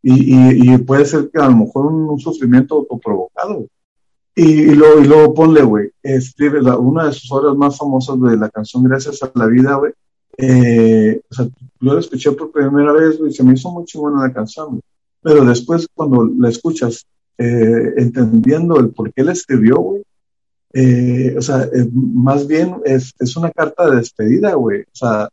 Y, 0.00 0.34
y, 0.34 0.74
y, 0.74 0.78
puede 0.78 1.04
ser 1.04 1.28
que 1.30 1.38
a 1.38 1.50
lo 1.50 1.56
mejor 1.56 1.84
un, 1.84 2.18
sufrimiento 2.18 2.76
autoprovocado. 2.76 3.66
Y, 4.38 4.70
y, 4.70 4.74
luego, 4.76 5.00
y 5.00 5.08
luego 5.08 5.34
ponle, 5.34 5.62
güey, 5.62 5.90
escribe 6.00 6.62
la, 6.62 6.78
una 6.78 7.06
de 7.06 7.12
sus 7.12 7.28
obras 7.32 7.56
más 7.56 7.76
famosas 7.76 8.20
de 8.22 8.36
la 8.36 8.48
canción 8.48 8.84
Gracias 8.84 9.20
a 9.24 9.32
la 9.34 9.46
Vida, 9.46 9.74
güey. 9.74 9.92
Eh, 10.36 11.20
o 11.28 11.34
sea, 11.34 11.48
yo 11.80 11.94
la 11.94 11.98
escuché 11.98 12.30
por 12.30 12.52
primera 12.52 12.92
vez, 12.92 13.18
güey, 13.18 13.32
se 13.32 13.42
me 13.42 13.54
hizo 13.54 13.68
muy 13.72 13.84
chingona 13.84 14.28
la 14.28 14.32
canción, 14.32 14.68
güey. 14.68 14.82
Pero 15.22 15.44
después, 15.44 15.88
cuando 15.92 16.30
la 16.38 16.50
escuchas, 16.50 17.04
eh, 17.36 17.94
entendiendo 17.96 18.78
el 18.78 18.90
por 18.90 19.12
qué 19.12 19.24
la 19.24 19.32
escribió, 19.32 19.78
güey, 19.78 20.02
eh, 20.72 21.34
o 21.36 21.42
sea, 21.42 21.64
eh, 21.64 21.88
más 21.92 22.46
bien 22.46 22.76
es, 22.84 23.12
es, 23.18 23.36
una 23.36 23.50
carta 23.50 23.90
de 23.90 23.96
despedida, 23.96 24.54
güey. 24.54 24.82
O 24.82 24.94
sea, 24.94 25.28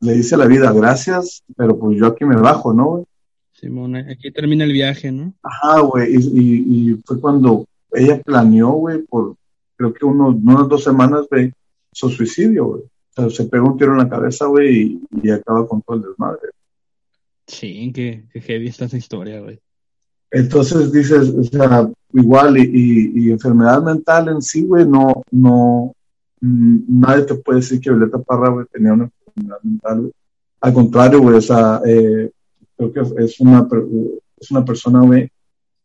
le 0.00 0.12
dice 0.12 0.34
a 0.34 0.38
la 0.38 0.46
vida, 0.46 0.70
gracias, 0.70 1.42
pero 1.56 1.78
pues 1.78 1.98
yo 1.98 2.08
aquí 2.08 2.26
me 2.26 2.36
bajo, 2.36 2.74
¿no, 2.74 2.86
güey? 2.88 3.04
Simón, 3.52 3.96
aquí 3.96 4.30
termina 4.30 4.64
el 4.64 4.72
viaje, 4.72 5.10
¿no? 5.10 5.32
Ajá, 5.42 5.80
güey, 5.80 6.14
y, 6.14 6.18
y, 6.18 6.90
y, 6.90 7.02
fue 7.06 7.18
cuando 7.18 7.64
ella 7.92 8.20
planeó, 8.22 8.70
güey, 8.72 9.02
por 9.02 9.36
creo 9.76 9.94
que 9.94 10.04
unos, 10.04 10.36
unas 10.36 10.68
dos 10.68 10.84
semanas, 10.84 11.26
güey, 11.30 11.52
su 11.92 12.08
suicidio, 12.08 12.66
güey. 12.66 12.82
O 12.82 13.14
sea, 13.14 13.30
se 13.30 13.44
pegó 13.44 13.66
un 13.66 13.76
tiro 13.76 13.92
en 13.92 13.98
la 13.98 14.08
cabeza, 14.08 14.46
güey, 14.46 14.82
y, 14.82 15.00
y, 15.22 15.30
acaba 15.30 15.66
con 15.66 15.82
todo 15.82 15.96
el 15.96 16.02
desmadre. 16.02 16.50
Sí, 17.46 17.92
que, 17.92 18.24
que 18.32 18.40
heavy 18.40 18.68
está 18.68 18.86
esa 18.86 18.96
historia, 18.96 19.40
güey. 19.40 19.58
Entonces 20.30 20.90
dices, 20.92 21.28
o 21.28 21.42
sea, 21.44 21.90
igual, 22.14 22.56
y, 22.56 22.62
y, 22.62 23.26
y 23.26 23.30
enfermedad 23.32 23.82
mental 23.82 24.28
en 24.28 24.40
sí, 24.40 24.64
güey, 24.64 24.86
no, 24.86 25.22
no, 25.30 25.94
nadie 26.40 27.24
te 27.24 27.34
puede 27.34 27.60
decir 27.60 27.80
que 27.80 27.90
Violeta 27.90 28.18
Parra, 28.18 28.48
güey, 28.48 28.66
tenía 28.72 28.94
una 28.94 29.10
enfermedad 29.26 29.62
mental, 29.62 30.00
güey. 30.00 30.12
Al 30.60 30.72
contrario, 30.72 31.20
güey, 31.20 31.36
o 31.36 31.40
sea, 31.40 31.82
eh, 31.84 32.30
creo 32.76 32.92
que 32.92 33.24
es 33.24 33.40
una, 33.40 33.68
es 34.38 34.50
una 34.50 34.64
persona, 34.64 35.00
güey, 35.00 35.28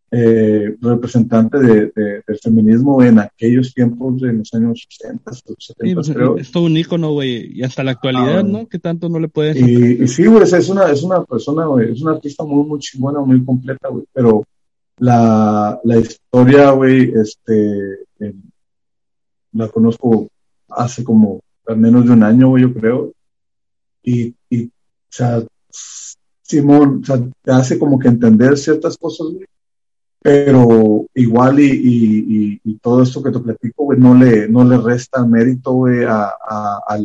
eh, 0.10 0.76
representante 0.80 1.60
de, 1.60 1.92
de, 1.94 2.24
del 2.26 2.40
feminismo 2.42 3.04
en 3.04 3.20
aquellos 3.20 3.74
tiempos 3.74 4.22
de 4.22 4.34
los 4.34 4.54
años 4.54 4.88
60, 4.90 5.34
70, 5.34 5.58
sí, 5.58 5.96
pues, 5.96 6.10
creo. 6.10 6.38
Es 6.38 6.52
todo 6.52 6.64
un 6.64 6.78
ícono, 6.78 7.12
güey, 7.12 7.52
y 7.54 7.64
hasta 7.64 7.84
la 7.84 7.92
actualidad, 7.92 8.40
ah, 8.40 8.44
¿no? 8.44 8.68
Que 8.68 8.80
tanto 8.80 9.10
no 9.10 9.20
le 9.20 9.28
puedes... 9.28 9.58
Y, 9.58 10.04
y, 10.04 10.08
sí, 10.08 10.26
güey, 10.26 10.44
es 10.44 10.70
una, 10.70 10.90
es 10.90 11.04
una 11.04 11.24
persona, 11.26 11.66
güey, 11.66 11.92
es 11.92 12.02
una 12.02 12.12
artista 12.12 12.46
muy, 12.46 12.66
muy 12.66 12.80
chingona, 12.80 13.20
muy 13.20 13.44
completa, 13.44 13.90
güey, 13.90 14.06
pero 14.14 14.46
la, 15.00 15.80
la 15.84 15.98
historia, 15.98 16.72
güey, 16.72 17.12
este, 17.14 18.06
eh, 18.20 18.34
la 19.52 19.68
conozco 19.68 20.30
hace 20.70 21.04
como 21.04 21.42
al 21.66 21.78
menos 21.78 22.06
de 22.06 22.12
un 22.12 22.24
año, 22.24 22.50
güey, 22.50 22.64
yo 22.64 22.74
creo, 22.74 23.12
y, 24.04 24.34
y, 24.50 24.68
o 24.68 24.70
sea, 25.10 25.44
Simón, 26.42 27.02
o 27.04 27.06
sea, 27.06 27.20
te 27.42 27.52
hace 27.52 27.78
como 27.78 28.00
que 28.00 28.08
entender 28.08 28.58
ciertas 28.58 28.98
cosas, 28.98 29.28
güey, 29.34 29.46
pero 30.28 31.06
igual 31.16 31.58
y, 31.62 32.60
todo 32.82 33.02
esto 33.02 33.24
que 33.24 33.32
te 33.32 33.40
platico, 33.40 33.96
no 33.96 34.14
le, 34.14 34.50
no 34.50 34.66
le 34.66 34.76
resta 34.76 35.26
mérito, 35.26 35.86
a, 36.06 36.36
a, 36.46 37.00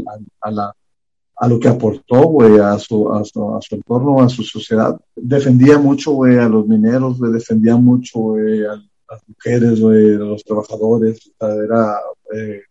a, 1.37 1.49
lo 1.49 1.61
que 1.61 1.68
aportó, 1.68 2.41
a 2.41 2.77
su, 2.81 3.12
a, 3.12 3.25
su, 3.25 3.55
a 3.55 3.62
su 3.62 3.77
entorno, 3.77 4.20
a 4.20 4.29
su 4.29 4.43
sociedad. 4.43 5.01
Defendía 5.14 5.79
mucho, 5.79 6.11
güey, 6.11 6.37
a 6.37 6.49
los 6.49 6.66
mineros, 6.66 7.20
güey, 7.20 7.33
defendía 7.33 7.77
mucho, 7.77 8.18
güey, 8.18 8.64
a 8.64 8.75
las 9.09 9.23
mujeres, 9.29 9.81
güey, 9.81 10.16
a 10.16 10.18
los 10.18 10.43
trabajadores. 10.43 11.31
Era 11.39 12.01
eh, 12.35 12.62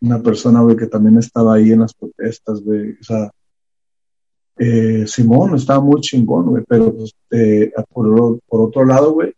una 0.00 0.20
persona, 0.20 0.62
güey, 0.62 0.74
que 0.74 0.86
también 0.86 1.16
estaba 1.18 1.54
ahí 1.54 1.70
en 1.70 1.82
las 1.82 1.94
protestas, 1.94 2.60
güey. 2.60 2.96
Eh, 4.58 5.04
Simón 5.06 5.54
estaba 5.54 5.78
muy 5.78 6.00
chingón, 6.00 6.46
güey, 6.46 6.64
pero 6.66 6.92
pues, 6.92 7.14
eh, 7.30 7.70
por, 7.92 8.40
por 8.48 8.60
otro 8.62 8.84
lado, 8.84 9.12
güey, 9.12 9.32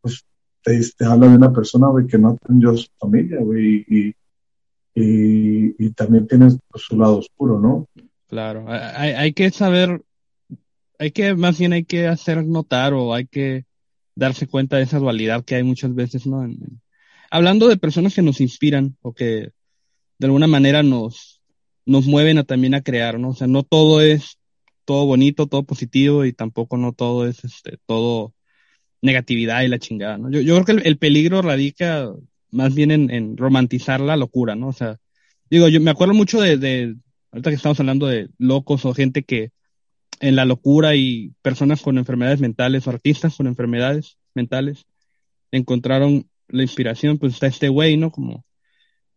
pues 0.00 0.24
te, 0.62 0.80
te 0.96 1.04
habla 1.04 1.28
de 1.28 1.36
una 1.36 1.52
persona, 1.52 1.88
que 2.08 2.18
no 2.18 2.30
atendió 2.30 2.70
a 2.70 2.76
su 2.76 2.88
familia, 2.98 3.38
güey, 3.40 3.84
y, 3.88 4.14
también 5.94 6.26
tienes 6.26 6.58
pues, 6.68 6.84
su 6.84 6.96
lado 6.98 7.18
oscuro, 7.18 7.60
¿no? 7.60 7.86
Claro, 8.26 8.66
hay, 8.68 9.12
hay 9.12 9.32
que 9.32 9.50
saber, 9.50 10.02
hay 10.98 11.12
que, 11.12 11.34
más 11.34 11.58
bien 11.58 11.72
hay 11.72 11.84
que 11.84 12.08
hacer 12.08 12.44
notar 12.44 12.94
o 12.94 13.14
hay 13.14 13.26
que 13.26 13.64
darse 14.14 14.48
cuenta 14.48 14.76
de 14.76 14.82
esa 14.82 14.98
dualidad 14.98 15.44
que 15.44 15.54
hay 15.54 15.62
muchas 15.62 15.94
veces, 15.94 16.26
¿no? 16.26 16.46
hablando 17.30 17.68
de 17.68 17.76
personas 17.76 18.14
que 18.14 18.22
nos 18.22 18.40
inspiran 18.40 18.96
o 19.02 19.12
que 19.12 19.50
de 20.18 20.26
alguna 20.26 20.46
manera 20.46 20.82
nos, 20.82 21.40
nos 21.86 22.06
mueven 22.06 22.38
a 22.38 22.44
también 22.44 22.74
a 22.74 22.82
crear, 22.82 23.18
¿no? 23.18 23.30
O 23.30 23.34
sea, 23.34 23.46
no 23.46 23.62
todo 23.62 24.00
es 24.00 24.38
todo 24.84 25.06
bonito, 25.06 25.46
todo 25.46 25.64
positivo 25.64 26.24
y 26.24 26.32
tampoco 26.32 26.76
no 26.76 26.92
todo 26.92 27.26
es 27.26 27.44
este, 27.44 27.78
todo 27.86 28.34
negatividad 29.02 29.62
y 29.62 29.68
la 29.68 29.78
chingada, 29.78 30.18
¿no? 30.18 30.30
Yo, 30.30 30.40
yo 30.40 30.54
creo 30.54 30.64
que 30.64 30.72
el, 30.72 30.86
el 30.86 30.98
peligro 30.98 31.42
radica 31.42 32.10
más 32.50 32.74
bien 32.74 32.90
en, 32.90 33.36
romantizar 33.36 34.00
la 34.00 34.16
locura, 34.16 34.54
¿no? 34.54 34.68
O 34.68 34.72
sea, 34.72 34.98
digo, 35.50 35.68
yo 35.68 35.80
me 35.80 35.90
acuerdo 35.90 36.14
mucho 36.14 36.40
de, 36.40 36.56
de, 36.56 36.96
ahorita 37.32 37.50
que 37.50 37.56
estamos 37.56 37.78
hablando 37.80 38.06
de 38.06 38.28
locos 38.38 38.84
o 38.84 38.94
gente 38.94 39.22
que 39.22 39.50
en 40.20 40.34
la 40.34 40.44
locura 40.44 40.96
y 40.96 41.32
personas 41.42 41.82
con 41.82 41.98
enfermedades 41.98 42.40
mentales 42.40 42.86
o 42.86 42.90
artistas 42.90 43.36
con 43.36 43.46
enfermedades 43.46 44.16
mentales 44.34 44.86
encontraron 45.52 46.28
la 46.48 46.62
inspiración, 46.62 47.18
pues 47.18 47.34
está 47.34 47.46
este 47.46 47.68
güey, 47.68 47.96
¿no? 47.96 48.10
Como 48.10 48.44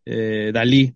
eh, 0.06 0.52
Dalí, 0.54 0.94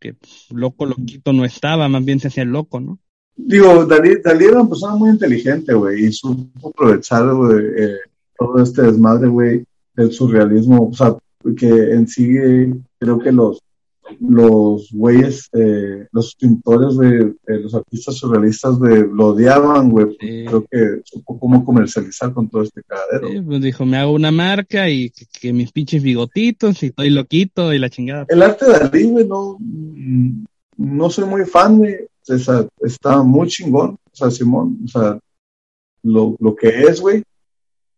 que 0.00 0.16
loco, 0.50 0.86
loquito 0.86 1.32
no 1.32 1.44
estaba, 1.44 1.88
más 1.88 2.04
bien 2.04 2.20
se 2.20 2.28
hacía 2.28 2.44
loco, 2.44 2.80
¿no? 2.80 2.98
Digo, 3.36 3.84
Dalí, 3.84 4.16
Dalí 4.22 4.46
era 4.46 4.60
una 4.60 4.68
persona 4.68 4.96
muy 4.96 5.10
inteligente, 5.10 5.74
güey, 5.74 6.06
y 6.06 6.12
supo 6.12 6.68
aprovechar, 6.68 7.26
güey, 7.34 7.64
eh, 7.76 7.96
todo 8.38 8.62
este 8.62 8.82
desmadre, 8.82 9.28
güey, 9.28 9.64
del 9.94 10.12
surrealismo, 10.12 10.88
o 10.88 10.94
sea, 10.94 11.16
que 11.56 11.68
en 11.68 12.08
sí 12.08 12.36
creo 12.98 13.18
que 13.18 13.32
los 13.32 13.60
los 14.20 14.90
güeyes, 14.92 15.48
eh, 15.52 16.06
los 16.12 16.34
pintores 16.34 16.96
de 16.98 17.34
eh, 17.46 17.58
los 17.60 17.74
artistas 17.74 18.16
surrealistas 18.16 18.78
de 18.80 19.06
lo 19.06 19.28
odiaban, 19.28 19.90
güey. 19.90 20.16
Sí. 20.20 20.44
Creo 20.46 20.64
que 20.70 21.00
supo 21.04 21.38
cómo 21.38 21.64
comercializar 21.64 22.32
con 22.32 22.48
todo 22.48 22.62
este 22.62 22.82
cagadero. 22.82 23.28
Sí, 23.28 23.40
pues 23.40 23.62
dijo, 23.62 23.84
me 23.84 23.96
hago 23.96 24.12
una 24.12 24.30
marca 24.30 24.88
y 24.88 25.10
que, 25.10 25.26
que, 25.26 25.52
mis 25.52 25.72
pinches 25.72 26.02
bigotitos 26.02 26.82
y 26.82 26.86
estoy 26.86 27.10
loquito 27.10 27.72
y 27.72 27.78
la 27.78 27.90
chingada. 27.90 28.26
El 28.28 28.42
arte 28.42 28.66
de 28.66 28.72
Dalí, 28.72 29.04
güey, 29.04 29.26
no, 29.26 29.58
no 30.76 31.10
soy 31.10 31.24
muy 31.24 31.44
fan, 31.44 31.78
güey. 31.78 31.96
O 32.28 32.38
sea, 32.38 32.66
está 32.80 33.22
muy 33.22 33.48
chingón, 33.48 33.90
o 33.90 34.16
sea, 34.16 34.30
Simón, 34.30 34.78
o 34.84 34.88
sea, 34.88 35.18
lo, 36.02 36.36
lo 36.38 36.54
que 36.54 36.68
es, 36.68 37.00
güey. 37.00 37.22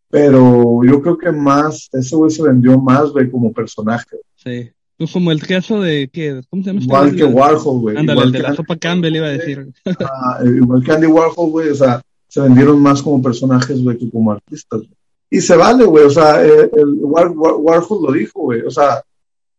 Pero 0.09 0.83
yo 0.83 1.01
creo 1.01 1.17
que 1.17 1.31
más, 1.31 1.89
ese 1.91 2.15
güey 2.15 2.31
se 2.31 2.43
vendió 2.43 2.79
más, 2.79 3.11
güey, 3.11 3.29
como 3.29 3.51
personaje. 3.51 4.17
Sí. 4.35 4.69
Pues 4.97 5.11
como 5.11 5.31
el 5.31 5.41
caso 5.45 5.79
de, 5.79 6.09
¿qué? 6.11 6.41
¿cómo 6.49 6.63
se 6.63 6.69
llama? 6.69 6.79
Este 6.79 6.89
igual 6.89 7.15
que 7.15 7.23
Warhol, 7.25 7.79
güey. 7.81 7.97
Ándale, 7.97 8.23
el 8.23 8.31
de 8.31 8.39
la 8.39 8.55
sopa 8.55 8.77
Campbell 8.77 9.15
iba 9.15 9.27
a 9.27 9.31
decir. 9.31 9.71
Ah, 9.85 10.39
igual 10.43 10.83
que 10.83 10.91
Andy 10.91 11.05
Warhol, 11.05 11.51
güey, 11.51 11.69
o 11.69 11.75
sea, 11.75 12.01
se 12.27 12.41
vendieron 12.41 12.81
más 12.81 13.03
como 13.03 13.21
personajes, 13.21 13.83
güey, 13.83 13.97
que 13.97 14.09
como 14.09 14.31
artistas. 14.31 14.81
Y 15.29 15.39
se 15.41 15.55
vale, 15.55 15.85
güey, 15.85 16.05
o 16.05 16.09
sea, 16.09 16.43
el, 16.43 16.71
el 16.73 16.95
War, 17.01 17.29
War, 17.29 17.55
Warhol 17.57 18.05
lo 18.07 18.11
dijo, 18.13 18.41
güey, 18.41 18.61
o 18.61 18.71
sea, 18.71 19.03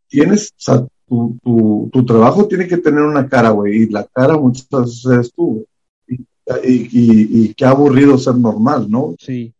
tienes, 0.08 0.48
o 0.50 0.60
sea, 0.60 0.86
tu, 1.06 1.36
tu, 1.42 1.90
tu 1.92 2.04
trabajo 2.04 2.46
tiene 2.48 2.66
que 2.66 2.78
tener 2.78 3.02
una 3.02 3.28
cara, 3.28 3.50
güey, 3.50 3.82
y 3.82 3.88
la 3.90 4.04
cara 4.04 4.36
muchas 4.36 4.66
veces 4.68 5.06
eres 5.06 5.32
tú, 5.32 5.46
güey. 5.46 5.66
Y, 6.08 6.72
y, 6.72 6.88
y, 6.90 7.44
y, 7.44 7.54
qué 7.54 7.64
aburrido 7.64 8.18
ser 8.18 8.34
normal, 8.36 8.90
¿no? 8.90 9.14
Sí. 9.18 9.52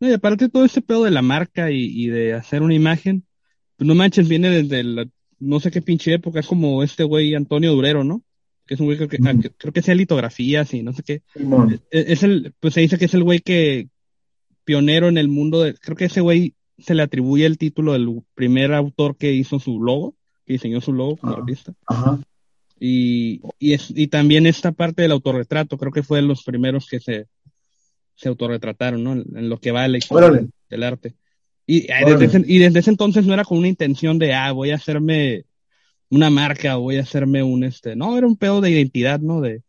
No, 0.00 0.08
y 0.08 0.12
aparte 0.12 0.48
todo 0.48 0.64
ese 0.64 0.80
pedo 0.80 1.04
de 1.04 1.10
la 1.10 1.22
marca 1.22 1.70
y, 1.70 1.84
y 1.84 2.08
de 2.08 2.32
hacer 2.32 2.62
una 2.62 2.74
imagen, 2.74 3.24
pues 3.76 3.86
no 3.86 3.94
manches, 3.94 4.28
viene 4.28 4.50
desde 4.50 4.82
la, 4.82 5.06
no 5.40 5.58
sé 5.58 5.70
qué 5.70 5.82
pinche 5.82 6.12
época, 6.12 6.40
es 6.40 6.46
como 6.46 6.82
este 6.82 7.02
güey 7.02 7.34
Antonio 7.34 7.72
Durero, 7.72 8.04
¿no? 8.04 8.22
Que 8.66 8.74
es 8.74 8.80
un 8.80 8.86
güey 8.86 8.98
que, 8.98 9.18
mm. 9.18 9.40
que 9.40 9.50
creo 9.50 9.72
que 9.72 9.82
sea 9.82 9.94
litografías 9.94 10.72
y 10.74 10.82
no 10.82 10.92
sé 10.92 11.02
qué. 11.02 11.22
Mm. 11.34 11.72
Es, 11.72 11.80
es, 11.90 12.22
el, 12.22 12.54
pues 12.60 12.74
se 12.74 12.82
dice 12.82 12.98
que 12.98 13.06
es 13.06 13.14
el 13.14 13.24
güey 13.24 13.40
que 13.40 13.88
pionero 14.64 15.08
en 15.08 15.18
el 15.18 15.28
mundo 15.28 15.62
de, 15.62 15.74
creo 15.74 15.96
que 15.96 16.04
ese 16.04 16.20
güey 16.20 16.54
se 16.78 16.94
le 16.94 17.02
atribuye 17.02 17.46
el 17.46 17.58
título 17.58 17.92
del 17.92 18.22
primer 18.34 18.72
autor 18.72 19.16
que 19.16 19.32
hizo 19.32 19.58
su 19.58 19.82
logo, 19.82 20.14
que 20.46 20.54
diseñó 20.54 20.80
su 20.80 20.92
logo 20.92 21.16
como 21.16 21.32
Ajá. 21.32 21.40
artista. 21.40 21.72
Ajá. 21.86 22.20
Y, 22.78 23.40
y, 23.58 23.74
es, 23.74 23.92
y 23.94 24.06
también 24.06 24.46
esta 24.46 24.72
parte 24.72 25.02
del 25.02 25.12
autorretrato, 25.12 25.76
creo 25.76 25.92
que 25.92 26.02
fue 26.02 26.20
de 26.20 26.26
los 26.26 26.44
primeros 26.44 26.86
que 26.86 27.00
se, 27.00 27.26
se 28.20 28.28
autorretrataron, 28.28 29.02
¿no? 29.02 29.12
En, 29.12 29.24
en 29.34 29.48
lo 29.48 29.58
que 29.58 29.72
va 29.72 29.88
la 29.88 29.96
historia 29.96 30.28
Órale. 30.28 30.48
del 30.68 30.82
arte. 30.82 31.14
Y 31.66 31.86
desde, 31.86 32.24
ese, 32.26 32.42
y 32.46 32.58
desde, 32.58 32.80
ese, 32.80 32.90
entonces 32.90 33.24
no 33.24 33.32
era 33.32 33.44
con 33.44 33.56
una 33.56 33.68
intención 33.68 34.18
de, 34.18 34.34
ah, 34.34 34.52
voy 34.52 34.72
a 34.72 34.74
hacerme 34.74 35.44
una 36.10 36.28
marca 36.28 36.76
o 36.76 36.82
voy 36.82 36.98
a 36.98 37.02
hacerme 37.02 37.42
un 37.42 37.64
este. 37.64 37.96
No, 37.96 38.18
era 38.18 38.26
un 38.26 38.36
pedo 38.36 38.60
de 38.60 38.70
identidad, 38.70 39.20
¿no? 39.20 39.40
De, 39.40 39.62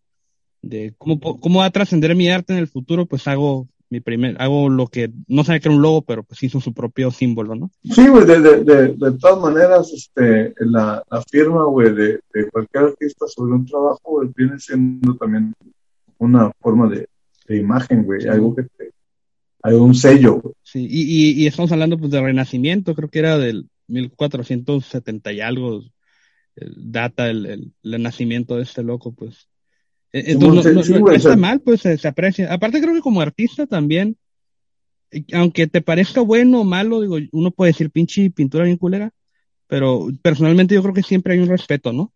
de 0.61 0.93
cómo, 0.97 1.19
cómo 1.19 1.59
va 1.59 1.65
a 1.65 1.71
trascender 1.71 2.13
mi 2.15 2.29
arte 2.29 2.53
en 2.53 2.59
el 2.59 2.67
futuro, 2.67 3.05
pues 3.05 3.27
hago 3.27 3.67
mi 3.89 3.99
primer, 3.99 4.41
hago 4.41 4.67
lo 4.67 4.87
que 4.87 5.11
no 5.27 5.43
sabía 5.43 5.59
que 5.59 5.67
era 5.69 5.75
un 5.75 5.81
logo, 5.81 6.01
pero 6.01 6.23
pues 6.23 6.41
hizo 6.43 6.59
su 6.59 6.73
propio 6.73 7.11
símbolo, 7.11 7.55
¿no? 7.55 7.71
Sí, 7.83 8.07
güey, 8.07 8.25
de, 8.25 8.41
de, 8.41 8.63
de, 8.63 8.87
de, 8.93 9.11
todas 9.19 9.39
maneras, 9.39 9.91
este, 9.93 10.53
la, 10.59 11.03
la 11.09 11.21
firma, 11.23 11.65
güey, 11.65 11.93
de, 11.93 12.19
de 12.33 12.49
cualquier 12.51 12.85
artista 12.85 13.27
sobre 13.27 13.53
un 13.53 13.65
trabajo, 13.65 13.99
güey, 14.03 14.29
viene 14.35 14.59
siendo 14.59 15.15
también 15.15 15.53
una 16.17 16.51
forma 16.61 16.89
de, 16.89 17.07
de 17.51 17.57
imagen, 17.57 18.03
güey, 18.03 18.21
sí. 18.21 18.27
algo 18.27 18.55
que 18.55 18.63
te, 18.63 18.91
un 19.75 19.93
sello. 19.93 20.41
Sí, 20.63 20.87
y, 20.89 21.01
y, 21.01 21.43
y, 21.43 21.47
estamos 21.47 21.71
hablando 21.71 21.97
pues 21.97 22.11
de 22.11 22.21
Renacimiento, 22.21 22.95
creo 22.95 23.09
que 23.09 23.19
era 23.19 23.37
del 23.37 23.67
1470 23.87 25.33
y 25.33 25.41
algo, 25.41 25.83
data 26.55 27.29
el, 27.29 27.45
el, 27.45 27.73
el, 27.83 28.01
nacimiento 28.01 28.55
de 28.55 28.63
este 28.63 28.83
loco, 28.83 29.11
pues. 29.13 29.47
Entonces, 30.13 30.73
no, 30.73 30.81
no, 30.81 30.99
no, 30.99 31.05
no 31.07 31.11
está 31.11 31.35
mal, 31.35 31.61
pues 31.61 31.81
se, 31.81 31.97
se, 31.97 32.07
aprecia. 32.07 32.51
Aparte 32.51 32.81
creo 32.81 32.93
que 32.93 33.01
como 33.01 33.21
artista 33.21 33.65
también, 33.65 34.17
aunque 35.33 35.67
te 35.67 35.81
parezca 35.81 36.21
bueno 36.21 36.61
o 36.61 36.63
malo, 36.63 37.01
digo, 37.01 37.17
uno 37.31 37.51
puede 37.51 37.71
decir 37.71 37.91
pinche 37.91 38.29
pintura 38.31 38.65
bien 38.65 38.77
culera, 38.77 39.11
pero 39.67 40.07
personalmente 40.21 40.75
yo 40.75 40.81
creo 40.81 40.93
que 40.93 41.03
siempre 41.03 41.33
hay 41.33 41.39
un 41.39 41.49
respeto, 41.49 41.93
¿no? 41.93 42.11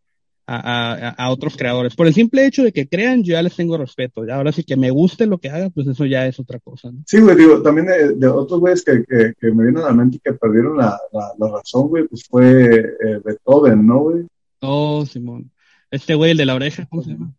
A, 0.48 0.94
a, 0.94 1.10
a, 1.10 1.32
otros 1.32 1.58
creadores. 1.58 1.96
Por 1.96 2.06
el 2.06 2.14
simple 2.14 2.46
hecho 2.46 2.64
de 2.64 2.72
que 2.72 2.88
crean, 2.88 3.24
yo 3.24 3.32
ya 3.32 3.42
les 3.42 3.56
tengo 3.56 3.78
respeto. 3.78 4.26
Ya 4.28 4.36
ahora 4.36 4.52
sí 4.52 4.64
que 4.64 4.76
me 4.76 4.92
guste 4.92 5.26
lo 5.26 5.40
que 5.40 5.50
haga, 5.50 5.72
pues 5.72 5.88
eso 5.88 6.06
ya 6.06 6.28
es 6.28 6.40
otra 6.40 6.60
cosa. 6.60 6.92
¿no? 6.92 7.02
Sí, 7.08 7.20
güey, 7.20 7.36
digo, 7.36 7.64
también 7.64 7.88
de, 7.88 8.14
de 8.14 8.28
otros 8.28 8.60
güeyes 8.60 8.84
que, 8.84 9.04
que, 9.10 9.34
que, 9.40 9.52
me 9.52 9.64
vienen 9.64 9.82
a 9.82 9.88
la 9.88 9.94
mente 9.94 10.18
y 10.18 10.20
que 10.20 10.34
perdieron 10.34 10.78
la, 10.78 11.00
la, 11.12 11.32
la 11.40 11.58
razón, 11.58 11.88
güey, 11.88 12.08
pues 12.08 12.26
fue 12.30 12.76
eh, 12.76 13.22
Beethoven, 13.24 13.88
¿no, 13.88 14.00
güey? 14.02 14.28
Oh, 14.60 15.04
Simón. 15.06 15.50
Este 15.90 16.14
güey, 16.14 16.32
el 16.32 16.38
de 16.38 16.46
la 16.46 16.56
oreja, 16.56 16.86
¿cómo 16.90 17.02
se 17.02 17.12
llama? 17.12 17.34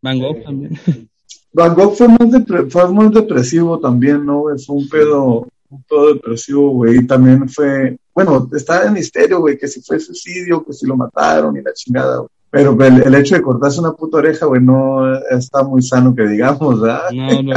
Van 0.00 0.18
Gogh 0.18 0.42
también. 0.42 0.78
Van 1.52 1.74
Gogh 1.74 1.94
fue 1.96 2.08
más, 2.08 2.30
depre 2.30 2.70
fue 2.70 2.92
más 2.92 3.12
depresivo 3.12 3.80
también, 3.80 4.24
¿no? 4.24 4.40
Güey? 4.40 4.58
Fue 4.58 4.76
un 4.76 4.88
pedo, 4.88 5.48
un 5.70 5.82
pedo 5.84 6.14
depresivo, 6.14 6.70
güey. 6.70 6.98
Y 6.98 7.06
también 7.06 7.48
fue, 7.48 7.98
bueno, 8.14 8.48
está 8.54 8.86
en 8.86 8.92
misterio, 8.92 9.40
güey, 9.40 9.58
que 9.58 9.66
si 9.66 9.80
fue 9.80 9.98
suicidio, 9.98 10.64
que 10.64 10.72
si 10.72 10.86
lo 10.86 10.96
mataron 10.96 11.56
y 11.56 11.62
la 11.62 11.72
chingada, 11.72 12.18
güey. 12.18 12.30
Pero 12.50 12.80
el, 12.80 13.02
el, 13.02 13.14
hecho 13.14 13.34
de 13.34 13.42
cortarse 13.42 13.80
una 13.80 13.92
puta 13.92 14.18
oreja, 14.18 14.46
güey, 14.46 14.62
no 14.62 15.14
está 15.30 15.62
muy 15.62 15.82
sano 15.82 16.14
que 16.14 16.26
digamos, 16.26 16.80
¿verdad? 16.80 17.10
No, 17.12 17.42
no. 17.42 17.54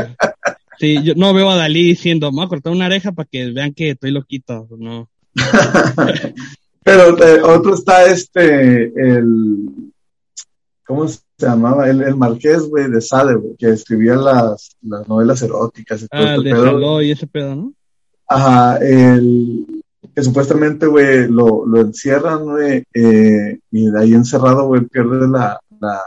Sí, 0.80 1.04
yo 1.04 1.14
no 1.16 1.34
veo 1.34 1.50
a 1.50 1.58
Dalí 1.58 1.84
diciendo, 1.84 2.32
me 2.32 2.38
voy 2.38 2.46
a 2.46 2.50
cortar 2.50 2.72
una 2.72 2.86
oreja 2.86 3.12
para 3.12 3.28
que 3.30 3.52
vean 3.52 3.74
que 3.74 3.92
estoy 3.92 4.12
loquito, 4.12 4.68
no. 4.78 5.10
Pero 6.84 7.24
eh, 7.24 7.42
otro 7.44 7.74
está 7.74 8.06
este, 8.06 8.86
el, 8.86 9.92
¿cómo 10.88 11.08
se 11.08 11.20
llamaba? 11.38 11.90
El, 11.90 12.02
el 12.02 12.16
Marqués, 12.16 12.62
güey, 12.62 12.90
de 12.90 13.02
Sade, 13.02 13.36
güey, 13.36 13.56
que 13.58 13.70
escribía 13.70 14.16
las, 14.16 14.78
las 14.82 15.08
novelas 15.08 15.42
eróticas 15.42 16.04
y 16.04 16.08
todo 16.08 16.22
ah, 16.22 16.36
este 16.36 16.50
el 16.50 16.56
pedo. 16.56 16.98
De 16.98 17.06
y 17.06 17.12
ese 17.12 17.28
pedo, 17.28 17.56
¿no? 17.56 17.74
Ajá, 18.28 18.78
el, 18.78 19.79
que 20.16 20.24
supuestamente, 20.24 20.86
güey, 20.86 21.28
lo, 21.28 21.66
lo 21.66 21.82
encierran, 21.82 22.44
güey, 22.44 22.84
eh, 22.94 23.60
y 23.72 23.92
de 23.92 24.00
ahí 24.00 24.14
encerrado, 24.14 24.68
güey, 24.68 24.86
pierde 24.86 25.28
la, 25.28 25.60
la, 25.80 26.02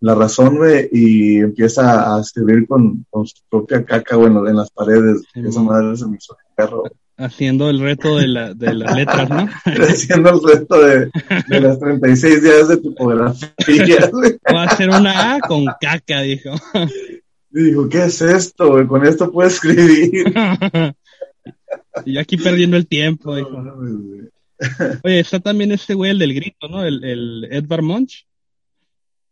la 0.00 0.14
razón, 0.14 0.56
güey, 0.56 0.88
y 0.92 1.38
empieza 1.38 2.14
a 2.14 2.20
escribir 2.20 2.66
con, 2.66 3.04
con 3.10 3.26
su 3.26 3.36
propia 3.48 3.84
caca, 3.84 4.16
güey, 4.16 4.28
en 4.28 4.56
las 4.56 4.70
paredes. 4.70 5.22
Sí, 5.32 5.40
Esa 5.46 5.60
madre 5.60 5.96
se 5.96 6.06
me 6.06 6.16
hizo 6.16 6.36
perro. 6.56 6.84
Haciendo 7.16 7.68
el 7.68 7.80
reto 7.80 8.16
de, 8.16 8.28
la, 8.28 8.54
de 8.54 8.74
las 8.74 8.94
letras, 8.94 9.28
¿no? 9.28 9.48
Haciendo 9.64 10.30
el 10.30 10.40
reto 10.54 10.80
de, 10.80 11.10
de 11.48 11.60
las 11.60 11.80
36 11.80 12.42
días 12.42 12.68
de 12.68 12.76
tipografía, 12.76 13.50
güey. 14.12 14.38
Va 14.54 14.62
a 14.62 14.66
hacer 14.66 14.88
una 14.88 15.34
A 15.34 15.40
con 15.40 15.64
caca, 15.80 16.20
dijo. 16.20 16.50
Y 17.50 17.62
dijo, 17.62 17.88
¿qué 17.88 18.04
es 18.04 18.20
esto, 18.22 18.70
güey? 18.70 18.86
Con 18.86 19.04
esto 19.04 19.32
puedo 19.32 19.48
escribir. 19.48 20.32
Y 22.04 22.14
yo 22.14 22.20
aquí 22.20 22.36
perdiendo 22.36 22.76
el 22.76 22.86
tiempo. 22.86 23.32
Oye, 25.04 25.20
está 25.20 25.40
también 25.40 25.72
este 25.72 25.94
güey, 25.94 26.10
el 26.10 26.18
del 26.18 26.34
grito, 26.34 26.68
¿no? 26.68 26.84
El, 26.84 27.04
el 27.04 27.48
Edvard 27.50 27.82
Munch. 27.82 28.26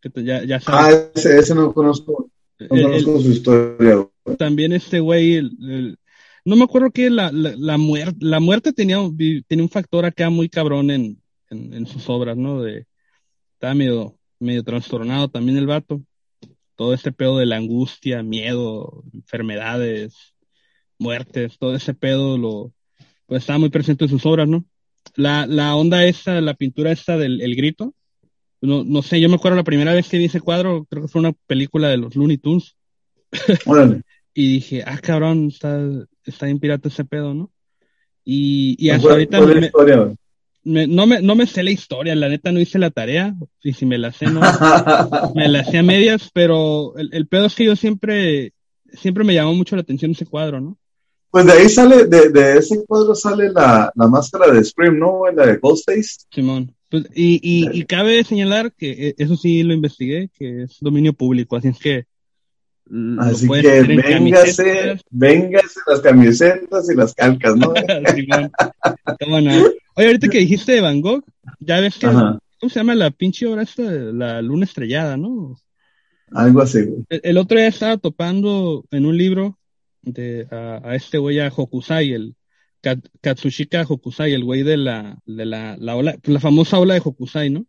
Que 0.00 0.10
ya, 0.24 0.44
ya 0.44 0.60
sabes. 0.60 0.96
Ah, 0.96 1.10
ese, 1.14 1.38
ese 1.38 1.54
no 1.54 1.72
conozco. 1.72 2.30
No 2.58 2.76
el, 2.76 2.82
conozco 2.82 3.16
el, 3.16 3.22
su 3.22 3.30
historia. 3.30 3.94
Güey. 3.96 4.36
También 4.36 4.72
este 4.72 5.00
güey, 5.00 5.34
el, 5.34 5.98
no 6.44 6.54
me 6.54 6.64
acuerdo 6.64 6.90
que 6.90 7.10
la, 7.10 7.32
la, 7.32 7.54
la, 7.56 7.76
muerte, 7.76 8.16
la 8.20 8.38
muerte 8.38 8.72
tenía, 8.72 8.98
tenía 9.48 9.64
un 9.64 9.70
factor 9.70 10.04
acá 10.04 10.30
muy 10.30 10.48
cabrón 10.48 10.90
en, 10.90 11.20
en, 11.50 11.74
en, 11.74 11.86
sus 11.86 12.08
obras, 12.08 12.36
¿no? 12.36 12.62
De, 12.62 12.86
estaba 13.54 13.74
medio, 13.74 14.16
medio 14.38 14.62
trastornado 14.62 15.28
también 15.28 15.58
el 15.58 15.66
vato. 15.66 16.02
Todo 16.76 16.94
este 16.94 17.10
pedo 17.10 17.38
de 17.38 17.46
la 17.46 17.56
angustia, 17.56 18.22
miedo, 18.22 19.02
enfermedades, 19.12 20.35
muertes, 20.98 21.58
todo 21.58 21.74
ese 21.74 21.94
pedo 21.94 22.38
lo, 22.38 22.72
pues 23.26 23.42
estaba 23.42 23.58
muy 23.58 23.70
presente 23.70 24.04
en 24.04 24.10
sus 24.10 24.26
obras, 24.26 24.48
¿no? 24.48 24.64
La, 25.14 25.46
la 25.46 25.74
onda 25.76 26.04
esa, 26.04 26.40
la 26.40 26.54
pintura 26.54 26.92
esa 26.92 27.16
del 27.16 27.40
el 27.40 27.54
grito, 27.56 27.94
no, 28.60 28.84
no 28.84 29.02
sé, 29.02 29.20
yo 29.20 29.28
me 29.28 29.36
acuerdo 29.36 29.56
la 29.56 29.64
primera 29.64 29.94
vez 29.94 30.08
que 30.08 30.18
vi 30.18 30.24
ese 30.24 30.40
cuadro, 30.40 30.86
creo 30.88 31.02
que 31.02 31.08
fue 31.08 31.20
una 31.20 31.32
película 31.46 31.88
de 31.88 31.98
los 31.98 32.16
Looney 32.16 32.38
Tunes. 32.38 32.76
y 34.34 34.54
dije, 34.54 34.82
ah, 34.86 34.98
cabrón, 34.98 35.48
está, 35.48 35.80
está 36.24 36.46
bien 36.46 36.58
pirata 36.58 36.88
ese 36.88 37.04
pedo, 37.04 37.34
¿no? 37.34 37.50
Y, 38.24 38.76
y 38.78 38.90
hasta 38.90 39.10
ahorita 39.10 39.40
me, 39.40 39.70
no, 40.88 41.06
me, 41.06 41.22
no 41.22 41.36
me 41.36 41.46
sé 41.46 41.62
la 41.62 41.70
historia, 41.70 42.16
la 42.16 42.28
neta 42.28 42.50
no 42.50 42.58
hice 42.58 42.78
la 42.78 42.90
tarea, 42.90 43.36
y 43.62 43.72
si 43.72 43.86
me 43.86 43.98
la 43.98 44.12
sé, 44.12 44.26
no, 44.26 44.40
me 45.34 45.48
la 45.48 45.60
hacía 45.60 45.80
a 45.80 45.84
medias, 45.84 46.30
pero 46.34 46.96
el, 46.96 47.10
el, 47.12 47.28
pedo 47.28 47.46
es 47.46 47.54
que 47.54 47.64
yo 47.64 47.76
siempre, 47.76 48.52
siempre 48.92 49.22
me 49.22 49.34
llamó 49.34 49.54
mucho 49.54 49.76
la 49.76 49.82
atención 49.82 50.10
ese 50.10 50.26
cuadro, 50.26 50.60
¿no? 50.60 50.76
Pues 51.30 51.46
de 51.46 51.52
ahí 51.52 51.68
sale, 51.68 52.06
de, 52.06 52.30
de 52.30 52.58
ese 52.58 52.84
cuadro 52.86 53.14
sale 53.14 53.50
la, 53.52 53.92
la 53.94 54.06
máscara 54.08 54.50
de 54.50 54.64
Scream, 54.64 54.98
¿no? 54.98 55.22
La 55.34 55.46
de 55.46 55.56
Ghostface. 55.56 56.26
Simón. 56.30 56.74
Pues, 56.90 57.04
y, 57.14 57.40
y, 57.42 57.78
y, 57.78 57.84
cabe 57.84 58.22
señalar 58.22 58.72
que 58.72 59.08
eh, 59.08 59.14
eso 59.18 59.36
sí 59.36 59.62
lo 59.64 59.74
investigué, 59.74 60.30
que 60.32 60.62
es 60.62 60.76
dominio 60.80 61.12
público, 61.12 61.56
así 61.56 61.68
es 61.68 61.78
que. 61.78 62.06
Así 63.18 63.48
que 63.48 63.82
véngase, 63.82 65.00
véngase 65.10 65.80
las 65.88 66.00
camisetas 66.00 66.88
y 66.88 66.94
las 66.94 67.12
calcas, 67.14 67.56
¿no? 67.56 67.74
¿Cómo 69.20 69.40
no? 69.40 69.52
Oye, 69.96 70.06
ahorita 70.06 70.28
que 70.28 70.38
dijiste 70.38 70.72
de 70.72 70.80
Van 70.80 71.00
Gogh, 71.00 71.24
ya 71.58 71.80
ves 71.80 71.96
que. 71.98 72.06
¿Cómo 72.06 72.70
se 72.70 72.78
llama 72.78 72.94
la 72.94 73.10
pinche 73.10 73.46
obra 73.46 73.62
esta? 73.62 73.82
La 73.82 74.40
luna 74.40 74.64
estrellada, 74.64 75.16
¿no? 75.16 75.56
Algo 76.30 76.62
así, 76.62 76.82
güey. 76.82 77.04
El, 77.08 77.20
el, 77.24 77.38
otro 77.38 77.58
día 77.58 77.68
estaba 77.68 77.96
topando 77.96 78.84
en 78.92 79.06
un 79.06 79.16
libro 79.16 79.58
de, 80.06 80.46
a, 80.50 80.80
a 80.82 80.94
este 80.94 81.18
güey, 81.18 81.40
a 81.40 81.52
Hokusai, 81.54 82.12
el 82.12 82.34
Katsushika 83.20 83.84
Hokusai, 83.86 84.32
el 84.32 84.44
güey 84.44 84.62
de 84.62 84.76
la, 84.76 85.18
de 85.26 85.44
la, 85.44 85.76
la 85.78 85.96
ola, 85.96 86.16
la 86.24 86.40
famosa 86.40 86.78
ola 86.78 86.94
de 86.94 87.02
Hokusai, 87.04 87.50
¿no? 87.50 87.66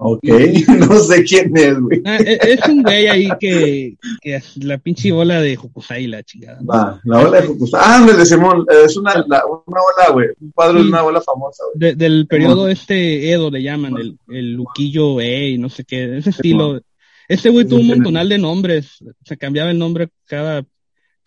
Ok, 0.00 0.22
no 0.88 1.00
sé 1.00 1.24
quién 1.24 1.56
es, 1.56 1.80
güey. 1.80 2.00
Ah, 2.04 2.18
es, 2.18 2.38
es, 2.44 2.68
un 2.68 2.84
güey 2.84 3.08
ahí 3.08 3.28
que, 3.40 3.96
que 4.20 4.40
la 4.62 4.78
pinche 4.78 5.10
ola 5.10 5.40
de 5.40 5.56
Hokusai, 5.56 6.06
la 6.06 6.22
chingada. 6.22 6.60
¿no? 6.60 6.66
Va, 6.68 7.00
la 7.02 7.18
ola 7.18 7.40
de 7.40 7.48
Hokusai. 7.48 7.80
Ah, 7.82 8.06
me 8.06 8.24
Simón, 8.24 8.64
es 8.84 8.96
una, 8.96 9.14
la, 9.26 9.42
una 9.44 9.80
ola, 9.80 10.12
güey. 10.12 10.28
Un 10.40 10.52
cuadro 10.52 10.78
sí, 10.78 10.84
de 10.84 10.88
una 10.90 11.02
ola 11.02 11.20
famosa, 11.20 11.64
güey. 11.74 11.90
De, 11.90 11.96
del 11.96 12.28
periodo 12.28 12.68
este 12.68 13.32
Edo 13.32 13.50
le 13.50 13.60
llaman, 13.60 13.96
el, 13.96 14.16
el 14.28 14.52
Luquillo 14.52 15.20
E, 15.20 15.58
no 15.58 15.68
sé 15.68 15.84
qué, 15.84 16.16
ese 16.16 16.30
estilo. 16.30 16.66
Simón. 16.66 16.82
Este 17.28 17.50
güey 17.50 17.66
tuvo 17.66 17.80
un 17.80 17.88
montonal 17.88 18.28
de 18.28 18.38
nombres, 18.38 19.04
se 19.22 19.36
cambiaba 19.36 19.70
el 19.70 19.78
nombre 19.78 20.08
cada, 20.24 20.64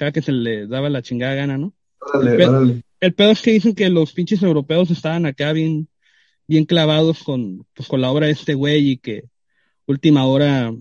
cada 0.02 0.12
que 0.12 0.24
se 0.24 0.32
le 0.32 0.66
daba 0.66 0.89
la 0.89 1.04
chingada 1.04 1.36
gana, 1.36 1.60
¿no? 1.60 1.74
Órale, 1.99 2.43
el, 2.43 2.49
órale. 2.49 2.84
el 2.99 3.14
pedo 3.14 3.30
es 3.30 3.41
que 3.43 3.52
dicen 3.52 3.76
que 3.76 3.88
los 3.91 4.14
pinches 4.14 4.41
europeos 4.41 4.89
estaban 4.89 5.28
acá 5.28 5.54
bien, 5.54 5.88
bien 6.47 6.66
clavados 6.66 7.22
con, 7.24 7.68
pues, 7.76 7.88
con 7.88 8.02
la 8.02 8.10
obra 8.10 8.26
de 8.26 8.32
este 8.32 8.56
güey 8.56 8.89
y 8.93 8.97
que 8.97 9.26
última 9.86 10.26
hora 10.26 10.74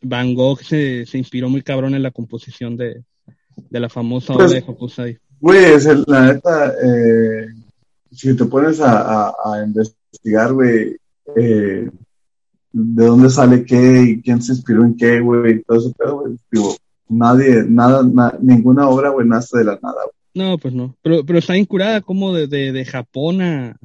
Van 0.00 0.34
Gogh 0.34 0.62
se, 0.62 1.04
se 1.04 1.18
inspiró 1.18 1.50
muy 1.50 1.60
cabrón 1.60 1.94
en 1.94 2.02
la 2.02 2.10
composición 2.10 2.74
de, 2.78 3.04
de 3.68 3.80
la 3.80 3.90
famosa 3.90 4.32
Pues, 4.32 4.46
obra 4.50 4.60
de 4.60 4.64
Hokusai. 4.66 5.18
Güey, 5.40 5.64
es 5.74 5.84
el- 5.84 6.04
la 6.06 6.32
neta, 6.32 6.72
eh, 6.82 7.48
si 8.12 8.34
te 8.34 8.46
pones 8.46 8.80
a, 8.80 9.26
a, 9.28 9.34
a 9.44 9.62
investigar, 9.66 10.54
güey, 10.54 10.96
eh, 11.36 11.90
de 12.72 13.04
dónde 13.04 13.28
sale 13.28 13.62
qué 13.62 14.02
y 14.08 14.22
quién 14.22 14.40
se 14.40 14.52
inspiró 14.52 14.84
en 14.86 14.96
qué, 14.96 15.20
güey, 15.20 15.56
y 15.56 15.62
todo 15.64 15.78
ese 15.80 15.92
pedo, 15.98 16.20
güey, 16.20 16.34
digo, 16.50 16.74
nadie, 17.18 17.64
nada, 17.68 18.02
na- 18.02 18.36
ninguna 18.40 18.88
obra, 18.88 19.10
güey, 19.10 19.26
nace 19.26 19.58
de 19.58 19.64
la 19.64 19.78
nada, 19.82 20.02
güey. 20.04 20.14
No, 20.34 20.58
pues 20.58 20.74
no. 20.74 20.96
Pero, 21.02 21.24
pero 21.24 21.38
está 21.38 21.56
incurada 21.56 22.00
como 22.00 22.34
de, 22.34 22.46
de, 22.48 22.72
de 22.72 22.84
Japón 22.84 23.40
a, 23.40 23.76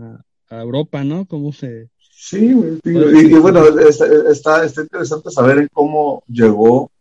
a, 0.49 0.61
Europa, 0.61 1.03
¿no? 1.03 1.25
Cómo 1.25 1.53
se... 1.53 1.89
Sí, 2.11 2.53
güey, 2.53 2.79
y, 2.83 3.35
y 3.35 3.39
bueno, 3.39 3.63
está, 3.79 4.05
está, 4.29 4.65
está 4.65 4.81
interesante 4.81 5.29
saber 5.31 5.59
en 5.59 5.69
cómo 5.71 6.23
llegó 6.27 6.91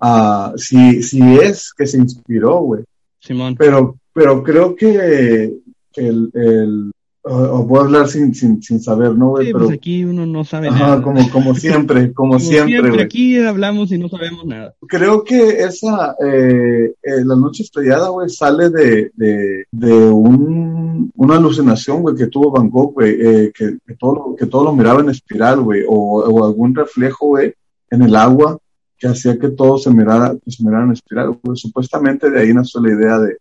a, 0.00 0.52
si, 0.56 1.02
si 1.02 1.20
es 1.38 1.72
que 1.76 1.86
se 1.86 1.98
inspiró, 1.98 2.60
güey. 2.60 2.84
Simón. 3.20 3.54
Pero, 3.56 3.96
pero 4.12 4.42
creo 4.42 4.74
que 4.74 5.54
el, 5.94 6.30
el 6.34 6.92
o, 7.22 7.34
o 7.36 7.68
puedo 7.68 7.84
hablar 7.84 8.08
sin, 8.08 8.34
sin, 8.34 8.62
sin 8.62 8.80
saber, 8.80 9.14
¿no? 9.14 9.36
Sí, 9.38 9.46
pero, 9.52 9.66
pues 9.66 9.72
aquí 9.72 10.04
uno 10.04 10.24
no 10.24 10.44
sabe 10.44 10.68
ajá, 10.68 10.78
nada. 10.78 11.02
como, 11.02 11.30
como 11.30 11.54
siempre, 11.56 12.12
como, 12.12 12.34
Como 12.34 12.40
siempre, 12.40 12.90
güey. 12.90 13.00
aquí 13.02 13.38
hablamos 13.38 13.92
y 13.92 13.98
no 13.98 14.08
sabemos 14.08 14.46
nada. 14.46 14.74
Creo 14.88 15.22
que 15.22 15.62
esa, 15.62 16.16
eh, 16.24 16.94
eh, 17.02 17.24
la 17.24 17.36
noche 17.36 17.62
estrellada, 17.62 18.08
güey, 18.08 18.28
sale 18.30 18.70
de, 18.70 19.10
de, 19.14 19.64
de 19.70 19.92
un, 19.92 21.10
una 21.14 21.36
alucinación, 21.36 22.02
güey, 22.02 22.16
que 22.16 22.28
tuvo 22.28 22.50
Van 22.50 22.70
Gogh, 22.70 22.94
güey, 22.94 23.16
eh, 23.20 23.52
que, 23.54 23.78
que, 23.86 23.94
todo, 23.96 24.34
que 24.36 24.46
todo 24.46 24.64
lo 24.64 24.72
miraba 24.72 25.00
en 25.00 25.10
espiral, 25.10 25.60
güey, 25.60 25.82
o, 25.86 25.94
o 25.94 26.44
algún 26.46 26.74
reflejo, 26.74 27.26
güey, 27.26 27.52
en 27.90 28.02
el 28.02 28.16
agua 28.16 28.58
que 28.96 29.08
hacía 29.08 29.38
que 29.38 29.48
todo 29.48 29.78
se 29.78 29.90
mirara, 29.90 30.34
que 30.44 30.50
se 30.50 30.62
mirara 30.62 30.84
en 30.84 30.92
espiral, 30.92 31.38
güey. 31.42 31.56
Supuestamente 31.56 32.30
de 32.30 32.40
ahí 32.40 32.52
nació 32.52 32.80
la 32.82 32.92
idea 32.92 33.18
de, 33.18 33.28
de 33.28 33.38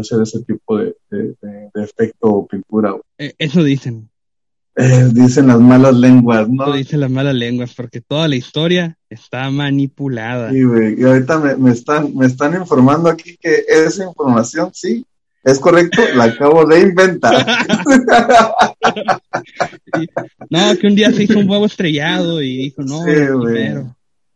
hacer 0.00 0.22
ese 0.22 0.42
tipo 0.44 0.78
de, 0.78 0.94
de, 1.10 1.34
de- 1.40 1.70
de 1.74 1.82
efecto 1.84 2.28
o 2.28 2.46
pintura. 2.46 2.94
Eh, 3.18 3.32
eso 3.38 3.62
dicen. 3.62 4.08
Eh, 4.74 5.10
dicen 5.12 5.48
las 5.48 5.60
malas 5.60 5.94
lenguas, 5.94 6.48
¿no? 6.48 6.64
Eso 6.64 6.72
dicen 6.74 7.00
las 7.00 7.10
malas 7.10 7.34
lenguas, 7.34 7.74
porque 7.74 8.00
toda 8.00 8.26
la 8.26 8.36
historia 8.36 8.96
está 9.10 9.50
manipulada. 9.50 10.50
Sí, 10.50 10.62
güey. 10.62 10.98
Y 10.98 11.04
ahorita 11.04 11.38
me, 11.38 11.56
me 11.56 11.72
están, 11.72 12.16
me 12.16 12.24
están 12.26 12.54
informando 12.54 13.10
aquí 13.10 13.36
que 13.38 13.64
esa 13.68 14.04
información, 14.06 14.70
sí, 14.72 15.04
es 15.44 15.58
correcto, 15.58 16.00
la 16.14 16.24
acabo 16.24 16.64
de 16.64 16.80
inventar. 16.80 17.44
No, 20.50 20.76
que 20.78 20.86
un 20.86 20.94
día 20.94 21.12
se 21.12 21.24
hizo 21.24 21.38
un 21.38 21.48
huevo 21.48 21.66
estrellado 21.66 22.42
y 22.42 22.56
dijo, 22.56 22.82
no, 22.82 23.04
Sí, 23.04 23.26
güey. 23.34 23.74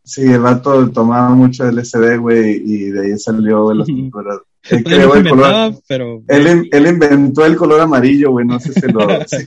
Sí, 0.03 0.21
el 0.21 0.39
vato 0.39 0.89
tomaba 0.91 1.29
mucho 1.35 1.65
LSD, 1.69 2.17
güey, 2.19 2.61
y 2.63 2.89
de 2.91 3.01
ahí 3.07 3.19
salió 3.19 3.63
güey, 3.63 3.77
las 3.79 3.87
pinturas. 3.87 4.37
Él 4.69 4.83
creó 4.83 5.15
el 5.15 5.29
color, 5.29 5.73
pero 5.87 6.21
él, 6.27 6.47
in- 6.47 6.67
él 6.71 6.87
inventó 6.87 7.45
el 7.45 7.55
color 7.55 7.81
amarillo, 7.81 8.31
güey, 8.31 8.45
no 8.45 8.59
sé 8.59 8.73
si 8.73 8.87
lo, 8.91 9.07
si, 9.27 9.45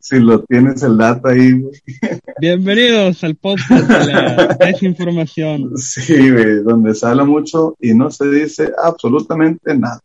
si 0.00 0.18
lo 0.18 0.42
tienes 0.44 0.82
el 0.82 0.96
dato 0.98 1.28
ahí, 1.28 1.52
güey. 1.60 1.72
bienvenidos 2.40 3.22
al 3.24 3.36
podcast 3.36 3.88
de 3.88 4.06
la 4.12 4.56
desinformación. 4.60 5.76
Sí, 5.76 6.30
güey, 6.30 6.62
donde 6.62 6.94
se 6.94 7.06
habla 7.06 7.24
mucho 7.24 7.76
y 7.80 7.94
no 7.94 8.10
se 8.10 8.28
dice 8.28 8.72
absolutamente 8.82 9.76
nada. 9.76 10.00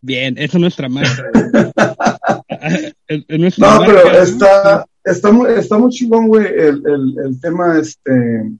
Bien, 0.00 0.36
eso 0.38 0.56
es 0.58 0.60
nuestra 0.60 0.88
marca. 0.88 1.30
nuestra 3.28 3.66
No, 3.66 3.78
marca, 3.80 3.86
pero 3.86 4.12
¿no? 4.12 4.18
está, 4.22 4.86
está 5.04 5.32
muy, 5.32 5.50
está 5.52 5.78
muy 5.78 5.90
chingón, 5.90 6.28
güey, 6.28 6.46
el, 6.46 6.82
el, 6.86 7.14
el 7.26 7.40
tema 7.40 7.78
este 7.78 8.50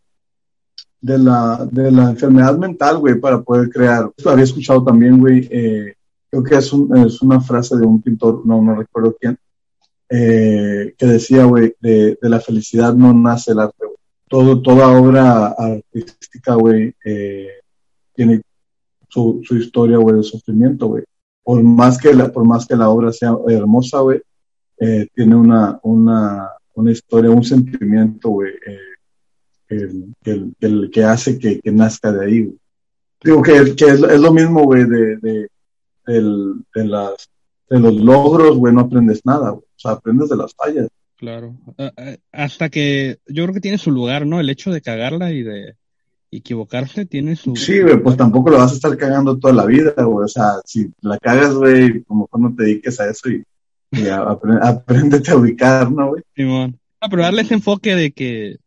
de 1.01 1.18
la, 1.18 1.66
de 1.70 1.90
la 1.90 2.11
enfermedad 2.11 2.59
mental, 2.59 2.99
güey, 2.99 3.20
para 3.20 3.40
poder 3.40 3.70
crear. 3.70 4.11
Había 4.24 4.44
escuchado 4.44 4.82
también, 4.84 5.18
güey, 5.18 5.49
eh, 5.51 5.94
creo 6.30 6.42
que 6.42 6.57
es, 6.57 6.72
un, 6.72 6.96
es 6.99 7.22
una 7.22 7.40
frase 7.40 7.76
de 7.76 7.86
un 7.86 8.03
pintor, 8.03 8.44
no, 8.44 8.61
no 8.62 8.74
recuerdo 8.74 9.16
quién, 9.18 9.38
eh, 10.09 10.94
que 10.96 11.07
decía, 11.07 11.44
güey, 11.44 11.74
de, 11.80 12.18
de 12.20 12.28
la 12.28 12.40
felicidad 12.40 12.94
no 12.94 13.12
nace 13.12 13.53
el 13.53 13.61
arte. 13.61 13.84
Todo, 14.28 14.61
toda 14.61 14.88
obra 14.88 15.49
artística, 15.49 16.55
güey, 16.55 16.94
eh, 17.05 17.49
tiene 18.14 18.42
su, 19.09 19.40
su 19.42 19.57
historia, 19.57 19.96
güey, 19.96 20.16
de 20.16 20.22
sufrimiento, 20.22 20.88
güey. 20.88 21.05
Por 21.42 21.62
más 21.62 21.96
que 21.96 22.12
la, 22.12 22.30
por 22.30 22.44
más 22.44 22.66
que 22.66 22.76
la 22.76 22.90
obra 22.90 23.11
sea 23.11 23.34
hermosa, 23.49 24.01
güey, 24.01 24.20
tiene 25.14 25.34
una, 25.34 25.80
una, 25.82 26.51
una 26.74 26.92
historia, 26.92 27.30
un 27.30 27.42
sentimiento, 27.42 28.28
güey, 28.28 28.53
el, 29.69 30.14
el, 30.25 30.53
el 30.61 30.91
que 30.91 31.05
hace 31.05 31.39
que, 31.39 31.61
que 31.61 31.71
nazca 31.73 32.12
de 32.12 32.27
ahí, 32.27 32.43
güey. 32.45 32.57
Digo 33.23 33.43
que, 33.43 33.75
que 33.75 33.85
es, 33.87 34.01
es 34.03 34.21
lo 34.21 34.33
mismo, 34.33 34.62
güey, 34.64 34.85
de, 34.85 35.16
de, 35.16 35.49
de, 36.07 36.85
las, 36.85 37.29
de 37.69 37.81
los 37.81 37.95
logros, 37.97 38.57
güey, 38.57 38.73
no 38.73 38.83
aprendes 38.83 39.25
nada, 39.27 39.51
güey. 39.51 39.62
O 39.64 39.79
sea, 39.79 39.93
aprendes 39.93 40.29
de 40.29 40.37
las 40.37 40.55
fallas. 40.55 40.89
Claro. 41.16 41.57
Hasta 42.33 42.69
que 42.69 43.19
yo 43.27 43.43
creo 43.45 43.55
que 43.55 43.61
tiene 43.61 43.79
su 43.79 43.91
lugar, 43.91 44.25
¿no? 44.25 44.39
El 44.39 44.51
hecho 44.51 44.71
de 44.71 44.81
cagarla 44.81 45.33
y 45.33 45.43
de 45.43 45.75
equivocarse 46.31 47.07
tiene 47.07 47.35
su. 47.37 47.57
Sí, 47.57 47.81
güey, 47.81 48.01
pues 48.01 48.16
tampoco 48.16 48.51
lo 48.51 48.59
vas 48.59 48.71
a 48.73 48.75
estar 48.77 48.97
cagando 48.97 49.37
toda 49.39 49.53
la 49.55 49.66
vida, 49.66 49.93
güey. 49.97 50.25
O 50.25 50.29
sea, 50.29 50.61
si 50.64 50.89
la 51.01 51.19
cagas, 51.19 51.55
güey, 51.55 52.03
como 52.05 52.27
cuando 52.29 52.55
te 52.57 52.64
dediques 52.64 53.01
a 53.01 53.11
eso 53.11 53.31
y, 53.31 53.43
y 53.93 54.07
a- 54.07 54.23
apre- 54.27 54.61
apréndete 54.62 55.33
a 55.33 55.37
ubicar, 55.37 55.91
¿no, 55.91 56.11
güey? 56.11 56.23
Simón. 56.37 56.79
Ah, 57.01 57.09
pero 57.09 57.23
darle 57.23 57.43
ese 57.43 57.55
enfoque 57.55 57.95
de 57.97 58.12
que 58.12 58.59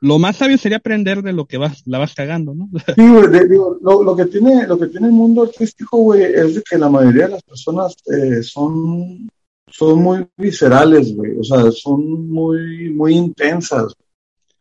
lo 0.00 0.18
más 0.18 0.36
sabio 0.36 0.56
sería 0.56 0.78
aprender 0.78 1.22
de 1.22 1.32
lo 1.32 1.46
que 1.46 1.58
vas, 1.58 1.82
la 1.86 1.98
vas 1.98 2.14
cagando, 2.14 2.54
¿no? 2.54 2.68
Sí, 2.96 3.08
güey, 3.08 3.48
digo, 3.48 3.78
lo, 3.82 4.02
lo, 4.02 4.16
que 4.16 4.26
tiene, 4.26 4.66
lo 4.66 4.78
que 4.78 4.86
tiene 4.86 5.08
el 5.08 5.12
mundo 5.12 5.42
artístico, 5.42 5.98
güey, 5.98 6.22
es 6.22 6.54
de 6.54 6.62
que 6.62 6.78
la 6.78 6.88
mayoría 6.88 7.26
de 7.26 7.32
las 7.32 7.42
personas 7.42 7.96
eh, 8.06 8.42
son, 8.42 9.28
son 9.66 10.02
muy 10.02 10.26
viscerales, 10.36 11.14
güey, 11.14 11.38
o 11.38 11.44
sea, 11.44 11.70
son 11.70 12.30
muy, 12.30 12.90
muy 12.90 13.14
intensas. 13.14 13.94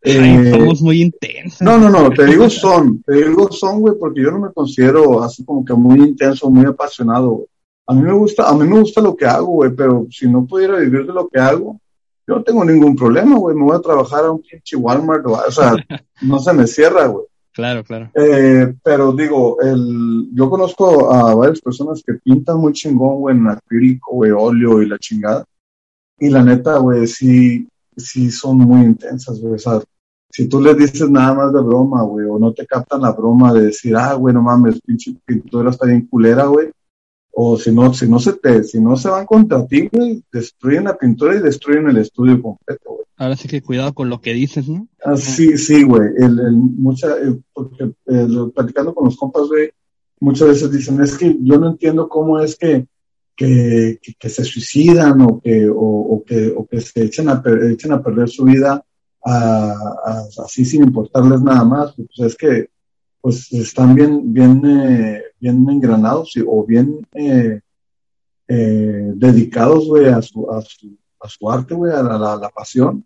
Eh, 0.01 0.51
somos 0.51 0.81
muy 0.81 1.01
intensos. 1.01 1.61
No, 1.61 1.77
no, 1.77 1.89
no, 1.89 2.09
te 2.09 2.25
digo 2.25 2.49
son, 2.49 3.01
te 3.03 3.15
digo 3.15 3.51
son, 3.51 3.81
güey, 3.81 3.95
porque 3.97 4.21
yo 4.21 4.31
no 4.31 4.39
me 4.39 4.53
considero 4.53 5.23
así 5.23 5.43
como 5.45 5.63
que 5.63 5.73
muy 5.73 5.99
intenso, 5.99 6.49
muy 6.49 6.65
apasionado, 6.65 7.29
güey. 7.29 7.47
A 7.87 7.93
mí 7.93 8.03
me 8.03 8.13
gusta, 8.13 8.47
a 8.47 8.53
mí 8.53 8.67
me 8.67 8.79
gusta 8.79 9.01
lo 9.01 9.15
que 9.15 9.25
hago, 9.25 9.47
güey, 9.47 9.71
pero 9.75 10.05
si 10.11 10.29
no 10.29 10.45
pudiera 10.45 10.77
vivir 10.77 11.07
de 11.07 11.13
lo 11.13 11.27
que 11.27 11.39
hago, 11.39 11.79
yo 12.30 12.36
no 12.36 12.43
tengo 12.43 12.63
ningún 12.63 12.95
problema, 12.95 13.38
güey, 13.38 13.55
me 13.55 13.63
voy 13.63 13.75
a 13.75 13.82
trabajar 13.82 14.25
a 14.25 14.32
un 14.32 14.41
pinche 14.41 14.75
Walmart, 14.75 15.25
o, 15.25 15.51
sea, 15.51 15.73
no 16.21 16.38
se 16.38 16.53
me 16.53 16.67
cierra, 16.67 17.07
güey. 17.07 17.25
Claro, 17.51 17.84
claro. 17.84 18.11
Eh, 18.13 18.75
pero 18.84 19.11
digo, 19.13 19.59
el, 19.61 20.30
yo 20.34 20.47
conozco 20.47 21.11
a 21.11 21.34
varias 21.34 21.59
personas 21.59 22.03
que 22.05 22.13
pintan 22.13 22.59
muy 22.59 22.73
chingón, 22.73 23.17
güey, 23.17 23.36
en 23.36 23.47
acrílico, 23.47 24.13
güey, 24.13 24.30
óleo 24.30 24.80
y 24.84 24.86
la 24.86 24.99
chingada. 24.99 25.43
Y 26.19 26.30
la 26.30 26.43
neta, 26.43 26.77
güey, 26.77 27.07
sí, 27.07 27.67
sí 27.97 28.30
son 28.30 28.59
muy 28.59 28.86
intensas, 28.86 29.41
güey. 29.41 29.55
O 29.55 29.59
sea, 29.59 29.82
si 30.30 30.47
tú 30.47 30.61
les 30.61 30.77
dices 30.77 31.09
nada 31.09 31.34
más 31.34 31.51
de 31.51 31.61
broma, 31.61 32.03
güey, 32.03 32.27
o 32.27 32.38
no 32.38 32.53
te 32.53 32.67
captan 32.67 33.01
la 33.01 33.11
broma 33.11 33.51
de 33.53 33.65
decir, 33.65 33.95
ah, 33.97 34.13
güey, 34.13 34.36
no 34.36 34.43
mames, 34.43 34.80
pinche 34.82 35.15
pintura 35.25 35.71
está 35.71 35.88
bien 35.88 36.05
culera, 36.05 36.45
güey, 36.45 36.69
o 37.41 37.57
si 37.57 37.71
no, 37.71 37.93
si 37.93 38.05
no 38.05 38.19
se 38.19 38.33
te, 38.33 38.65
si 38.65 38.81
no 38.81 38.97
se 38.97 39.07
van 39.07 39.25
contra 39.25 39.65
ti, 39.65 39.87
güey, 39.89 40.21
destruyen 40.29 40.83
la 40.83 40.97
pintura 40.97 41.37
y 41.37 41.39
destruyen 41.39 41.87
el 41.87 41.95
estudio 41.95 42.41
completo, 42.41 42.89
güey. 42.89 43.05
Ahora 43.15 43.37
sí 43.37 43.47
que 43.47 43.61
cuidado 43.61 43.93
con 43.93 44.09
lo 44.09 44.19
que 44.19 44.33
dices, 44.33 44.67
¿no? 44.67 44.89
Ah, 45.05 45.15
sí, 45.15 45.57
sí, 45.57 45.83
güey. 45.83 46.09
El, 46.17 46.37
el, 46.37 46.51
mucha, 46.51 47.07
porque 47.53 47.93
eh, 48.07 48.27
platicando 48.53 48.93
con 48.93 49.05
los 49.05 49.15
compas, 49.15 49.47
güey, 49.47 49.69
muchas 50.19 50.49
veces 50.49 50.69
dicen, 50.69 51.01
es 51.01 51.17
que 51.17 51.37
yo 51.39 51.57
no 51.57 51.69
entiendo 51.69 52.09
cómo 52.09 52.41
es 52.41 52.57
que, 52.57 52.87
que, 53.37 53.99
que, 54.19 54.29
se 54.29 54.43
suicidan 54.43 55.21
o 55.21 55.39
que, 55.39 55.69
o, 55.69 55.77
o, 55.77 56.23
que, 56.25 56.53
o 56.53 56.67
que 56.67 56.81
se 56.81 57.05
echen 57.05 57.29
a, 57.29 57.41
echen 57.71 57.93
a 57.93 58.03
perder 58.03 58.27
su 58.27 58.43
vida 58.43 58.83
a, 59.23 59.71
a, 60.05 60.23
así 60.43 60.65
sin 60.65 60.83
importarles 60.83 61.39
nada 61.39 61.63
más. 61.63 61.93
Pues 61.95 62.33
es 62.33 62.35
que 62.35 62.67
pues 63.22 63.51
están 63.51 63.95
bien, 63.95 64.34
bien, 64.34 64.61
eh, 64.65 65.22
bien 65.39 65.70
engranados 65.70 66.34
o 66.45 66.65
bien 66.65 67.05
eh, 67.13 67.59
eh, 68.47 69.11
dedicados, 69.15 69.88
güey, 69.88 70.07
a 70.07 70.22
su, 70.22 70.49
a 70.49 70.61
su, 70.61 70.97
a 71.20 71.30
su 71.30 71.49
arte, 71.49 71.74
güey, 71.76 71.91
a 71.91 72.01
la, 72.01 72.17
la, 72.36 72.49
pasión, 72.49 73.05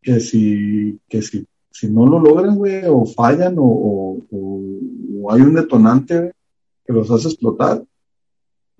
que 0.00 0.20
si, 0.20 0.98
que 1.08 1.22
si, 1.22 1.46
si 1.70 1.88
no 1.88 2.06
lo 2.06 2.18
logran, 2.18 2.56
güey, 2.56 2.82
o 2.86 3.04
fallan, 3.04 3.56
o, 3.58 3.62
o, 3.64 4.22
o, 4.32 5.32
hay 5.32 5.40
un 5.42 5.54
detonante 5.54 6.32
que 6.84 6.92
los 6.92 7.10
hace 7.10 7.28
explotar, 7.28 7.84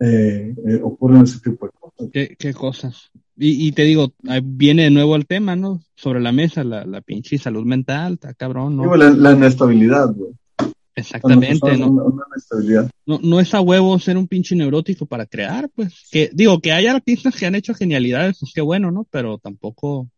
eh, 0.01 0.55
eh, 0.67 0.81
ocurren 0.83 1.23
ese 1.23 1.39
tipo 1.39 1.67
de 1.67 1.73
cosas. 1.79 2.11
¿Qué, 2.13 2.35
qué 2.37 2.53
cosas? 2.53 3.11
Y, 3.37 3.69
y, 3.69 3.73
te 3.73 3.83
digo, 3.83 4.13
viene 4.43 4.85
de 4.85 4.91
nuevo 4.91 5.15
el 5.15 5.27
tema, 5.27 5.55
¿no? 5.55 5.83
Sobre 5.95 6.21
la 6.21 6.33
mesa, 6.33 6.65
la, 6.65 6.85
la 6.85 7.01
pinche 7.01 7.39
salud 7.39 7.65
mental, 7.65 8.15
está 8.15 8.35
cabrón, 8.35 8.77
¿no? 8.77 8.93
Sí, 8.93 8.99
la, 8.99 9.11
la 9.11 9.33
inestabilidad, 9.33 10.13
güey. 10.13 10.33
Exactamente, 10.95 11.77
¿no? 11.79 11.91
no, 13.07 13.21
no 13.23 13.41
es 13.41 13.55
a 13.55 13.61
huevo 13.61 13.99
ser 13.99 14.19
un 14.19 14.29
pinche 14.29 14.55
neurótico 14.55 15.07
para 15.07 15.25
crear, 15.25 15.71
pues. 15.75 16.07
Que, 16.11 16.31
digo, 16.33 16.61
que 16.61 16.73
hay 16.73 16.87
artistas 16.87 17.35
que 17.35 17.47
han 17.47 17.55
hecho 17.55 17.75
genialidades, 17.75 18.39
pues 18.41 18.53
qué 18.55 18.61
bueno, 18.61 18.91
¿no? 18.91 19.07
Pero 19.11 19.39
tampoco, 19.39 20.09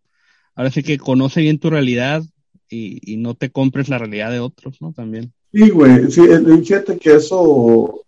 ahora 0.56 0.70
sí 0.70 0.82
que 0.82 0.98
conoce 0.98 1.42
bien 1.42 1.60
tu 1.60 1.70
realidad 1.70 2.24
y, 2.68 3.12
y 3.12 3.18
no 3.18 3.34
te 3.34 3.50
compres 3.50 3.88
la 3.88 3.98
realidad 3.98 4.32
de 4.32 4.40
otros, 4.40 4.80
¿no? 4.80 4.92
También. 4.92 5.32
Sí, 5.52 5.70
güey, 5.70 6.10
sí, 6.10 6.22
fíjate 6.64 6.98
que 6.98 7.14
eso, 7.14 8.02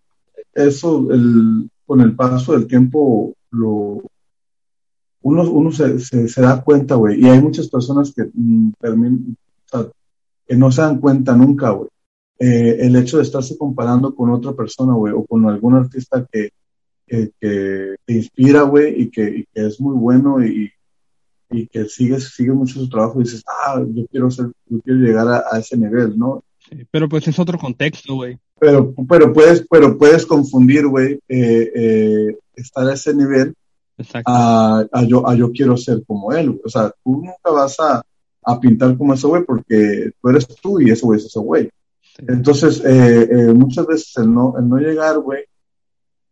eso, 0.52 1.12
el, 1.12 1.70
con 1.86 2.00
el 2.00 2.16
paso 2.16 2.52
del 2.52 2.66
tiempo, 2.66 3.32
lo, 3.52 4.02
uno, 5.22 5.50
uno 5.50 5.70
se, 5.70 6.00
se, 6.00 6.28
se 6.28 6.40
da 6.40 6.60
cuenta, 6.62 6.96
güey, 6.96 7.20
y 7.20 7.28
hay 7.28 7.40
muchas 7.40 7.68
personas 7.68 8.12
que, 8.12 8.24
mm, 8.34 8.72
termin, 8.80 9.36
o 9.66 9.68
sea, 9.68 9.88
que 10.48 10.56
no 10.56 10.72
se 10.72 10.82
dan 10.82 10.98
cuenta 10.98 11.36
nunca, 11.36 11.70
güey 11.70 11.88
eh, 12.38 12.76
el 12.80 12.96
hecho 12.96 13.16
de 13.16 13.22
estarse 13.22 13.56
comparando 13.56 14.14
con 14.14 14.30
otra 14.30 14.52
persona, 14.52 14.94
güey, 14.94 15.12
o 15.12 15.24
con 15.24 15.48
algún 15.48 15.74
artista 15.74 16.26
que, 16.30 16.50
que, 17.06 17.30
que 17.40 17.96
te 18.04 18.12
inspira, 18.12 18.62
güey, 18.62 19.02
y 19.02 19.10
que, 19.10 19.22
y 19.22 19.44
que, 19.52 19.66
es 19.66 19.80
muy 19.80 19.96
bueno 19.96 20.44
y, 20.44 20.70
y 21.50 21.66
que 21.66 21.86
sigues, 21.86 22.34
sigue 22.34 22.52
mucho 22.52 22.80
su 22.80 22.88
trabajo 22.88 23.20
y 23.20 23.24
dices, 23.24 23.44
ah, 23.46 23.82
yo 23.86 24.06
quiero 24.06 24.30
ser, 24.30 24.50
yo 24.66 24.80
quiero 24.80 25.00
llegar 25.00 25.28
a, 25.28 25.44
a 25.50 25.58
ese 25.58 25.76
nivel, 25.76 26.18
¿no? 26.18 26.42
Sí, 26.68 26.84
pero 26.90 27.08
pues 27.08 27.26
es 27.28 27.38
otro 27.38 27.58
contexto, 27.58 28.14
güey. 28.14 28.38
Pero, 28.58 28.94
pero 29.08 29.32
puedes, 29.32 29.64
pero 29.70 29.96
puedes 29.96 30.26
confundir, 30.26 30.86
güey, 30.86 31.20
eh, 31.28 31.72
eh, 31.74 32.38
estar 32.54 32.86
a 32.88 32.94
ese 32.94 33.14
nivel 33.14 33.54
a, 34.24 34.84
a, 34.92 35.04
yo, 35.04 35.28
a 35.28 35.34
yo 35.34 35.52
quiero 35.52 35.76
ser 35.76 36.02
como 36.06 36.32
él. 36.32 36.60
O 36.64 36.68
sea, 36.68 36.90
tú 37.04 37.22
nunca 37.22 37.50
vas 37.50 37.78
a, 37.80 38.02
a 38.44 38.60
pintar 38.60 38.96
como 38.96 39.14
ese 39.14 39.26
güey 39.26 39.44
porque 39.44 40.10
tú 40.20 40.28
eres 40.28 40.46
tú 40.60 40.80
y 40.80 40.90
ese 40.90 41.04
güey 41.04 41.18
es 41.18 41.26
ese 41.26 41.38
güey. 41.38 41.70
Entonces, 42.18 42.82
eh, 42.84 43.28
eh, 43.30 43.52
muchas 43.52 43.86
veces 43.86 44.16
el 44.16 44.32
no, 44.32 44.54
el 44.58 44.68
no 44.68 44.76
llegar, 44.76 45.18
güey, 45.18 45.44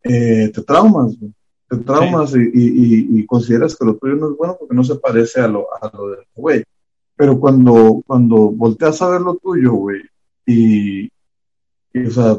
eh, 0.02 0.50
te 0.52 0.62
traumas, 0.62 1.18
güey. 1.18 1.32
Te 1.68 1.78
traumas 1.78 2.32
sí. 2.32 2.38
y, 2.52 2.62
y, 2.62 3.20
y, 3.20 3.26
consideras 3.26 3.74
que 3.74 3.84
lo 3.84 3.96
tuyo 3.96 4.14
no 4.16 4.30
es 4.30 4.36
bueno 4.36 4.56
porque 4.58 4.74
no 4.74 4.84
se 4.84 4.96
parece 4.96 5.40
a 5.40 5.48
lo, 5.48 5.66
a 5.72 5.90
lo 5.96 6.10
del 6.10 6.26
güey. 6.34 6.62
Pero 7.16 7.38
cuando, 7.38 8.02
cuando 8.06 8.50
volteas 8.50 9.00
a 9.02 9.08
ver 9.08 9.20
lo 9.20 9.36
tuyo, 9.36 9.72
güey, 9.72 10.02
y, 10.46 11.04
y, 11.92 12.06
o 12.06 12.10
sea, 12.10 12.38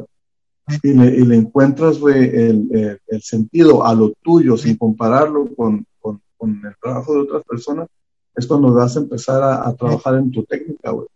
y 0.83 0.93
le, 0.93 1.07
y 1.07 1.25
le 1.25 1.35
encuentras, 1.35 1.99
güey, 1.99 2.23
el, 2.23 2.69
el, 2.71 2.99
el, 3.07 3.21
sentido 3.21 3.85
a 3.85 3.93
lo 3.93 4.13
tuyo 4.21 4.57
sin 4.57 4.77
compararlo 4.77 5.47
con, 5.55 5.85
con, 5.99 6.21
con, 6.37 6.61
el 6.65 6.75
trabajo 6.81 7.13
de 7.13 7.21
otras 7.21 7.43
personas, 7.43 7.87
es 8.35 8.45
cuando 8.45 8.73
vas 8.73 8.95
a 8.95 8.99
empezar 8.99 9.41
a, 9.41 9.67
a 9.67 9.75
trabajar 9.75 10.15
en 10.15 10.31
tu 10.31 10.43
técnica, 10.43 10.91
güey 10.91 11.07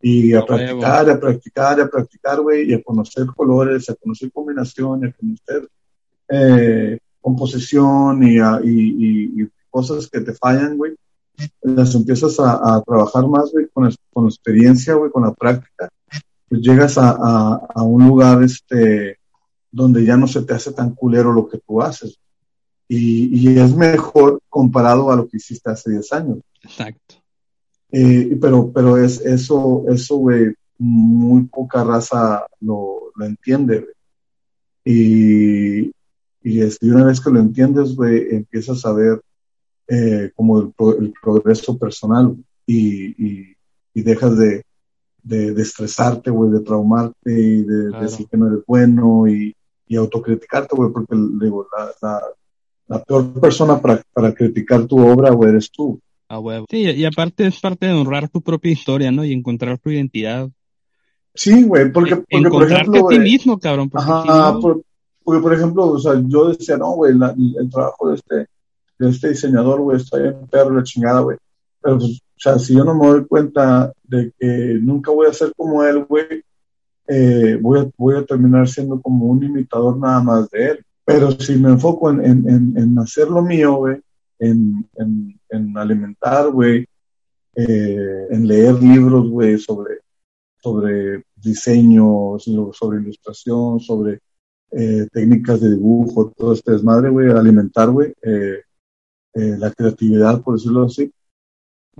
y 0.00 0.32
a 0.34 0.44
practicar, 0.44 1.10
a 1.10 1.20
practicar, 1.20 1.80
a 1.80 1.88
practicar, 1.88 2.40
güey, 2.40 2.70
y 2.70 2.74
a 2.74 2.82
conocer 2.82 3.26
colores, 3.26 3.90
a 3.90 3.94
conocer 3.94 4.30
combinaciones, 4.32 5.12
a 5.12 5.16
conocer 5.16 5.68
eh, 6.28 6.98
composición 7.20 8.22
y, 8.22 8.38
a, 8.38 8.60
y, 8.62 8.70
y, 8.70 9.42
y, 9.42 9.48
cosas 9.70 10.08
que 10.08 10.20
te 10.20 10.32
fallan, 10.32 10.76
güey, 10.76 10.94
las 11.62 11.94
empiezas 11.94 12.40
a, 12.40 12.76
a 12.76 12.82
trabajar 12.82 13.26
más, 13.28 13.50
güey, 13.52 13.68
con, 13.72 13.90
con 14.12 14.26
experiencia, 14.26 14.94
güey, 14.94 15.10
con 15.10 15.24
la 15.24 15.32
práctica, 15.32 15.88
pues 16.48 16.62
llegas 16.62 16.96
a, 16.96 17.10
a, 17.10 17.60
a, 17.74 17.82
un 17.82 18.06
lugar, 18.08 18.42
este, 18.42 19.18
donde 19.70 20.04
ya 20.04 20.16
no 20.16 20.26
se 20.26 20.42
te 20.42 20.54
hace 20.54 20.72
tan 20.72 20.94
culero 20.94 21.32
lo 21.32 21.48
que 21.48 21.58
tú 21.58 21.82
haces. 21.82 22.18
Y, 22.88 23.38
y 23.38 23.58
es 23.58 23.76
mejor 23.76 24.40
comparado 24.48 25.10
a 25.10 25.16
lo 25.16 25.28
que 25.28 25.36
hiciste 25.36 25.70
hace 25.70 25.90
10 25.90 26.12
años. 26.14 26.38
Exacto. 26.62 27.16
Eh, 27.90 28.36
pero, 28.40 28.70
pero 28.72 28.96
es 28.96 29.20
eso, 29.20 29.84
eso, 29.88 30.16
güey, 30.16 30.54
muy 30.78 31.44
poca 31.44 31.84
raza 31.84 32.46
lo, 32.60 33.12
lo 33.14 33.24
entiende. 33.24 33.86
Y, 34.84 35.90
y, 36.42 36.60
este, 36.62 36.86
y 36.86 36.90
una 36.90 37.04
vez 37.04 37.20
que 37.20 37.30
lo 37.30 37.40
entiendes, 37.40 37.94
güey, 37.94 38.34
empiezas 38.34 38.84
a 38.84 38.92
ver 38.92 39.20
eh, 39.88 40.30
como 40.36 40.60
el, 40.60 40.72
el, 41.00 41.12
progreso 41.20 41.78
personal 41.78 42.36
y, 42.66 43.06
y, 43.22 43.56
y 43.94 44.02
dejas 44.02 44.38
de, 44.38 44.62
de, 45.22 45.52
de 45.52 45.62
estresarte, 45.62 46.30
güey, 46.30 46.50
de 46.52 46.60
traumarte 46.60 47.32
y 47.32 47.62
de, 47.62 47.88
claro. 47.88 48.02
decir 48.02 48.26
que 48.28 48.36
no 48.36 48.48
eres 48.48 48.64
bueno 48.66 49.26
y, 49.26 49.54
y 49.86 49.96
autocriticarte, 49.96 50.76
güey, 50.76 50.92
porque 50.92 51.16
digo, 51.40 51.66
la, 51.76 51.90
la, 52.02 52.22
la 52.86 53.04
peor 53.04 53.32
persona 53.40 53.80
para, 53.80 54.02
para 54.12 54.34
criticar 54.34 54.86
tu 54.86 54.98
obra, 54.98 55.30
güey, 55.30 55.50
eres 55.50 55.70
tú. 55.70 56.00
A 56.28 56.38
huevo. 56.38 56.66
Sí, 56.68 56.82
y 56.82 57.04
aparte 57.06 57.46
es 57.46 57.58
parte 57.58 57.86
de 57.86 57.92
honrar 57.92 58.28
tu 58.28 58.42
propia 58.42 58.70
historia, 58.70 59.10
¿no? 59.10 59.24
Y 59.24 59.32
encontrar 59.32 59.78
tu 59.78 59.90
identidad. 59.90 60.48
Sí, 61.34 61.62
güey, 61.62 61.90
porque, 61.90 62.16
porque 62.16 62.36
Encontrarte 62.36 62.86
por 62.86 62.96
ejemplo, 62.96 63.06
a 63.06 63.10
ti 63.10 63.18
mismo, 63.18 63.58
cabrón. 63.58 63.88
Porque, 63.88 64.10
ajá, 64.10 64.22
si 64.22 64.28
no... 64.28 64.60
por, 64.60 64.82
porque, 65.24 65.42
por 65.42 65.54
ejemplo, 65.54 65.86
o 65.86 65.98
sea, 65.98 66.20
yo 66.26 66.50
decía, 66.50 66.76
no, 66.76 66.92
güey, 66.92 67.12
el 67.12 67.70
trabajo 67.70 68.10
de 68.10 68.16
este, 68.16 68.46
de 68.98 69.08
este 69.08 69.28
diseñador, 69.30 69.80
güey, 69.80 69.96
está 69.96 70.18
en 70.18 70.46
perro, 70.48 70.76
la 70.76 70.82
chingada, 70.82 71.20
güey. 71.20 71.38
Pero, 71.80 71.98
pues, 71.98 72.20
o 72.20 72.40
sea, 72.40 72.58
si 72.58 72.74
yo 72.74 72.84
no 72.84 72.94
me 72.94 73.06
doy 73.06 73.26
cuenta 73.26 73.92
de 74.04 74.32
que 74.38 74.78
nunca 74.82 75.10
voy 75.10 75.28
a 75.28 75.32
ser 75.32 75.52
como 75.56 75.82
él, 75.82 76.04
güey, 76.04 76.42
eh, 77.06 77.58
voy, 77.60 77.80
a, 77.80 77.90
voy 77.96 78.16
a 78.16 78.26
terminar 78.26 78.68
siendo 78.68 79.00
como 79.00 79.26
un 79.26 79.42
imitador 79.42 79.96
nada 79.96 80.20
más 80.22 80.50
de 80.50 80.66
él. 80.66 80.84
Pero 81.04 81.30
si 81.32 81.56
me 81.56 81.70
enfoco 81.70 82.10
en, 82.10 82.22
en, 82.22 82.48
en, 82.48 82.74
en 82.76 82.98
hacer 82.98 83.28
lo 83.28 83.40
mío, 83.40 83.76
güey, 83.76 83.98
en, 84.38 84.88
en, 84.96 85.40
en 85.48 85.78
alimentar, 85.78 86.50
güey, 86.50 86.86
eh, 87.54 88.26
en 88.30 88.46
leer 88.46 88.80
libros, 88.82 89.28
güey, 89.28 89.58
sobre, 89.58 89.98
sobre 90.62 91.24
diseño, 91.34 92.38
sobre 92.38 93.00
ilustración, 93.00 93.80
sobre 93.80 94.20
eh, 94.70 95.08
técnicas 95.12 95.60
de 95.60 95.70
dibujo, 95.70 96.32
todo 96.36 96.52
este 96.52 96.72
desmadre, 96.72 97.10
güey, 97.10 97.30
alimentar, 97.30 97.90
güey, 97.90 98.12
eh, 98.22 98.62
la 99.34 99.70
creatividad, 99.72 100.42
por 100.42 100.54
decirlo 100.54 100.84
así, 100.84 101.12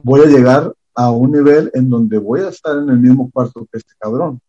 voy 0.02 0.20
a 0.20 0.26
llegar 0.26 0.74
a 0.94 1.10
un 1.10 1.30
nivel 1.30 1.70
en 1.74 1.88
donde 1.88 2.18
voy 2.18 2.40
a 2.40 2.48
estar 2.48 2.76
en 2.76 2.90
el 2.90 2.98
mismo 2.98 3.30
cuarto 3.30 3.66
que 3.70 3.78
este 3.78 3.94
cabrón. 3.98 4.40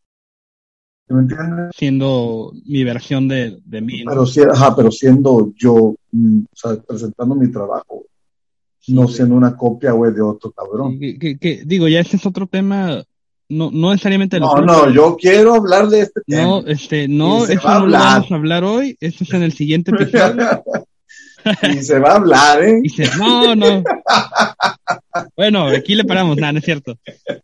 ¿Me 1.09 1.21
entiendes? 1.21 1.71
Siendo 1.75 2.53
mi 2.65 2.83
versión 2.83 3.27
de, 3.27 3.59
de 3.65 3.81
mí. 3.81 4.03
Pero, 4.05 4.25
ajá, 4.51 4.75
pero 4.75 4.91
siendo 4.91 5.51
yo, 5.55 5.95
mm, 6.11 6.41
o 6.41 6.55
sea, 6.55 6.75
presentando 6.81 7.35
mi 7.35 7.51
trabajo, 7.51 8.05
no 8.87 9.07
siendo 9.07 9.35
una 9.35 9.55
copia, 9.55 9.91
güey, 9.91 10.13
de 10.13 10.21
otro 10.21 10.51
cabrón. 10.51 10.99
Que, 10.99 11.63
digo, 11.65 11.87
ya 11.87 11.99
este 11.99 12.17
es 12.17 12.25
otro 12.25 12.47
tema, 12.47 13.03
no, 13.49 13.71
no 13.71 13.91
necesariamente. 13.91 14.39
No, 14.39 14.61
no, 14.61 14.91
yo 14.91 15.17
quiero 15.19 15.55
hablar 15.55 15.89
de 15.89 16.01
este 16.01 16.21
tema. 16.25 16.43
No, 16.43 16.59
este, 16.67 17.07
no, 17.07 17.45
eso 17.45 17.67
no 17.67 17.87
lo 17.87 17.97
vamos 17.97 18.31
a 18.31 18.35
hablar 18.35 18.63
hoy, 18.63 18.95
eso 18.99 19.23
es 19.23 19.33
en 19.33 19.43
el 19.43 19.53
siguiente 19.53 19.91
episodio. 19.91 20.63
y 21.73 21.83
se 21.83 21.99
va 21.99 22.11
a 22.11 22.15
hablar, 22.15 22.63
¿eh? 22.63 22.81
no, 23.17 23.55
no. 23.55 23.83
bueno, 25.37 25.67
aquí 25.67 25.95
le 25.95 26.03
paramos, 26.03 26.37
nada, 26.37 26.53
no 26.53 26.59
es 26.59 26.65
cierto. 26.65 26.97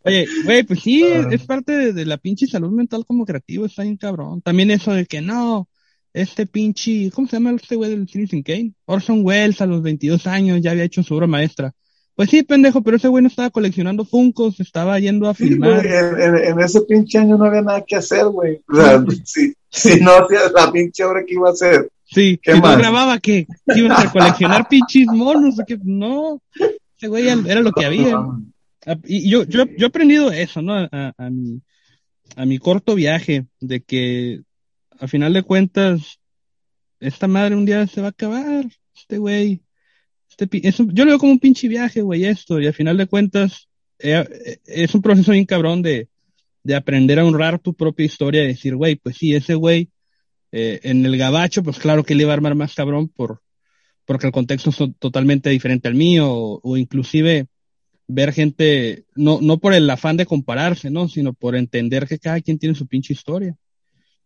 Oye, 0.04 0.26
güey, 0.44 0.62
pues 0.64 0.80
sí, 0.80 1.04
ah. 1.04 1.28
es, 1.30 1.44
parte 1.44 1.92
de, 1.92 2.04
la 2.06 2.16
pinche 2.16 2.46
salud 2.46 2.70
mental 2.70 3.04
como 3.06 3.24
creativo, 3.24 3.66
está 3.66 3.82
bien 3.82 3.96
cabrón. 3.96 4.42
También 4.42 4.70
eso 4.70 4.92
de 4.92 5.06
que 5.06 5.20
no, 5.20 5.68
este 6.12 6.46
pinche, 6.46 7.10
¿cómo 7.12 7.28
se 7.28 7.36
llama 7.36 7.52
este 7.52 7.76
güey 7.76 7.90
del 7.90 8.08
Citizen 8.08 8.42
Kane? 8.42 8.72
Orson 8.86 9.20
Welles 9.24 9.60
a 9.60 9.66
los 9.66 9.82
22 9.82 10.26
años 10.26 10.60
ya 10.60 10.70
había 10.72 10.84
hecho 10.84 11.02
su 11.02 11.14
obra 11.14 11.26
maestra. 11.26 11.72
Pues 12.16 12.30
sí, 12.30 12.42
pendejo, 12.42 12.82
pero 12.82 12.96
ese 12.96 13.08
güey 13.08 13.22
no 13.22 13.28
estaba 13.28 13.50
coleccionando 13.50 14.06
Funcos, 14.06 14.58
estaba 14.58 14.98
yendo 14.98 15.28
a 15.28 15.34
filmar. 15.34 15.84
en, 15.84 16.58
ese 16.60 16.80
pinche 16.82 17.18
año 17.18 17.36
no 17.36 17.44
había 17.44 17.60
nada 17.60 17.84
que 17.86 17.96
hacer, 17.96 18.24
güey. 18.28 18.62
O 18.72 18.74
sea, 18.74 19.04
si, 19.24 19.52
si 19.68 20.00
no 20.00 20.12
hacía 20.12 20.40
la 20.54 20.72
pinche 20.72 21.04
obra 21.04 21.24
que 21.26 21.34
iba 21.34 21.50
a 21.50 21.52
hacer, 21.52 21.90
Sí, 22.08 22.38
que 22.40 22.54
no 22.54 22.60
grababa 22.60 23.18
que, 23.18 23.46
ibas 23.74 24.04
a 24.04 24.12
coleccionar 24.12 24.68
pinches 24.68 25.06
monos, 25.06 25.56
que 25.66 25.78
no, 25.82 26.40
ese 26.96 27.08
güey 27.08 27.28
era 27.28 27.60
lo 27.60 27.72
que 27.72 27.84
había. 27.84 28.16
Y 29.04 29.28
yo, 29.28 29.44
yo, 29.44 29.64
yo 29.76 29.86
he 29.86 29.88
aprendido 29.88 30.30
eso, 30.30 30.62
¿no? 30.62 30.74
A, 30.74 31.12
a, 31.18 31.30
mi, 31.30 31.60
a 32.36 32.46
mi 32.46 32.58
corto 32.58 32.94
viaje, 32.94 33.46
de 33.60 33.80
que 33.82 34.42
a 34.98 35.08
final 35.08 35.32
de 35.32 35.42
cuentas, 35.42 36.20
esta 37.00 37.26
madre 37.26 37.56
un 37.56 37.66
día 37.66 37.86
se 37.88 38.00
va 38.00 38.08
a 38.08 38.10
acabar, 38.10 38.66
este 38.94 39.18
güey. 39.18 39.60
Este, 40.30 40.48
yo 40.92 41.04
lo 41.04 41.10
veo 41.10 41.18
como 41.18 41.32
un 41.32 41.40
pinche 41.40 41.66
viaje, 41.66 42.02
güey, 42.02 42.24
esto, 42.24 42.60
y 42.60 42.68
a 42.68 42.72
final 42.72 42.96
de 42.96 43.06
cuentas, 43.06 43.68
eh, 43.98 44.24
eh, 44.46 44.58
es 44.66 44.94
un 44.94 45.02
proceso 45.02 45.32
bien 45.32 45.46
cabrón 45.46 45.82
de, 45.82 46.08
de 46.62 46.74
aprender 46.76 47.18
a 47.18 47.24
honrar 47.24 47.58
tu 47.58 47.74
propia 47.74 48.06
historia 48.06 48.44
y 48.44 48.48
decir, 48.48 48.76
güey, 48.76 48.96
pues 48.96 49.16
sí, 49.16 49.34
ese 49.34 49.54
güey 49.54 49.90
eh, 50.58 50.80
en 50.84 51.04
el 51.04 51.18
gabacho, 51.18 51.62
pues 51.62 51.78
claro 51.78 52.02
que 52.02 52.14
le 52.14 52.22
iba 52.22 52.32
a 52.32 52.34
armar 52.34 52.54
más 52.54 52.74
cabrón 52.74 53.08
por, 53.08 53.42
porque 54.06 54.26
el 54.26 54.32
contexto 54.32 54.70
es 54.70 54.78
totalmente 54.98 55.50
diferente 55.50 55.86
al 55.86 55.94
mío, 55.94 56.30
o, 56.30 56.76
inclusive 56.78 57.48
ver 58.08 58.32
gente, 58.32 59.04
no, 59.14 59.38
no 59.42 59.58
por 59.58 59.74
el 59.74 59.90
afán 59.90 60.16
de 60.16 60.24
compararse, 60.24 60.88
¿no? 60.90 61.08
Sino 61.08 61.34
por 61.34 61.56
entender 61.56 62.06
que 62.06 62.18
cada 62.18 62.40
quien 62.40 62.58
tiene 62.58 62.74
su 62.74 62.86
pinche 62.86 63.12
historia. 63.12 63.54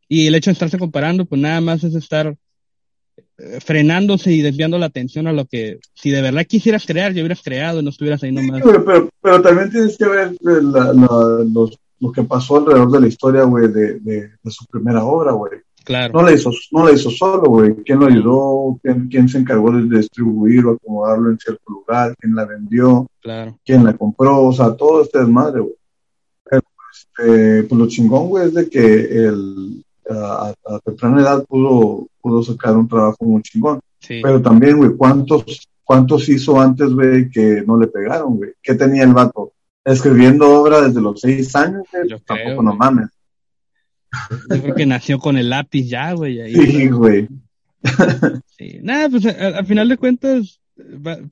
Y 0.07 0.28
el 0.28 0.37
hecho 0.37 0.51
de 0.51 0.53
estarse 0.53 0.78
comparando, 0.78 1.24
pues 1.24 1.41
nada 1.41 1.61
más 1.61 1.83
es 1.83 1.97
estar 1.97 2.37
eh, 3.16 3.59
frenándose 3.59 4.31
y 4.31 4.41
desviando 4.41 4.78
la 4.78 4.87
atención 4.87 5.26
a 5.26 5.33
lo 5.33 5.47
que, 5.47 5.81
si 5.95 6.11
de 6.11 6.22
verdad 6.22 6.47
quisieras 6.47 6.87
crear, 6.87 7.12
ya 7.12 7.22
hubieras 7.22 7.43
creado, 7.43 7.83
no 7.83 7.91
estuvieras 7.91 8.22
ahí 8.22 8.31
nomás. 8.31 8.62
pero, 8.62 9.11
pero, 9.20 9.43
también 9.43 9.68
tienes 9.68 9.99
que 9.99 10.07
ver 10.07 10.37
la, 10.41 10.93
lo 12.01 12.12
que 12.12 12.22
pasó 12.22 12.57
alrededor 12.57 12.91
de 12.91 13.01
la 13.01 13.07
historia, 13.07 13.43
güey, 13.43 13.68
de, 13.68 14.01
de, 14.01 14.31
su 14.47 14.64
primera 14.66 15.05
obra, 15.05 15.33
güey. 15.33 15.53
Claro. 15.91 16.12
No 16.14 16.22
la 16.22 16.32
hizo, 16.32 16.53
no 16.70 16.84
la 16.84 16.93
hizo 16.93 17.11
solo, 17.11 17.51
güey. 17.51 17.74
¿Quién 17.84 17.99
lo 17.99 18.07
ayudó? 18.07 18.78
¿Quién, 18.80 19.09
¿Quién, 19.09 19.28
se 19.28 19.38
encargó 19.38 19.72
de 19.72 19.99
distribuir 19.99 20.64
o 20.64 20.74
acomodarlo 20.74 21.32
en 21.32 21.38
cierto 21.41 21.64
lugar? 21.66 22.14
¿Quién 22.16 22.36
la 22.36 22.45
vendió? 22.45 23.09
Claro. 23.20 23.59
¿Quién 23.64 23.82
la 23.82 23.97
compró? 23.97 24.41
O 24.41 24.53
sea, 24.53 24.76
todo 24.76 25.03
este 25.03 25.18
desmadre, 25.18 25.62
güey. 25.62 25.74
Este, 26.53 27.64
pues 27.64 27.76
lo 27.76 27.88
chingón, 27.88 28.28
güey, 28.28 28.47
es 28.47 28.55
de 28.55 28.70
que 28.70 28.84
el, 29.26 29.84
a, 30.09 30.55
a, 30.64 30.78
temprana 30.78 31.22
edad 31.22 31.45
pudo, 31.45 32.07
pudo 32.20 32.41
sacar 32.45 32.76
un 32.76 32.86
trabajo 32.86 33.24
muy 33.24 33.43
chingón. 33.43 33.80
Sí. 33.99 34.20
Pero 34.22 34.41
también, 34.41 34.78
güey, 34.78 34.93
¿cuántos, 34.97 35.68
¿cuántos 35.82 36.28
hizo 36.28 36.61
antes, 36.61 36.95
güey, 36.95 37.28
que 37.28 37.64
no 37.66 37.76
le 37.76 37.88
pegaron, 37.88 38.36
güey? 38.36 38.53
¿Qué 38.62 38.76
tenía 38.76 39.03
el 39.03 39.12
vato? 39.12 39.55
Escribiendo 39.84 40.49
obra 40.49 40.82
desde 40.82 41.01
los 41.01 41.20
seis 41.20 41.57
años, 41.57 41.82
güey. 41.93 42.16
Tampoco 42.24 42.62
no 42.62 42.76
mames. 42.76 43.09
Yo 44.50 44.62
creo 44.62 44.74
que 44.74 44.86
nació 44.86 45.18
con 45.18 45.36
el 45.36 45.50
lápiz 45.50 45.88
ya, 45.88 46.12
güey. 46.12 46.40
Ahí, 46.40 46.54
sí, 46.54 46.88
güey. 46.88 47.28
Sí. 48.58 48.78
Nada, 48.82 49.08
pues 49.08 49.24
al 49.24 49.64
final 49.66 49.88
de 49.88 49.96
cuentas, 49.96 50.61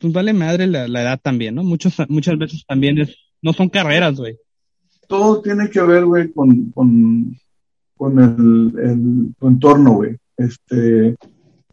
pues 0.00 0.12
vale 0.12 0.32
madre 0.32 0.66
la, 0.66 0.86
edad 0.86 1.20
también, 1.22 1.54
¿no? 1.54 1.62
Muchos, 1.62 1.94
muchas 2.08 2.38
veces 2.38 2.64
también 2.66 2.98
es, 2.98 3.16
no 3.42 3.52
son 3.52 3.68
carreras, 3.68 4.16
güey. 4.16 4.38
Todo 5.06 5.42
tiene 5.42 5.68
que 5.70 5.80
ver, 5.82 6.04
güey, 6.04 6.32
con, 6.32 6.70
con, 6.70 7.36
con 7.96 8.18
el, 8.18 8.72
el, 8.82 9.34
tu 9.38 9.48
entorno, 9.48 9.94
güey. 9.94 10.16
Este, 10.36 11.16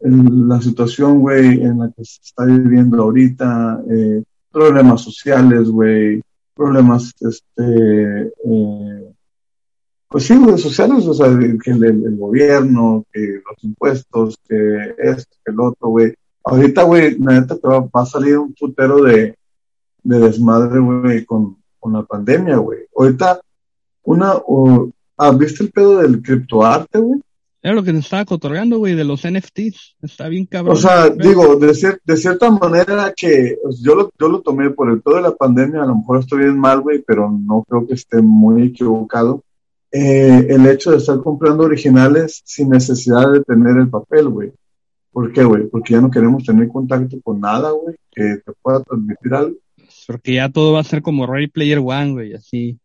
la 0.00 0.60
situación, 0.60 1.20
güey, 1.20 1.62
en 1.62 1.78
la 1.78 1.90
que 1.96 2.04
se 2.04 2.20
está 2.22 2.44
viviendo 2.44 3.02
ahorita, 3.02 3.82
eh, 3.90 4.22
problemas 4.50 5.02
sociales, 5.02 5.68
güey, 5.68 6.20
problemas, 6.54 7.14
este, 7.20 8.32
eh, 8.44 9.14
pues 10.08 10.24
sí, 10.24 10.34
sociales, 10.58 11.04
o 11.06 11.14
sea, 11.14 11.26
que 11.62 11.70
el, 11.70 12.16
gobierno, 12.16 13.04
que 13.12 13.40
los 13.44 13.64
impuestos, 13.64 14.38
que 14.48 14.94
esto, 14.98 15.36
que 15.44 15.52
el 15.52 15.60
otro, 15.60 15.88
güey. 15.88 16.14
Ahorita, 16.44 16.84
güey, 16.84 17.18
neta 17.18 17.56
te 17.56 17.66
va, 17.66 17.88
a 17.92 18.06
salir 18.06 18.38
un 18.38 18.54
putero 18.54 19.02
de, 19.02 19.36
de 20.04 20.18
desmadre, 20.20 20.78
güey, 20.78 21.24
con, 21.24 21.56
con 21.80 21.92
la 21.92 22.04
pandemia, 22.04 22.56
güey. 22.58 22.80
Ahorita, 22.96 23.40
una, 24.04 24.34
ah, 25.16 25.32
¿viste 25.32 25.64
el 25.64 25.72
pedo 25.72 25.98
del 25.98 26.22
criptoarte, 26.22 26.98
güey? 27.00 27.20
Era 27.60 27.74
lo 27.74 27.82
que 27.82 27.92
nos 27.92 28.04
estaba 28.04 28.24
cotorreando, 28.24 28.78
güey, 28.78 28.94
de 28.94 29.02
los 29.02 29.26
NFTs. 29.28 29.96
Está 30.00 30.28
bien 30.28 30.46
cabrón. 30.46 30.76
O 30.76 30.78
sea, 30.78 31.10
digo, 31.10 31.56
de, 31.56 31.98
de 32.04 32.16
cierta 32.16 32.48
manera 32.48 33.12
que 33.16 33.58
pues, 33.60 33.80
yo 33.82 33.96
lo, 33.96 34.12
yo 34.16 34.28
lo 34.28 34.40
tomé 34.40 34.70
por 34.70 34.88
el 34.88 35.02
pedo 35.02 35.16
de 35.16 35.22
la 35.22 35.34
pandemia, 35.34 35.82
a 35.82 35.86
lo 35.86 35.96
mejor 35.96 36.20
estoy 36.20 36.44
bien 36.44 36.60
mal, 36.60 36.80
güey, 36.80 37.02
pero 37.04 37.28
no 37.28 37.64
creo 37.68 37.84
que 37.84 37.94
esté 37.94 38.22
muy 38.22 38.68
equivocado 38.68 39.42
eh, 39.92 40.46
el 40.48 40.66
hecho 40.66 40.90
de 40.90 40.98
estar 40.98 41.18
comprando 41.20 41.64
originales 41.64 42.42
sin 42.44 42.70
necesidad 42.70 43.32
de 43.32 43.42
tener 43.42 43.76
el 43.76 43.88
papel, 43.88 44.28
güey. 44.28 44.52
¿Por 45.12 45.32
qué, 45.32 45.44
güey? 45.44 45.66
Porque 45.68 45.94
ya 45.94 46.00
no 46.00 46.10
queremos 46.10 46.44
tener 46.44 46.68
contacto 46.68 47.16
con 47.22 47.40
nada, 47.40 47.70
güey, 47.70 47.96
que 48.10 48.36
te 48.44 48.52
pueda 48.60 48.82
transmitir 48.82 49.34
algo. 49.34 49.56
Porque 50.06 50.34
ya 50.34 50.50
todo 50.50 50.74
va 50.74 50.80
a 50.80 50.84
ser 50.84 51.02
como 51.02 51.26
Ray 51.26 51.46
Player 51.46 51.78
One, 51.78 52.12
güey, 52.12 52.34
así. 52.34 52.78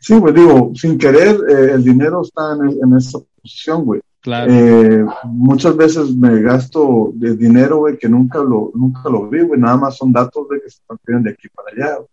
Sí, 0.00 0.16
güey, 0.16 0.34
digo, 0.34 0.72
sin 0.74 0.98
querer, 0.98 1.36
eh, 1.48 1.72
el 1.74 1.84
dinero 1.84 2.22
está 2.22 2.54
en, 2.54 2.96
esa 2.96 3.18
posición, 3.40 3.84
güey. 3.84 4.00
Claro. 4.20 4.52
Eh, 4.52 5.04
muchas 5.24 5.76
veces 5.76 6.14
me 6.16 6.40
gasto 6.42 7.12
de 7.14 7.36
dinero, 7.36 7.78
güey, 7.78 7.96
que 7.96 8.08
nunca 8.08 8.40
lo, 8.40 8.72
nunca 8.74 9.08
lo 9.08 9.28
vi, 9.28 9.42
güey, 9.42 9.60
nada 9.60 9.76
más 9.76 9.96
son 9.96 10.12
datos 10.12 10.48
de 10.48 10.60
que 10.60 10.70
se 10.70 10.80
transfieren 10.86 11.22
de 11.22 11.30
aquí 11.30 11.48
para 11.54 11.70
allá. 11.70 12.04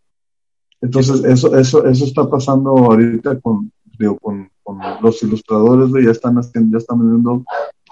Entonces, 0.81 1.23
eso, 1.23 1.57
eso, 1.57 1.85
eso 1.85 2.05
está 2.05 2.29
pasando 2.29 2.71
ahorita 2.71 3.39
con, 3.39 3.71
digo, 3.97 4.17
con, 4.19 4.49
los 5.01 5.21
ilustradores, 5.21 5.91
ya 6.03 6.11
están 6.11 6.35
haciendo, 6.37 6.77
ya 6.77 6.81
están 6.81 6.99
vendiendo 6.99 7.45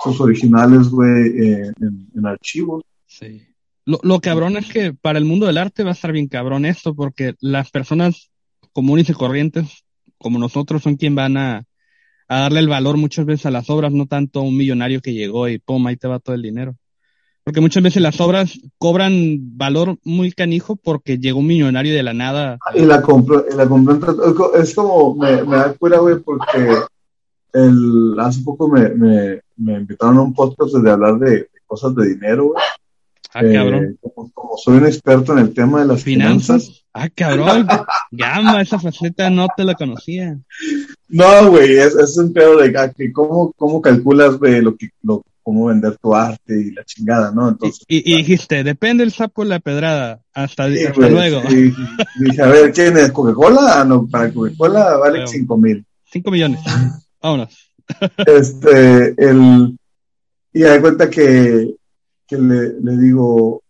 sus 0.03 0.19
originales, 0.19 0.89
güey, 0.89 1.31
en, 1.37 2.25
archivos. 2.25 2.83
Sí. 3.05 3.43
Lo, 3.85 3.99
lo 4.01 4.19
cabrón 4.19 4.57
es 4.57 4.71
que 4.71 4.93
para 4.93 5.19
el 5.19 5.25
mundo 5.25 5.45
del 5.45 5.57
arte 5.57 5.83
va 5.83 5.91
a 5.91 5.93
estar 5.93 6.11
bien 6.11 6.27
cabrón 6.27 6.65
esto, 6.65 6.95
porque 6.95 7.35
las 7.41 7.69
personas 7.69 8.31
comunes 8.71 9.09
y 9.09 9.13
corrientes, 9.13 9.83
como 10.17 10.39
nosotros, 10.39 10.81
son 10.81 10.95
quien 10.95 11.13
van 11.15 11.37
a, 11.37 11.63
a 12.27 12.39
darle 12.39 12.59
el 12.59 12.67
valor 12.67 12.97
muchas 12.97 13.25
veces 13.25 13.45
a 13.45 13.51
las 13.51 13.69
obras, 13.69 13.91
no 13.91 14.07
tanto 14.07 14.39
a 14.39 14.43
un 14.43 14.57
millonario 14.57 15.01
que 15.01 15.13
llegó 15.13 15.47
y 15.47 15.59
pum, 15.59 15.85
ahí 15.87 15.97
te 15.97 16.07
va 16.07 16.19
todo 16.19 16.35
el 16.35 16.41
dinero. 16.41 16.75
Porque 17.43 17.59
muchas 17.59 17.83
veces 17.83 18.01
las 18.01 18.21
obras 18.21 18.57
cobran 18.77 19.57
valor 19.57 19.97
muy 20.03 20.31
canijo 20.31 20.77
porque 20.77 21.17
llegó 21.17 21.39
un 21.39 21.47
millonario 21.47 21.93
de 21.93 22.03
la 22.03 22.13
nada. 22.13 22.57
Y 22.73 22.85
la 22.85 23.01
compró, 23.01 23.45
la 23.55 23.67
compró 23.67 24.53
es 24.55 24.73
como, 24.73 25.15
me, 25.15 25.43
me 25.43 25.57
da 25.57 25.73
cura, 25.73 25.99
güey, 25.99 26.19
porque 26.19 26.69
el, 27.51 28.15
hace 28.19 28.41
poco 28.43 28.69
me, 28.69 28.89
me, 28.89 29.41
me, 29.57 29.73
invitaron 29.73 30.17
a 30.17 30.21
un 30.21 30.33
podcast 30.33 30.73
de 30.73 30.89
hablar 30.89 31.19
de, 31.19 31.49
cosas 31.67 31.93
de 31.95 32.09
dinero, 32.09 32.45
güey. 32.45 32.63
Ah, 33.33 33.41
cabrón. 33.51 33.85
Eh, 33.85 34.09
como, 34.33 34.57
soy 34.57 34.77
un 34.77 34.85
experto 34.85 35.33
en 35.33 35.39
el 35.39 35.53
tema 35.53 35.81
de 35.81 35.87
las 35.87 36.03
finanzas. 36.03 36.85
Ah, 36.93 37.09
cabrón. 37.09 37.67
Gama, 38.11 38.61
esa 38.61 38.79
faceta 38.79 39.29
no 39.29 39.47
te 39.57 39.63
la 39.63 39.73
conocía. 39.73 40.37
No, 41.09 41.49
güey, 41.49 41.77
es, 41.77 41.95
es 41.95 42.17
un 42.17 42.31
pedo 42.31 42.57
de 42.57 42.77
ah, 42.77 42.91
que 42.91 43.11
cómo, 43.11 43.51
cómo 43.57 43.81
calculas, 43.81 44.37
güey, 44.37 44.61
lo 44.61 44.75
que, 44.75 44.89
lo, 45.01 45.23
cómo 45.43 45.65
vender 45.65 45.97
tu 45.97 46.15
arte 46.15 46.59
y 46.59 46.71
la 46.71 46.83
chingada, 46.85 47.31
¿no? 47.31 47.49
Entonces, 47.49 47.83
y, 47.87 48.17
dijiste, 48.17 48.63
depende 48.63 49.03
el 49.03 49.11
sapo 49.11 49.43
de 49.43 49.49
la 49.49 49.59
pedrada. 49.59 50.21
Hasta, 50.33 50.67
luego. 50.67 51.41
dije, 52.19 52.41
a 52.41 52.47
ver, 52.47 52.71
¿quién 52.71 52.97
es? 52.97 53.11
¿Coca-Cola? 53.11 53.81
Ah, 53.81 53.85
no, 53.85 54.07
para 54.07 54.31
Coca-Cola 54.33 54.97
vale 54.97 55.27
cinco 55.27 55.57
mil. 55.57 55.85
Cinco 56.05 56.31
millones. 56.31 56.61
Vámonos. 57.21 57.55
este, 58.25 59.13
el, 59.17 59.77
y 60.53 60.61
da 60.61 60.79
cuenta 60.79 61.09
que, 61.09 61.75
que 62.25 62.37
le, 62.37 62.79
le, 62.79 62.97
digo, 62.97 63.61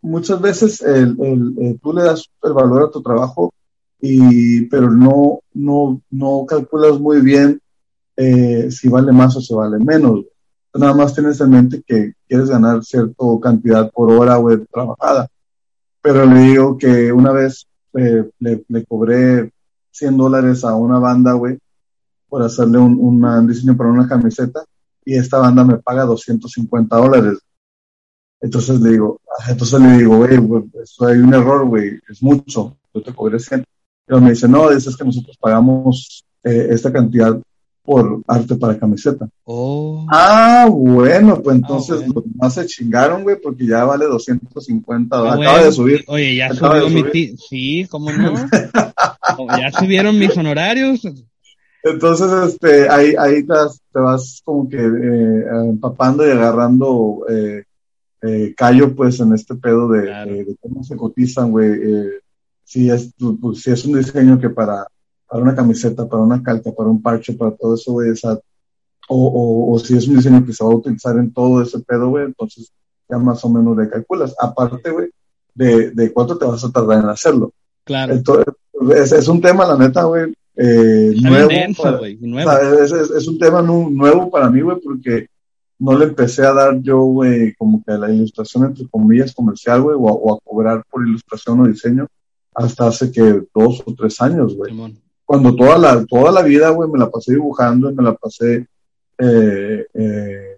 muchas 0.00 0.40
veces 0.40 0.80
el, 0.80 1.16
el, 1.20 1.78
tú 1.80 1.92
le 1.92 2.04
das 2.04 2.28
el 2.42 2.52
valor 2.52 2.84
a 2.84 2.90
tu 2.90 3.02
trabajo 3.02 3.52
y, 4.00 4.62
pero 4.66 4.90
no, 4.90 5.40
no, 5.52 6.00
no 6.10 6.46
calculas 6.46 6.98
muy 6.98 7.20
bien 7.20 7.60
eh, 8.16 8.70
si 8.70 8.88
vale 8.88 9.12
más 9.12 9.36
o 9.36 9.40
si 9.40 9.54
vale 9.54 9.78
menos. 9.78 10.24
Nada 10.74 10.94
más 10.94 11.14
tienes 11.14 11.40
en 11.40 11.50
mente 11.50 11.82
que 11.84 12.14
quieres 12.28 12.48
ganar 12.48 12.84
cierta 12.84 13.24
cantidad 13.42 13.90
por 13.90 14.12
hora, 14.12 14.36
güey, 14.36 14.64
trabajada. 14.66 15.28
Pero 16.00 16.24
le 16.24 16.40
digo 16.40 16.78
que 16.78 17.12
una 17.12 17.32
vez 17.32 17.66
eh, 17.94 18.30
le, 18.38 18.84
cobré 18.86 19.52
100 19.90 20.16
dólares 20.16 20.64
a 20.64 20.74
una 20.74 20.98
banda, 20.98 21.32
güey, 21.32 21.58
por 22.28 22.42
hacerle 22.42 22.78
un, 22.78 23.46
diseño 23.48 23.76
para 23.76 23.90
una 23.90 24.08
camiseta 24.08 24.64
y 25.04 25.16
esta 25.16 25.38
banda 25.38 25.64
me 25.64 25.78
paga 25.78 26.04
250 26.04 26.96
dólares. 26.96 27.38
Entonces 28.40 28.80
le 28.80 28.90
digo, 28.90 29.20
entonces 29.48 29.80
le 29.80 29.98
digo, 29.98 30.18
güey, 30.18 30.38
eso 30.82 31.06
hay 31.06 31.18
un 31.18 31.34
error, 31.34 31.66
güey, 31.66 32.00
es 32.08 32.22
mucho, 32.22 32.76
yo 32.94 33.02
te 33.02 33.12
cobré 33.12 33.38
100. 33.38 33.64
Pero 34.06 34.20
me 34.20 34.30
dice, 34.30 34.48
no, 34.48 34.70
dices 34.70 34.96
que 34.96 35.04
nosotros 35.04 35.36
pagamos 35.38 36.24
eh, 36.44 36.68
esta 36.70 36.92
cantidad 36.92 37.38
por 37.90 38.22
arte 38.28 38.54
para 38.54 38.78
camiseta. 38.78 39.28
Oh. 39.42 40.06
Ah, 40.12 40.68
bueno, 40.70 41.42
pues 41.42 41.56
entonces 41.56 42.06
los 42.06 42.22
demás 42.24 42.54
se 42.54 42.64
chingaron, 42.64 43.24
güey, 43.24 43.34
porque 43.42 43.66
ya 43.66 43.84
vale 43.84 44.04
250 44.04 45.16
dólares. 45.16 45.40
Acaba 45.40 45.64
de 45.64 45.72
subir. 45.72 46.04
Oye, 46.06 46.36
ya 46.36 46.54
subió 46.54 46.88
mi... 46.88 47.36
Sí, 47.36 47.88
¿cómo 47.90 48.12
no? 48.12 48.34
ya 49.58 49.72
subieron 49.72 50.16
mis 50.16 50.36
honorarios. 50.36 51.00
Entonces, 51.82 52.30
este, 52.52 52.88
ahí, 52.88 53.14
ahí 53.18 53.42
te, 53.42 53.54
te 53.92 53.98
vas 53.98 54.40
como 54.44 54.68
que 54.68 54.76
eh, 54.76 55.44
empapando 55.68 56.24
y 56.24 56.30
agarrando 56.30 57.26
eh, 57.28 57.64
eh, 58.22 58.54
callo, 58.56 58.94
pues, 58.94 59.18
en 59.18 59.32
este 59.32 59.56
pedo 59.56 59.88
de, 59.88 60.02
de, 60.02 60.56
cómo 60.60 60.84
se 60.84 60.94
cotizan, 60.96 61.50
güey. 61.50 61.72
Si, 62.62 62.88
es, 62.88 63.12
pues, 63.40 63.62
si 63.62 63.72
es 63.72 63.84
un 63.84 63.98
diseño 63.98 64.38
que 64.38 64.50
para, 64.50 64.86
para 65.30 65.44
una 65.44 65.54
camiseta, 65.54 66.08
para 66.08 66.22
una 66.22 66.42
calca, 66.42 66.72
para 66.72 66.90
un 66.90 67.00
parche, 67.00 67.34
para 67.34 67.52
todo 67.52 67.76
eso, 67.76 67.92
güey, 67.92 68.10
o, 69.08 69.16
o, 69.16 69.72
o, 69.72 69.78
si 69.78 69.96
es 69.96 70.08
un 70.08 70.16
diseño 70.16 70.44
que 70.44 70.52
se 70.52 70.64
va 70.64 70.70
a 70.70 70.74
utilizar 70.74 71.16
en 71.18 71.32
todo 71.32 71.62
ese 71.62 71.78
pedo, 71.80 72.08
güey, 72.08 72.24
entonces 72.26 72.72
ya 73.08 73.16
más 73.18 73.44
o 73.44 73.48
menos 73.48 73.76
le 73.76 73.88
calculas. 73.88 74.34
Aparte, 74.38 74.90
güey, 74.90 75.10
de, 75.54 75.92
de 75.92 76.12
cuánto 76.12 76.36
te 76.36 76.44
vas 76.44 76.64
a 76.64 76.72
tardar 76.72 77.04
en 77.04 77.08
hacerlo. 77.08 77.52
Claro. 77.84 78.12
Entonces, 78.12 78.54
es, 78.96 79.12
es 79.12 79.28
un 79.28 79.40
tema, 79.40 79.66
la 79.66 79.76
neta, 79.76 80.04
güey, 80.04 80.32
eh, 80.56 81.14
nuevo, 81.20 81.48
para, 81.80 82.00
nuevo. 82.20 82.50
O 82.50 82.52
sea, 82.52 82.84
es, 82.84 82.92
es, 82.92 83.10
es, 83.10 83.28
un 83.28 83.38
tema 83.38 83.62
nuevo 83.62 84.30
para 84.30 84.50
mí, 84.50 84.60
güey, 84.60 84.78
porque 84.82 85.28
no 85.78 85.96
le 85.96 86.06
empecé 86.06 86.44
a 86.44 86.52
dar 86.52 86.80
yo, 86.82 87.00
güey, 87.02 87.54
como 87.54 87.82
que 87.84 87.92
la 87.92 88.10
ilustración 88.10 88.66
entre 88.66 88.86
comillas 88.88 89.32
comercial, 89.32 89.80
güey, 89.82 89.96
o, 89.96 90.02
o, 90.02 90.34
a 90.34 90.40
cobrar 90.42 90.84
por 90.90 91.06
ilustración 91.06 91.60
o 91.60 91.68
diseño 91.68 92.06
hasta 92.54 92.88
hace 92.88 93.10
que 93.12 93.42
dos 93.54 93.82
o 93.86 93.94
tres 93.94 94.20
años, 94.20 94.56
güey. 94.56 94.74
Cuando 95.30 95.54
toda 95.54 95.78
la, 95.78 96.04
toda 96.06 96.32
la 96.32 96.42
vida, 96.42 96.70
güey, 96.70 96.90
me 96.90 96.98
la 96.98 97.08
pasé 97.08 97.34
dibujando 97.34 97.88
y 97.88 97.94
me 97.94 98.02
la 98.02 98.14
pasé 98.14 98.66
eh, 99.16 99.86
eh, 99.94 100.56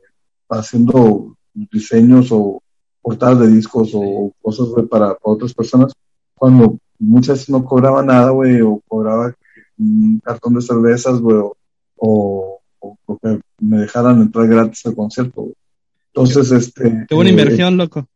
haciendo 0.48 1.36
diseños 1.52 2.28
o 2.30 2.62
portadas 3.02 3.40
de 3.40 3.48
discos 3.48 3.90
o 3.92 4.32
cosas, 4.40 4.68
güey, 4.68 4.86
para, 4.86 5.08
para 5.08 5.34
otras 5.34 5.52
personas, 5.52 5.92
cuando 6.34 6.78
muchas 6.98 7.34
veces 7.34 7.50
no 7.50 7.62
cobraba 7.62 8.02
nada, 8.02 8.30
güey, 8.30 8.62
o 8.62 8.80
cobraba 8.88 9.34
un 9.76 10.18
cartón 10.24 10.54
de 10.54 10.62
cervezas, 10.62 11.20
güey, 11.20 11.36
o, 11.36 11.54
o, 11.98 12.58
o, 12.80 13.18
que 13.18 13.40
me 13.60 13.76
dejaran 13.76 14.22
entrar 14.22 14.48
gratis 14.48 14.86
al 14.86 14.94
concierto, 14.96 15.42
güey. 15.42 15.54
Entonces, 16.14 16.48
qué, 16.48 16.56
este... 16.56 17.06
Qué 17.10 17.14
buena 17.14 17.28
eh, 17.28 17.34
inversión, 17.34 17.76
loco. 17.76 18.06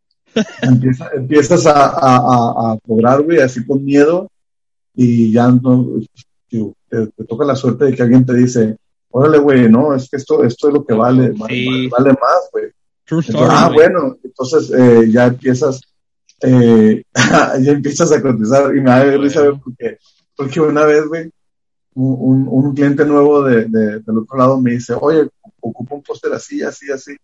Empieza, 0.62 1.10
empiezas 1.14 1.66
a, 1.66 1.84
a, 1.84 2.72
a, 2.72 2.78
cobrar, 2.78 3.20
güey, 3.20 3.40
así 3.40 3.62
con 3.66 3.84
miedo, 3.84 4.30
y 4.94 5.30
ya 5.30 5.48
no, 5.50 6.00
te, 6.88 7.06
te, 7.08 7.24
toca 7.24 7.44
la 7.44 7.56
suerte 7.56 7.86
de 7.86 7.94
que 7.94 8.02
alguien 8.02 8.24
te 8.24 8.34
dice, 8.34 8.76
órale, 9.10 9.38
güey, 9.38 9.68
no, 9.68 9.94
es 9.94 10.08
que 10.08 10.16
esto, 10.16 10.44
esto 10.44 10.68
es 10.68 10.74
lo 10.74 10.84
que 10.84 10.94
vale, 10.94 11.32
sí. 11.32 11.38
vale, 11.38 11.88
vale, 11.88 12.10
más, 12.10 12.50
güey. 12.52 12.66
Ah, 13.38 13.70
bueno, 13.72 14.16
entonces 14.22 14.70
eh, 14.76 15.08
ya 15.10 15.26
empiezas, 15.26 15.80
eh, 16.42 17.02
ya 17.60 17.72
empiezas 17.72 18.10
a 18.12 18.20
cotizar, 18.20 18.74
y 18.76 18.80
me 18.80 18.90
da 18.90 19.16
risa 19.16 19.42
ver 19.42 19.54
porque, 19.62 19.98
porque 20.36 20.60
una 20.60 20.84
vez, 20.84 21.06
güey, 21.06 21.30
un, 21.94 22.46
un, 22.50 22.74
cliente 22.74 23.06
nuevo 23.06 23.42
de, 23.42 23.64
de, 23.64 24.00
del 24.00 24.18
otro 24.18 24.36
lado 24.36 24.60
me 24.60 24.72
dice, 24.72 24.94
oye, 25.00 25.28
ocupo 25.60 25.94
un 25.94 26.02
póster 26.02 26.32
así, 26.32 26.62
así, 26.62 26.90
así, 26.92 27.16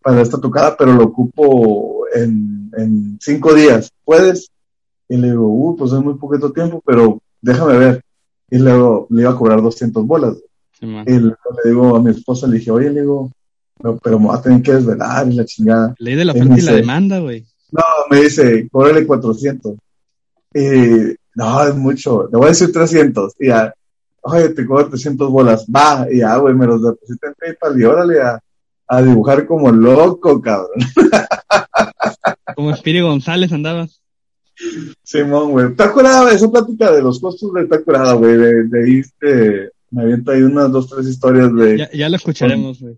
para 0.00 0.22
esta 0.22 0.40
tocada, 0.40 0.76
pero 0.76 0.94
lo 0.94 1.04
ocupo 1.04 2.06
en, 2.14 2.70
en 2.76 3.18
cinco 3.20 3.52
días, 3.54 3.90
¿puedes? 4.04 4.50
Y 5.08 5.16
le 5.16 5.30
digo, 5.30 5.46
uh, 5.46 5.76
pues 5.76 5.92
es 5.92 6.00
muy 6.00 6.14
poquito 6.14 6.52
tiempo, 6.52 6.82
pero 6.84 7.20
déjame 7.40 7.76
ver. 7.76 8.04
Y 8.54 8.58
luego 8.58 9.08
le 9.10 9.22
iba 9.22 9.32
a 9.32 9.36
cobrar 9.36 9.60
200 9.60 10.06
bolas. 10.06 10.36
Sí, 10.78 10.86
y 10.86 11.10
le, 11.10 11.22
le, 11.22 11.34
digo 11.64 11.96
a 11.96 12.00
mi 12.00 12.12
esposa, 12.12 12.46
le 12.46 12.58
dije, 12.58 12.70
oye, 12.70 12.88
le 12.88 13.00
digo, 13.00 13.32
pero, 13.82 13.98
pero 13.98 14.20
me 14.20 14.28
va 14.28 14.36
a 14.36 14.42
tener 14.42 14.62
que 14.62 14.74
desvelar 14.74 15.28
y 15.28 15.34
la 15.34 15.44
chingada. 15.44 15.92
Ley 15.98 16.14
de 16.14 16.24
la 16.24 16.30
oferta 16.30 16.56
y, 16.56 16.60
la 16.60 16.72
demanda, 16.74 17.18
güey. 17.18 17.44
No, 17.72 17.82
me 18.08 18.20
dice, 18.20 18.68
cóbrele 18.70 19.04
400. 19.04 19.74
Y, 20.54 21.16
no, 21.34 21.66
es 21.66 21.74
mucho, 21.74 22.28
le 22.30 22.38
voy 22.38 22.46
a 22.46 22.50
decir 22.50 22.70
300. 22.70 23.34
Y 23.40 23.48
ya, 23.48 23.74
oye, 24.22 24.50
te 24.50 24.64
cobro 24.64 24.88
300 24.88 25.28
bolas, 25.30 25.66
va, 25.66 26.06
y 26.08 26.18
ya, 26.18 26.36
güey, 26.36 26.54
me 26.54 26.66
los 26.68 26.80
deposité 26.80 27.26
en 27.26 27.34
PayPal 27.34 27.80
y 27.80 27.84
órale 27.84 28.22
a, 28.22 28.40
a 28.86 29.02
dibujar 29.02 29.48
como 29.48 29.72
loco, 29.72 30.40
cabrón. 30.40 30.78
Como 32.54 32.70
Espíritu 32.70 33.06
González 33.06 33.50
andabas. 33.52 34.03
Simón, 35.02 35.50
güey. 35.50 35.66
Está 35.68 35.92
curada, 35.92 36.32
esa 36.32 36.50
plática 36.50 36.92
de 36.92 37.02
los 37.02 37.20
costos, 37.20 37.50
güey, 37.50 37.64
está 37.64 37.82
curada, 37.82 38.14
güey. 38.14 38.36
De, 38.36 38.64
de 38.64 38.84
ahí, 38.84 38.98
este, 39.00 39.70
me 39.90 40.02
aviento 40.02 40.32
ahí 40.32 40.42
unas 40.42 40.70
dos, 40.70 40.88
tres 40.88 41.06
historias, 41.06 41.50
güey. 41.50 41.78
Ya, 41.78 41.90
ya 41.92 42.08
lo 42.08 42.16
escucharemos, 42.16 42.80
güey. 42.80 42.96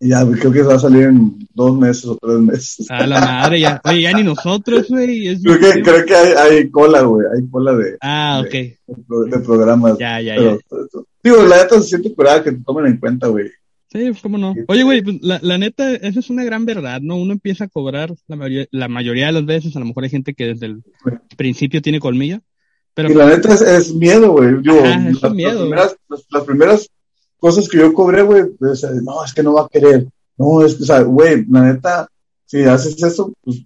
Ya, 0.00 0.26
creo 0.26 0.52
que 0.52 0.62
va 0.62 0.74
a 0.74 0.78
salir 0.78 1.04
en 1.04 1.48
dos 1.54 1.78
meses 1.78 2.04
o 2.04 2.18
tres 2.20 2.38
meses. 2.38 2.90
A 2.90 3.06
la 3.06 3.20
madre, 3.20 3.60
ya. 3.60 3.80
Oye, 3.84 4.02
ya 4.02 4.12
ni 4.12 4.22
nosotros, 4.22 4.86
güey. 4.88 5.40
Creo 5.40 5.58
que, 5.58 5.82
creo 5.82 6.04
que 6.04 6.14
hay, 6.14 6.32
hay 6.32 6.70
cola, 6.70 7.02
güey. 7.02 7.26
Hay 7.34 7.48
cola 7.48 7.74
de. 7.74 7.96
Ah, 8.00 8.42
ok. 8.44 8.52
De, 8.52 8.76
de, 8.86 9.30
de 9.30 9.38
programas. 9.38 9.96
Ya, 9.98 10.20
ya, 10.20 10.34
Pero, 10.36 10.58
ya. 10.58 11.00
Digo, 11.22 11.42
la 11.44 11.56
neta 11.56 11.80
se 11.80 11.88
siente 11.88 12.12
curada 12.12 12.42
que 12.42 12.52
te 12.52 12.60
tomen 12.64 12.86
en 12.86 12.98
cuenta, 12.98 13.28
güey. 13.28 13.50
Sí, 13.94 14.10
cómo 14.22 14.38
no. 14.38 14.54
Oye, 14.66 14.82
güey, 14.82 15.02
pues 15.02 15.18
la, 15.22 15.38
la, 15.40 15.56
neta, 15.56 15.92
esa 15.94 16.18
es 16.18 16.28
una 16.28 16.42
gran 16.42 16.66
verdad, 16.66 17.00
¿no? 17.00 17.16
Uno 17.16 17.32
empieza 17.32 17.64
a 17.64 17.68
cobrar 17.68 18.12
la 18.26 18.34
mayoría, 18.34 18.66
la 18.72 18.88
mayoría 18.88 19.26
de 19.26 19.32
las 19.32 19.46
veces, 19.46 19.76
a 19.76 19.78
lo 19.78 19.84
mejor 19.84 20.02
hay 20.02 20.10
gente 20.10 20.34
que 20.34 20.46
desde 20.46 20.66
el 20.66 20.82
principio 21.36 21.80
tiene 21.80 22.00
colmillo. 22.00 22.40
Pero, 22.94 23.10
y 23.10 23.14
la 23.14 23.26
neta 23.26 23.54
es, 23.54 23.60
es 23.60 23.94
miedo, 23.94 24.32
güey. 24.32 24.56
Yo, 24.62 24.84
Ajá, 24.84 25.08
es 25.08 25.22
las, 25.22 25.32
miedo, 25.32 25.52
las, 25.52 25.60
primeras, 25.60 25.96
las, 26.08 26.26
las, 26.28 26.42
primeras 26.42 26.90
cosas 27.38 27.68
que 27.68 27.78
yo 27.78 27.92
cobré, 27.92 28.22
güey, 28.22 28.42
no, 28.58 29.24
es 29.24 29.32
que 29.32 29.42
no 29.44 29.54
va 29.54 29.62
a 29.62 29.68
querer. 29.68 30.08
No, 30.36 30.64
es 30.64 30.74
que, 30.74 30.82
o 30.82 30.86
sea, 30.86 31.02
güey, 31.02 31.44
la 31.48 31.72
neta, 31.72 32.08
si 32.46 32.64
haces 32.64 33.00
eso, 33.00 33.32
pues, 33.42 33.64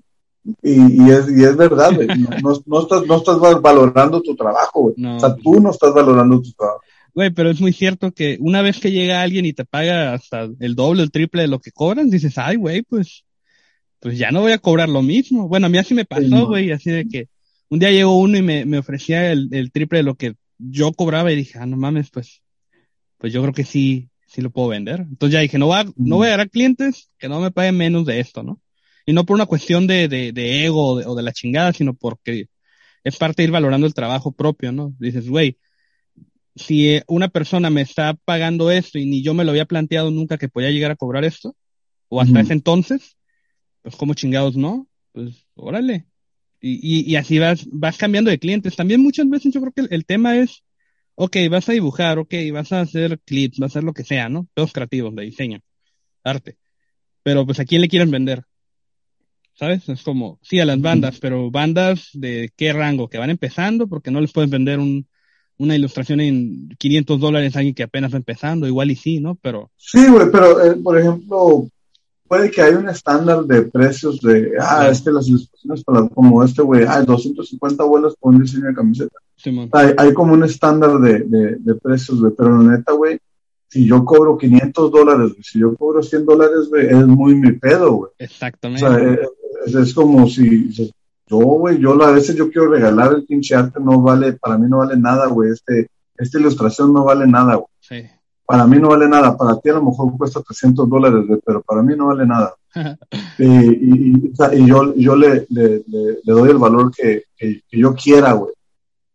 y, 0.62 1.04
y, 1.04 1.10
es, 1.10 1.26
y 1.30 1.42
es 1.42 1.56
verdad, 1.56 1.94
güey. 1.94 2.06
No, 2.06 2.30
no, 2.42 2.62
no, 2.66 2.80
estás, 2.82 3.06
no 3.06 3.16
estás 3.16 3.38
valorando 3.62 4.20
tu 4.20 4.36
trabajo, 4.36 4.82
güey. 4.82 4.94
No, 4.98 5.16
o 5.16 5.20
sea, 5.20 5.34
tú 5.36 5.58
no 5.58 5.70
estás 5.70 5.94
valorando 5.94 6.40
tu 6.42 6.52
trabajo. 6.52 6.80
Güey, 7.14 7.30
pero 7.30 7.50
es 7.50 7.60
muy 7.60 7.72
cierto 7.72 8.12
que 8.12 8.36
una 8.40 8.62
vez 8.62 8.78
que 8.78 8.92
llega 8.92 9.22
alguien 9.22 9.46
y 9.46 9.52
te 9.52 9.64
paga 9.64 10.14
hasta 10.14 10.48
el 10.60 10.74
doble, 10.74 11.02
el 11.02 11.10
triple 11.10 11.42
de 11.42 11.48
lo 11.48 11.60
que 11.60 11.72
cobran, 11.72 12.10
dices, 12.10 12.38
ay, 12.38 12.56
güey, 12.56 12.82
pues, 12.82 13.24
pues 14.00 14.18
ya 14.18 14.30
no 14.30 14.40
voy 14.40 14.52
a 14.52 14.58
cobrar 14.58 14.88
lo 14.88 15.02
mismo. 15.02 15.48
Bueno, 15.48 15.66
a 15.66 15.68
mí 15.68 15.78
así 15.78 15.94
me 15.94 16.04
pasó, 16.04 16.46
güey, 16.46 16.66
sí, 16.66 16.70
así 16.72 16.90
de 16.90 17.08
que 17.08 17.28
un 17.68 17.78
día 17.78 17.90
llegó 17.90 18.18
uno 18.18 18.38
y 18.38 18.42
me, 18.42 18.64
me 18.64 18.78
ofrecía 18.78 19.32
el, 19.32 19.48
el, 19.52 19.72
triple 19.72 19.98
de 19.98 20.04
lo 20.04 20.14
que 20.14 20.34
yo 20.58 20.92
cobraba 20.92 21.32
y 21.32 21.36
dije, 21.36 21.58
ah, 21.58 21.66
no 21.66 21.76
mames, 21.76 22.10
pues, 22.10 22.42
pues 23.18 23.32
yo 23.32 23.42
creo 23.42 23.54
que 23.54 23.64
sí, 23.64 24.10
sí 24.26 24.40
lo 24.40 24.50
puedo 24.50 24.68
vender. 24.68 25.00
Entonces 25.00 25.32
ya 25.34 25.40
dije, 25.40 25.58
no, 25.58 25.68
va, 25.68 25.84
no 25.96 26.16
voy 26.16 26.28
a 26.28 26.36
dar 26.36 26.50
clientes 26.50 27.10
que 27.18 27.28
no 27.28 27.40
me 27.40 27.50
paguen 27.50 27.76
menos 27.76 28.06
de 28.06 28.20
esto, 28.20 28.42
¿no? 28.42 28.60
Y 29.06 29.12
no 29.12 29.24
por 29.24 29.34
una 29.34 29.46
cuestión 29.46 29.86
de, 29.86 30.08
de, 30.08 30.32
de 30.32 30.66
ego 30.66 30.92
o 30.92 30.98
de, 30.98 31.06
o 31.06 31.14
de 31.14 31.22
la 31.22 31.32
chingada, 31.32 31.72
sino 31.72 31.94
porque 31.94 32.48
es 33.04 33.16
parte 33.16 33.42
de 33.42 33.46
ir 33.46 33.50
valorando 33.50 33.86
el 33.86 33.94
trabajo 33.94 34.32
propio, 34.32 34.72
¿no? 34.72 34.94
Dices, 34.98 35.28
güey, 35.28 35.56
si 36.56 37.00
una 37.06 37.28
persona 37.28 37.70
me 37.70 37.82
está 37.82 38.14
pagando 38.24 38.70
esto 38.70 38.98
y 38.98 39.06
ni 39.06 39.22
yo 39.22 39.34
me 39.34 39.44
lo 39.44 39.50
había 39.50 39.66
planteado 39.66 40.10
nunca 40.10 40.38
que 40.38 40.48
podía 40.48 40.70
llegar 40.70 40.90
a 40.90 40.96
cobrar 40.96 41.24
esto, 41.24 41.54
o 42.08 42.20
hasta 42.20 42.32
uh 42.32 42.36
-huh. 42.36 42.42
ese 42.42 42.52
entonces, 42.52 43.16
pues 43.82 43.96
como 43.96 44.14
chingados 44.14 44.56
no, 44.56 44.88
pues 45.12 45.46
órale. 45.54 46.06
Y, 46.60 46.80
y, 46.82 47.12
y, 47.12 47.16
así 47.16 47.38
vas, 47.38 47.66
vas 47.70 47.96
cambiando 47.96 48.30
de 48.30 48.38
clientes. 48.38 48.74
También 48.74 49.00
muchas 49.00 49.28
veces 49.28 49.52
yo 49.54 49.60
creo 49.60 49.72
que 49.72 49.82
el, 49.82 49.88
el, 49.92 50.04
tema 50.04 50.36
es, 50.36 50.64
ok, 51.14 51.36
vas 51.50 51.68
a 51.68 51.72
dibujar, 51.72 52.18
ok, 52.18 52.34
vas 52.52 52.72
a 52.72 52.80
hacer 52.80 53.20
clips, 53.20 53.58
vas 53.58 53.70
a 53.70 53.72
hacer 53.78 53.84
lo 53.84 53.92
que 53.92 54.02
sea, 54.02 54.28
¿no? 54.28 54.48
Todos 54.54 54.72
creativos, 54.72 55.14
de 55.14 55.22
diseño, 55.24 55.60
arte. 56.24 56.56
Pero 57.22 57.46
pues 57.46 57.60
a 57.60 57.64
quién 57.64 57.80
le 57.82 57.88
quieren 57.88 58.10
vender. 58.10 58.44
¿Sabes? 59.54 59.88
Es 59.88 60.02
como, 60.02 60.38
sí, 60.42 60.60
a 60.60 60.64
las 60.64 60.80
bandas, 60.80 61.14
uh 61.14 61.18
-huh. 61.18 61.20
pero 61.20 61.50
bandas 61.50 62.10
de 62.12 62.50
qué 62.56 62.72
rango, 62.72 63.08
que 63.08 63.18
van 63.18 63.30
empezando 63.30 63.88
porque 63.88 64.10
no 64.10 64.20
les 64.20 64.32
puedes 64.32 64.50
vender 64.50 64.78
un, 64.78 65.08
una 65.58 65.76
ilustración 65.76 66.20
en 66.20 66.68
500 66.78 67.20
dólares 67.20 67.56
alguien 67.56 67.74
que 67.74 67.82
apenas 67.82 68.12
va 68.12 68.16
empezando, 68.16 68.66
igual 68.66 68.90
y 68.90 68.96
sí, 68.96 69.20
¿no? 69.20 69.34
Pero... 69.36 69.70
Sí, 69.76 70.06
güey, 70.08 70.30
pero 70.30 70.64
eh, 70.64 70.76
por 70.76 70.98
ejemplo, 70.98 71.68
puede 72.26 72.50
que 72.50 72.62
haya 72.62 72.78
un 72.78 72.88
estándar 72.88 73.44
de 73.44 73.62
precios 73.62 74.20
de, 74.20 74.52
ah, 74.60 74.88
este, 74.90 75.10
las 75.10 75.28
ilustraciones 75.28 75.82
para, 75.82 76.08
como 76.08 76.44
este, 76.44 76.62
güey, 76.62 76.84
ah, 76.86 77.02
250 77.02 77.84
bolas 77.84 78.14
por 78.18 78.34
un 78.34 78.42
diseño 78.42 78.66
de 78.66 78.74
camiseta. 78.74 79.16
hay, 79.72 79.94
hay, 79.96 80.14
como 80.14 80.34
un 80.34 80.44
estándar 80.44 80.98
de, 81.00 81.20
de, 81.20 81.56
de 81.56 81.74
precios, 81.74 82.20
güey, 82.20 82.32
pero 82.36 82.62
la 82.62 82.76
neta, 82.76 82.92
güey, 82.92 83.18
si 83.68 83.86
yo 83.86 84.04
cobro 84.04 84.38
500 84.38 84.90
dólares, 84.90 85.32
si 85.42 85.58
yo 85.58 85.74
cobro 85.74 86.02
100 86.02 86.24
dólares, 86.24 86.68
güey, 86.70 86.86
es 86.86 87.06
muy 87.06 87.34
mi 87.34 87.52
pedo, 87.52 87.92
güey. 87.92 88.10
Exactamente. 88.18 88.86
O 88.86 88.88
sea, 88.88 89.18
es, 89.66 89.74
es 89.74 89.94
como 89.94 90.26
si, 90.28 90.72
yo, 91.28 91.38
güey, 91.38 91.78
yo 91.78 92.00
a 92.02 92.12
veces 92.12 92.36
yo 92.36 92.50
quiero 92.50 92.68
regalar 92.68 93.12
el 93.12 93.24
pinche 93.24 93.54
arte, 93.54 93.80
no 93.80 94.00
vale, 94.00 94.34
para 94.34 94.58
mí 94.58 94.66
no 94.68 94.78
vale 94.78 94.96
nada, 94.96 95.26
güey, 95.26 95.52
este, 95.52 95.88
esta 96.16 96.38
ilustración 96.38 96.92
no 96.92 97.04
vale 97.04 97.26
nada, 97.26 97.56
güey. 97.56 97.68
Sí. 97.80 98.02
Para 98.46 98.66
mí 98.66 98.78
no 98.78 98.88
vale 98.88 99.08
nada, 99.08 99.36
para 99.36 99.60
ti 99.60 99.68
a 99.68 99.74
lo 99.74 99.84
mejor 99.84 100.16
cuesta 100.16 100.40
300 100.40 100.88
dólares, 100.88 101.26
güey, 101.26 101.40
pero 101.44 101.62
para 101.62 101.82
mí 101.82 101.94
no 101.96 102.06
vale 102.06 102.26
nada. 102.26 102.54
y, 103.38 103.44
y, 103.44 104.32
y, 104.52 104.66
yo, 104.66 104.94
yo 104.94 105.16
le, 105.16 105.46
le, 105.50 105.84
le, 105.86 106.32
doy 106.32 106.50
el 106.50 106.58
valor 106.58 106.90
que, 106.94 107.24
que, 107.36 107.60
que 107.68 107.78
yo 107.78 107.94
quiera, 107.94 108.32
güey. 108.32 108.52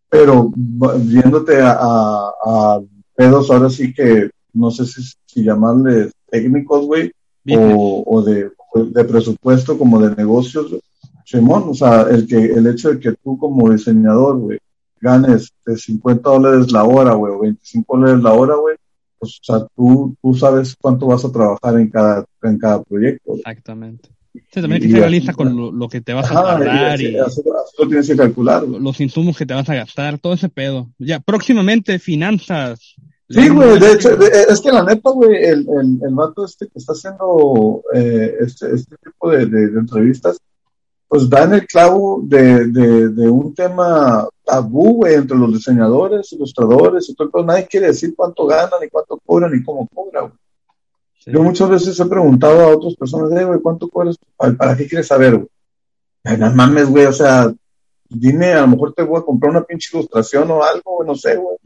Pero 0.09 0.51
viéndote 0.55 1.59
a, 1.61 1.72
a, 1.72 2.34
a 2.45 2.82
pedos 3.16 3.49
ahora 3.49 3.70
sí 3.70 3.91
que 3.93 4.30
no 4.53 4.70
sé 4.70 4.86
si, 4.86 5.01
si 5.26 5.43
llamarles 5.43 6.11
técnicos, 6.30 6.86
güey, 6.86 7.11
o, 7.51 8.03
o, 8.05 8.22
de, 8.22 8.51
de 8.76 9.03
presupuesto 9.03 9.78
como 9.78 9.99
de 9.99 10.16
negocios, 10.16 10.76
Simón, 11.34 11.64
o 11.68 11.74
sea, 11.74 12.04
el 12.12 12.28
que 12.28 12.38
el 12.38 12.68
hecho 12.68 12.90
de 12.90 13.00
que 13.00 13.14
tú 13.24 13.38
como 13.40 13.72
diseñador, 13.72 14.38
güey, 14.38 14.60
ganes 15.02 15.52
de 15.66 15.76
50 15.76 16.30
dólares 16.30 16.72
la 16.72 16.84
hora, 16.84 17.14
güey, 17.14 17.34
o 17.34 17.40
25 17.40 17.98
dólares 17.98 18.24
la 18.24 18.34
hora, 18.34 18.56
güey, 18.56 18.76
pues, 19.18 19.40
o 19.42 19.44
sea, 19.44 19.68
tú, 19.76 20.16
tú 20.22 20.34
sabes 20.36 20.76
cuánto 20.80 21.08
vas 21.08 21.26
a 21.26 21.32
trabajar 21.32 21.80
en 21.80 21.90
cada, 21.90 22.24
en 22.44 22.60
cada 22.60 22.84
proyecto. 22.84 23.36
Exactamente. 23.36 24.10
Sí, 24.34 24.62
también 24.62 24.74
hay 24.74 24.80
que 24.82 24.90
ser 24.90 25.00
realista 25.00 25.34
con 25.34 25.56
lo, 25.56 25.72
lo, 25.72 25.90
que 25.90 26.02
te 26.02 26.14
vas 26.14 26.30
a 26.32 26.34
tardar 26.34 27.02
y, 27.02 27.06
y 27.06 27.12
lo 27.12 27.88
tienes 27.88 28.08
que 28.08 28.16
calcular. 28.16 28.64
Los 28.64 29.00
insumos 29.02 29.38
que 29.38 29.46
te 29.46 29.54
vas 29.54 29.70
a 29.70 29.76
gastar, 29.76 30.20
todo 30.20 30.34
ese 30.34 30.50
pedo. 30.50 30.90
Ya, 30.98 31.20
próximamente, 31.20 31.98
finanzas, 32.00 32.96
Sí, 33.30 33.50
güey, 33.50 33.80
de 33.80 33.94
hecho, 33.94 34.16
de, 34.16 34.28
es 34.28 34.62
que 34.62 34.72
la 34.72 34.84
neta, 34.84 35.10
güey, 35.10 35.44
el, 35.44 35.68
el, 35.68 36.00
el 36.06 36.14
vato 36.14 36.46
este 36.46 36.68
que 36.68 36.78
está 36.78 36.94
haciendo 36.94 37.82
eh, 37.94 38.36
este, 38.42 38.76
este 38.76 38.96
tipo 38.98 39.32
de, 39.32 39.46
de, 39.46 39.70
de, 39.70 39.80
entrevistas, 39.80 40.40
pues 41.14 41.30
da 41.30 41.43
en 41.43 41.53
el 41.53 41.68
clavo 41.68 42.22
de, 42.24 42.66
de 42.70 43.30
un 43.30 43.53
tema 43.53 44.28
tabú, 44.43 44.95
güey, 44.95 45.14
entre 45.14 45.38
los 45.38 45.53
diseñadores, 45.53 46.34
ilustradores 46.34 47.07
y 47.07 47.14
todo, 47.14 47.30
pero 47.30 47.45
nadie 47.45 47.68
quiere 47.68 47.86
decir 47.86 48.16
cuánto 48.16 48.47
ganan, 48.47 48.80
ni 48.82 48.89
cuánto 48.89 49.20
cobran, 49.24 49.51
ni 49.51 49.64
cómo 49.64 49.88
cobran, 49.93 50.30
güey. 50.30 50.39
Sí. 51.20 51.32
Yo 51.32 51.43
muchas 51.43 51.70
veces 51.70 51.99
he 51.99 52.05
preguntado 52.07 52.61
a 52.61 52.76
otras 52.76 52.95
personas, 52.95 53.32
eh, 53.39 53.45
güey, 53.45 53.59
¿cuánto 53.59 53.88
cobras? 53.89 54.18
¿Para, 54.36 54.53
¿Para, 54.53 54.76
qué 54.76 54.88
quieres 54.88 55.05
saber, 55.05 55.36
güey? 55.36 55.47
Ay, 56.24 56.38
no 56.38 56.49
mames, 56.49 56.89
güey, 56.89 57.05
o 57.05 57.14
sea, 57.14 57.53
dime, 58.09 58.53
a 58.53 58.61
lo 58.61 58.70
mejor 58.70 58.93
te 58.95 59.03
voy 59.03 59.20
a 59.20 59.24
comprar 59.24 59.51
una 59.51 59.61
pinche 59.61 59.95
ilustración 59.95 60.49
o 60.49 60.64
algo, 60.64 60.95
güey, 60.95 61.07
no 61.07 61.14
sé, 61.14 61.36
güey. 61.36 61.57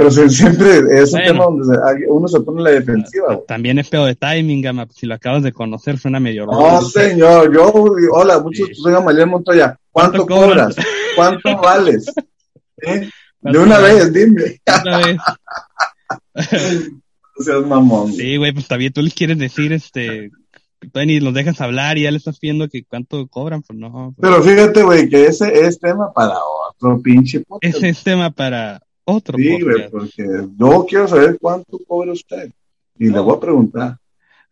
Pero 0.00 0.10
siempre 0.30 0.78
es 0.92 1.12
un 1.12 1.20
bueno, 1.20 1.26
tema 1.26 1.44
donde 1.44 2.06
uno 2.08 2.26
se 2.26 2.40
pone 2.40 2.62
la 2.62 2.70
defensiva. 2.70 3.38
También 3.46 3.78
es 3.78 3.90
peor 3.90 4.06
de 4.06 4.14
timing, 4.14 4.62
Gama. 4.62 4.86
Si 4.90 5.04
lo 5.04 5.14
acabas 5.14 5.42
de 5.42 5.52
conocer, 5.52 5.98
suena 5.98 6.18
medio 6.18 6.46
No, 6.46 6.52
raro. 6.58 6.80
señor. 6.88 7.54
Yo, 7.54 7.70
hola, 8.12 8.40
muchos, 8.40 8.68
sí. 8.68 8.74
soy 8.76 8.94
Gamaliel 8.94 9.26
Montoya. 9.26 9.78
¿Cuánto, 9.90 10.26
¿Cuánto 10.26 10.46
cobras? 10.46 10.76
¿Cuánto 11.16 11.54
vales? 11.62 12.06
¿Eh? 12.78 13.10
De 13.42 13.58
una 13.58 13.78
vez, 13.78 14.10
dime. 14.14 14.58
Una 14.86 14.98
vez. 14.98 15.16
o 17.38 17.42
sea, 17.42 17.58
mamón. 17.60 18.12
Sí, 18.14 18.38
güey, 18.38 18.52
pues 18.52 18.68
también 18.68 18.94
tú 18.94 19.02
les 19.02 19.12
quieres 19.12 19.36
decir, 19.36 19.70
este, 19.74 20.30
ni 20.94 21.20
los 21.20 21.34
dejas 21.34 21.60
hablar 21.60 21.98
y 21.98 22.04
ya 22.04 22.10
le 22.10 22.16
estás 22.16 22.38
pidiendo 22.38 22.70
que 22.70 22.84
cuánto 22.84 23.26
cobran, 23.26 23.60
pues 23.60 23.78
no. 23.78 24.14
Pues. 24.16 24.30
Pero 24.30 24.42
fíjate, 24.42 24.82
güey, 24.82 25.10
que 25.10 25.26
ese 25.26 25.66
es 25.66 25.78
tema 25.78 26.10
para 26.10 26.36
otro 26.70 26.98
pinche 27.02 27.40
podcast. 27.40 27.76
Ese 27.76 27.90
es 27.90 28.02
tema 28.02 28.30
para 28.30 28.80
otro 29.04 29.36
sí, 29.38 29.58
porque 29.90 30.48
yo 30.56 30.86
quiero 30.88 31.08
saber 31.08 31.38
cuánto 31.40 31.78
cobra 31.86 32.12
usted. 32.12 32.50
Y 32.98 33.08
le 33.08 33.18
voy 33.18 33.36
a 33.36 33.40
preguntar. 33.40 33.98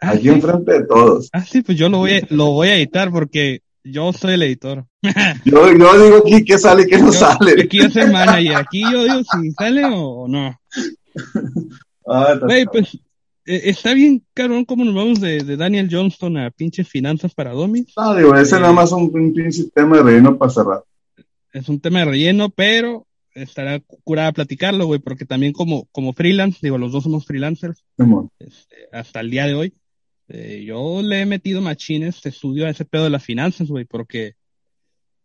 Ah, 0.00 0.10
aquí 0.10 0.22
sí. 0.22 0.28
enfrente 0.28 0.72
de 0.72 0.84
todos. 0.84 1.28
Ah, 1.32 1.44
sí, 1.44 1.62
pues 1.62 1.76
yo 1.76 1.88
lo 1.88 1.98
voy, 1.98 2.12
a, 2.12 2.26
lo 2.30 2.52
voy 2.52 2.68
a 2.68 2.76
editar 2.76 3.10
porque 3.10 3.60
yo 3.84 4.12
soy 4.12 4.34
el 4.34 4.42
editor. 4.42 4.84
yo, 5.44 5.72
yo 5.72 6.02
digo 6.04 6.16
aquí 6.18 6.44
qué 6.44 6.58
sale 6.58 6.82
y 6.82 6.86
qué 6.86 6.98
no 6.98 7.06
yo, 7.06 7.12
sale. 7.12 7.62
Aquí 7.62 7.78
yo 7.78 7.90
soy 7.90 8.10
manager. 8.10 8.56
Aquí 8.56 8.82
yo 8.82 9.04
digo 9.04 9.22
si 9.24 9.50
sale 9.52 9.84
o, 9.84 10.26
no. 10.28 10.58
ah, 12.06 12.38
Güey, 12.40 12.66
pues 12.66 12.98
eh, 13.44 13.70
está 13.70 13.94
bien, 13.94 14.22
cabrón, 14.34 14.64
cómo 14.64 14.84
nos 14.84 14.94
vamos 14.94 15.20
de, 15.20 15.42
de, 15.42 15.56
Daniel 15.56 15.88
Johnston 15.90 16.36
a 16.36 16.50
pinches 16.50 16.86
finanzas 16.86 17.34
para 17.34 17.52
Domis. 17.52 17.92
No, 17.96 18.14
digo, 18.14 18.36
ese 18.36 18.56
eh, 18.56 18.60
nada 18.60 18.72
más 18.72 18.90
es 18.90 18.92
un, 18.92 19.10
un 19.12 19.32
pinche 19.32 19.64
tema 19.74 19.96
de 19.96 20.02
relleno 20.02 20.36
para 20.36 20.50
cerrar. 20.50 20.84
Es 21.52 21.68
un 21.68 21.80
tema 21.80 22.00
de 22.00 22.04
relleno, 22.04 22.50
pero 22.50 23.06
estará 23.34 23.80
curada 24.04 24.32
platicarlo, 24.32 24.86
güey, 24.86 25.00
porque 25.00 25.24
también 25.24 25.52
como, 25.52 25.86
como 25.92 26.12
freelance, 26.12 26.58
digo, 26.62 26.78
los 26.78 26.92
dos 26.92 27.04
somos 27.04 27.26
freelancers, 27.26 27.84
este, 28.38 28.76
hasta 28.92 29.20
el 29.20 29.30
día 29.30 29.46
de 29.46 29.54
hoy, 29.54 29.74
eh, 30.28 30.64
yo 30.66 31.00
le 31.02 31.22
he 31.22 31.26
metido 31.26 31.60
machines 31.60 32.16
este 32.16 32.28
estudio 32.28 32.66
a 32.66 32.70
ese 32.70 32.84
pedo 32.84 33.04
de 33.04 33.10
las 33.10 33.24
finanzas, 33.24 33.68
güey, 33.68 33.84
porque 33.84 34.34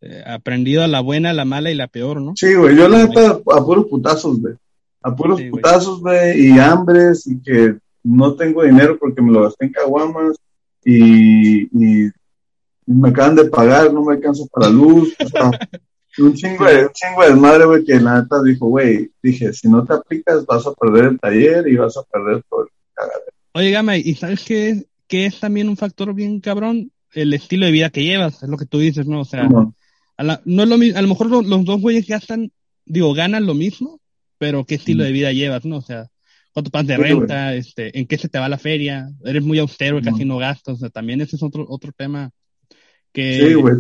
eh, 0.01 0.23
aprendido 0.25 0.83
a 0.83 0.87
la 0.87 1.01
buena, 1.01 1.33
la 1.33 1.45
mala 1.45 1.71
y 1.71 1.75
la 1.75 1.87
peor, 1.87 2.21
¿no? 2.21 2.33
Sí, 2.35 2.53
güey, 2.53 2.75
yo 2.75 2.87
la 2.87 3.05
neta 3.05 3.31
a 3.31 3.65
puros 3.65 3.85
putazos, 3.87 4.39
güey, 4.39 4.55
a 5.01 5.15
puros 5.15 5.39
sí, 5.39 5.49
putazos, 5.49 5.99
güey, 6.01 6.47
y 6.47 6.59
hambres, 6.59 7.27
y 7.27 7.41
que 7.41 7.77
no 8.03 8.35
tengo 8.35 8.63
dinero 8.63 8.97
porque 8.99 9.21
me 9.21 9.31
lo 9.31 9.43
gasté 9.43 9.65
en 9.65 9.71
caguamas, 9.71 10.37
y, 10.85 11.63
y, 11.63 12.11
me 12.85 13.09
acaban 13.09 13.35
de 13.35 13.45
pagar, 13.45 13.93
no 13.93 14.03
me 14.03 14.15
alcanzo 14.15 14.45
para 14.47 14.69
luz, 14.69 15.15
o 15.23 15.27
sea, 15.27 15.51
un 16.19 16.33
chingo 16.33 16.65
de, 16.65 16.85
un 16.85 16.91
chingo 16.93 17.23
de 17.23 17.35
madre, 17.35 17.65
güey, 17.65 17.83
que 17.83 17.99
la 17.99 18.21
neta 18.21 18.41
dijo, 18.43 18.67
güey, 18.67 19.11
dije, 19.21 19.51
si 19.53 19.67
no 19.67 19.83
te 19.83 19.93
aplicas 19.93 20.45
vas 20.45 20.65
a 20.67 20.73
perder 20.73 21.05
el 21.05 21.19
taller 21.19 21.67
y 21.67 21.75
vas 21.75 21.97
a 21.97 22.03
perder 22.03 22.43
todo 22.49 22.63
el 22.63 22.69
cagadero. 22.93 23.31
Oye, 23.53 23.71
Gama, 23.71 23.97
¿y 23.97 24.13
sabes 24.15 24.43
qué, 24.43 24.85
qué 25.07 25.25
es 25.25 25.39
también 25.39 25.69
un 25.69 25.77
factor 25.77 26.13
bien 26.13 26.39
cabrón? 26.39 26.91
El 27.13 27.33
estilo 27.33 27.65
de 27.65 27.71
vida 27.71 27.89
que 27.89 28.03
llevas, 28.03 28.41
es 28.41 28.49
lo 28.49 28.57
que 28.57 28.65
tú 28.65 28.79
dices, 28.79 29.07
¿no? 29.07 29.21
O 29.21 29.25
sea, 29.25 29.43
no, 29.43 29.75
a, 30.17 30.23
la, 30.23 30.41
no 30.45 30.63
es 30.63 30.69
lo 30.69 30.77
mismo, 30.77 30.97
a 30.97 31.01
lo 31.01 31.07
mejor 31.07 31.27
los, 31.27 31.45
los 31.45 31.65
dos 31.65 31.81
güeyes 31.81 32.07
gastan, 32.07 32.51
digo, 32.85 33.13
ganan 33.13 33.45
lo 33.45 33.53
mismo, 33.53 33.99
pero 34.37 34.65
¿qué 34.65 34.75
estilo 34.75 35.03
mm. 35.03 35.05
de 35.05 35.11
vida 35.11 35.31
llevas, 35.31 35.65
no? 35.65 35.77
O 35.77 35.81
sea, 35.81 36.07
¿cuánto 36.53 36.71
pagas 36.71 36.87
de 36.87 36.97
renta? 36.97 37.55
Este, 37.55 37.97
¿En 37.97 38.07
qué 38.07 38.17
se 38.17 38.29
te 38.29 38.39
va 38.39 38.49
la 38.49 38.57
feria? 38.57 39.09
Eres 39.23 39.43
muy 39.43 39.59
austero 39.59 39.97
y 39.97 40.01
mm. 40.01 40.05
casi 40.05 40.25
no 40.25 40.37
gastas, 40.37 40.75
o 40.75 40.77
sea, 40.77 40.89
también 40.89 41.21
ese 41.21 41.35
es 41.35 41.43
otro, 41.43 41.65
otro 41.67 41.91
tema 41.91 42.31
que... 43.13 43.47
Sí, 43.47 43.53
güey. 43.53 43.77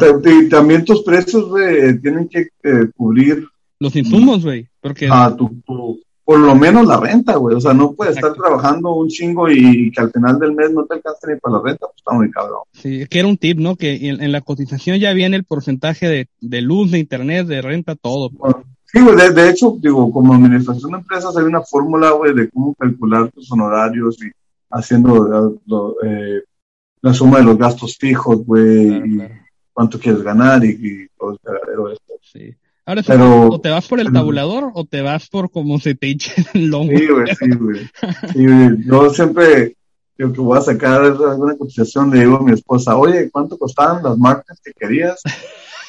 También 0.49 0.85
tus 0.85 1.03
precios, 1.03 1.49
güey, 1.49 1.99
tienen 1.99 2.29
que 2.29 2.47
eh, 2.63 2.89
cubrir... 2.95 3.45
Los 3.79 3.95
insumos, 3.95 4.43
güey. 4.43 4.67
Porque... 4.79 5.09
Ah, 5.11 5.35
tu, 5.35 5.49
tu, 5.65 5.99
por 6.23 6.39
lo 6.39 6.55
menos 6.55 6.87
la 6.87 6.99
renta, 6.99 7.35
güey. 7.35 7.55
O 7.55 7.59
sea, 7.59 7.73
no 7.73 7.93
puedes 7.93 8.15
Exacto. 8.15 8.35
estar 8.35 8.47
trabajando 8.47 8.93
un 8.93 9.09
chingo 9.09 9.49
y, 9.49 9.91
que 9.91 10.01
al 10.01 10.11
final 10.11 10.39
del 10.39 10.53
mes 10.53 10.71
no 10.71 10.85
te 10.85 10.95
alcance 10.95 11.27
ni 11.27 11.39
para 11.39 11.57
la 11.57 11.63
renta, 11.63 11.87
pues 11.87 11.97
está 11.97 12.13
muy 12.13 12.31
cabrón. 12.31 12.59
Sí, 12.71 13.05
que 13.09 13.19
era 13.19 13.27
un 13.27 13.37
tip, 13.37 13.59
¿no? 13.59 13.75
Que 13.75 14.07
en, 14.07 14.21
en 14.23 14.31
la 14.31 14.41
cotización 14.41 14.99
ya 14.99 15.13
viene 15.13 15.35
el 15.35 15.43
porcentaje 15.43 16.07
de, 16.07 16.29
de, 16.39 16.61
luz, 16.61 16.91
de 16.91 16.99
internet, 16.99 17.47
de 17.47 17.61
renta, 17.61 17.95
todo. 17.95 18.29
Bueno, 18.29 18.63
sí, 18.85 19.01
güey, 19.01 19.15
de, 19.17 19.31
de, 19.31 19.49
hecho, 19.49 19.75
digo, 19.79 20.11
como 20.11 20.33
administración 20.33 20.91
de 20.91 20.97
empresas 20.99 21.35
hay 21.35 21.43
una 21.43 21.61
fórmula, 21.61 22.11
güey, 22.11 22.33
de 22.33 22.49
cómo 22.49 22.73
calcular 22.75 23.29
tus 23.31 23.51
honorarios 23.51 24.17
y 24.23 24.31
haciendo 24.69 25.59
eh, 26.05 26.41
la 27.03 27.13
suma 27.13 27.39
de 27.39 27.43
los 27.43 27.57
gastos 27.57 27.97
fijos, 27.97 28.45
güey, 28.45 28.87
claro, 28.87 29.05
y 29.05 29.17
claro. 29.17 29.35
cuánto 29.73 29.99
quieres 29.99 30.23
ganar 30.23 30.63
y, 30.63 30.69
y 30.69 31.07
todo 31.17 31.31
el. 31.31 31.97
Sí. 32.21 32.55
Ahora, 32.85 33.03
Pero, 33.05 33.49
¿o 33.49 33.61
te 33.61 33.69
vas 33.69 33.87
por 33.87 33.99
el 33.99 34.11
tabulador 34.11 34.71
o 34.73 34.85
te 34.85 35.01
vas 35.01 35.27
por 35.27 35.51
como 35.51 35.79
se 35.79 35.95
te 35.95 36.11
eche 36.11 36.33
el 36.53 36.67
lomo? 36.67 36.91
Sí, 36.97 37.07
güey, 37.07 37.35
sí, 37.35 37.49
güey. 37.55 37.89
Sí, 38.33 38.85
yo 38.85 39.09
siempre, 39.09 39.75
yo 40.17 40.31
que 40.31 40.39
voy 40.39 40.57
a 40.57 40.61
sacar 40.61 41.01
alguna 41.01 41.57
cotización, 41.57 42.09
le 42.09 42.21
digo 42.21 42.37
a 42.37 42.43
mi 42.43 42.53
esposa, 42.53 42.97
oye, 42.97 43.29
¿cuánto 43.29 43.57
costaban 43.57 44.01
las 44.01 44.17
marcas 44.17 44.59
que 44.63 44.71
querías? 44.71 45.21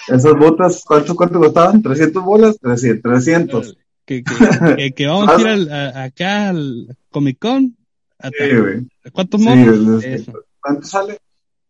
Esas 0.08 0.36
botas, 0.36 0.82
¿cuánto, 0.84 1.14
cuánto 1.14 1.38
costaban? 1.38 1.82
¿300 1.82 2.24
bolas? 2.24 2.58
300. 2.60 3.02
300. 3.02 3.76
Que, 4.04 4.22
que, 4.22 4.76
que, 4.76 4.92
que 4.92 5.06
vamos 5.06 5.28
a 5.28 5.40
ir 5.40 5.46
al, 5.46 5.72
a, 5.72 6.02
acá 6.04 6.48
al 6.48 6.96
Comic 7.10 7.38
Con. 7.38 7.76
Sí, 8.22 8.56
güey. 8.56 8.86
¿Cuántos 9.12 9.40
monos? 9.40 10.04
¿Cuánto 10.64 10.86
sale? 10.86 11.18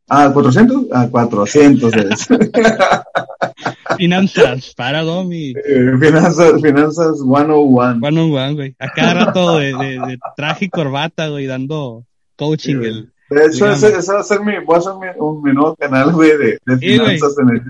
Ah, 0.09 0.31
400? 0.33 0.87
Ah, 0.93 1.09
400 1.11 1.93
es. 1.97 2.29
finanzas, 3.97 4.73
para 4.77 5.03
Domi. 5.03 5.51
Eh, 5.51 5.93
finanzas, 5.99 6.63
finanzas 6.63 7.19
101. 7.19 8.01
101, 8.01 8.55
güey. 8.55 8.77
A 8.79 8.93
cada 8.93 9.15
rato 9.15 9.59
de, 9.59 9.73
de, 9.73 9.99
de, 10.07 10.19
traje 10.37 10.67
y 10.67 10.69
corbata, 10.69 11.29
güey, 11.29 11.47
dando 11.47 12.05
coaching. 12.37 12.81
Sí, 12.81 12.87
el, 12.87 13.13
de 13.31 13.47
hecho, 13.47 13.69
ese, 13.69 13.97
ese, 13.97 14.13
va 14.13 14.21
a 14.21 14.23
ser 14.23 14.41
mi, 14.43 14.53
voy 14.65 14.77
a 14.77 14.79
hacer 14.79 14.93
mi, 14.95 15.09
un, 15.19 15.43
mi 15.43 15.53
nuevo 15.53 15.75
canal, 15.75 16.13
güey, 16.13 16.37
de, 16.39 16.59
de 16.65 16.79
finanzas 16.79 17.37
en 17.39 17.49
el, 17.49 17.63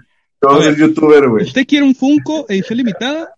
yo 0.43 0.63
soy 0.63 0.77
youtuber, 0.77 1.29
güey. 1.29 1.45
¿Usted 1.45 1.65
quiere 1.67 1.87
un 1.87 1.95
Funko 1.95 2.45
edición 2.51 2.77
limitada? 2.77 3.33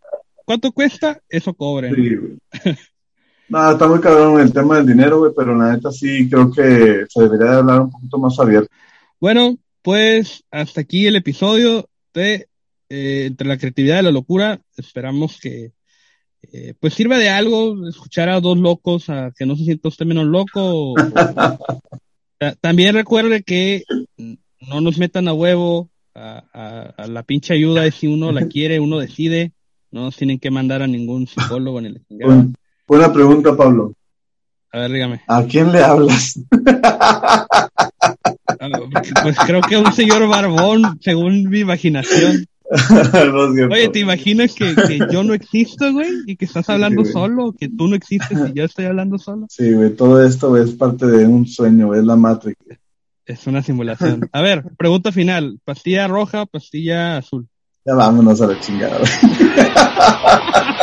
¿Cuánto 0.44 0.72
cuesta? 0.72 1.20
Eso 1.28 1.54
cobren. 1.54 1.94
Sí, 1.94 2.16
güey. 2.16 2.38
No, 3.48 3.70
está 3.70 3.86
muy 3.86 4.00
cabrón 4.00 4.40
el 4.40 4.52
tema 4.52 4.76
del 4.76 4.86
dinero, 4.86 5.20
güey, 5.20 5.32
pero 5.36 5.56
la 5.56 5.72
neta 5.72 5.92
sí 5.92 6.28
creo 6.28 6.50
que 6.50 7.04
se 7.08 7.22
debería 7.22 7.52
de 7.52 7.56
hablar 7.58 7.80
un 7.82 7.90
poquito 7.90 8.18
más 8.18 8.38
abierto. 8.38 8.68
Bueno, 9.20 9.56
pues 9.82 10.44
hasta 10.50 10.80
aquí 10.80 11.06
el 11.06 11.16
episodio 11.16 11.88
de 12.12 12.48
eh, 12.88 13.24
Entre 13.26 13.48
la 13.48 13.58
creatividad 13.58 14.00
y 14.00 14.04
la 14.04 14.10
locura. 14.10 14.60
Esperamos 14.76 15.38
que 15.40 15.72
eh, 16.42 16.74
pues 16.78 16.94
sirva 16.94 17.18
de 17.18 17.28
algo 17.28 17.88
escuchar 17.88 18.28
a 18.28 18.40
dos 18.40 18.58
locos 18.58 19.08
a 19.10 19.32
que 19.36 19.46
no 19.46 19.56
se 19.56 19.64
sienta 19.64 19.88
usted 19.88 20.06
menos 20.06 20.26
loco. 20.26 20.94
También 22.60 22.94
recuerde 22.94 23.42
que 23.42 23.82
no 24.60 24.80
nos 24.80 24.98
metan 24.98 25.26
a 25.26 25.32
huevo 25.32 25.90
a, 26.14 26.94
la 27.08 27.22
pinche 27.22 27.54
ayuda 27.54 27.90
si 27.90 28.06
uno 28.06 28.30
la 28.30 28.46
quiere, 28.46 28.78
uno 28.78 28.98
decide. 28.98 29.52
No 29.90 30.02
nos 30.02 30.16
tienen 30.16 30.38
que 30.38 30.50
mandar 30.50 30.82
a 30.82 30.86
ningún 30.86 31.26
psicólogo 31.26 31.78
en 31.78 31.86
el 31.86 32.02
Buena 32.86 33.12
pregunta, 33.12 33.56
Pablo. 33.56 33.92
A 34.72 34.80
ver, 34.80 34.92
dígame. 34.92 35.20
¿A 35.26 35.44
quién 35.44 35.72
le 35.72 35.82
hablas? 35.82 36.38
Ah, 38.58 38.68
pues 39.22 39.36
creo 39.46 39.60
que 39.60 39.76
un 39.76 39.92
señor 39.92 40.26
barbón, 40.28 40.98
según 41.00 41.44
mi 41.50 41.60
imaginación. 41.60 42.46
Oye, 43.70 43.88
¿te 43.88 44.00
imaginas 44.00 44.54
que, 44.54 44.74
yo 45.10 45.22
no 45.22 45.34
existo, 45.34 45.92
güey? 45.92 46.08
Y 46.26 46.36
que 46.36 46.46
estás 46.46 46.68
hablando 46.68 47.04
solo, 47.04 47.52
que 47.52 47.68
tú 47.68 47.86
no 47.88 47.96
existes 47.96 48.38
y 48.48 48.52
yo 48.54 48.64
estoy 48.64 48.86
hablando 48.86 49.18
solo. 49.18 49.46
Sí, 49.48 49.72
güey, 49.72 49.94
todo 49.94 50.24
esto 50.24 50.56
es 50.56 50.72
parte 50.72 51.06
de 51.06 51.26
un 51.26 51.46
sueño, 51.46 51.94
es 51.94 52.04
la 52.04 52.16
Matrix. 52.16 52.58
Es 53.24 53.46
una 53.46 53.62
simulación. 53.62 54.28
A 54.32 54.40
ver, 54.40 54.64
pregunta 54.76 55.12
final. 55.12 55.58
¿Pastilla 55.64 56.06
roja 56.06 56.46
pastilla 56.46 57.18
azul? 57.18 57.46
Ya 57.84 57.94
vámonos 57.94 58.40
a 58.40 58.46
la 58.46 58.60
chingada. 58.60 59.00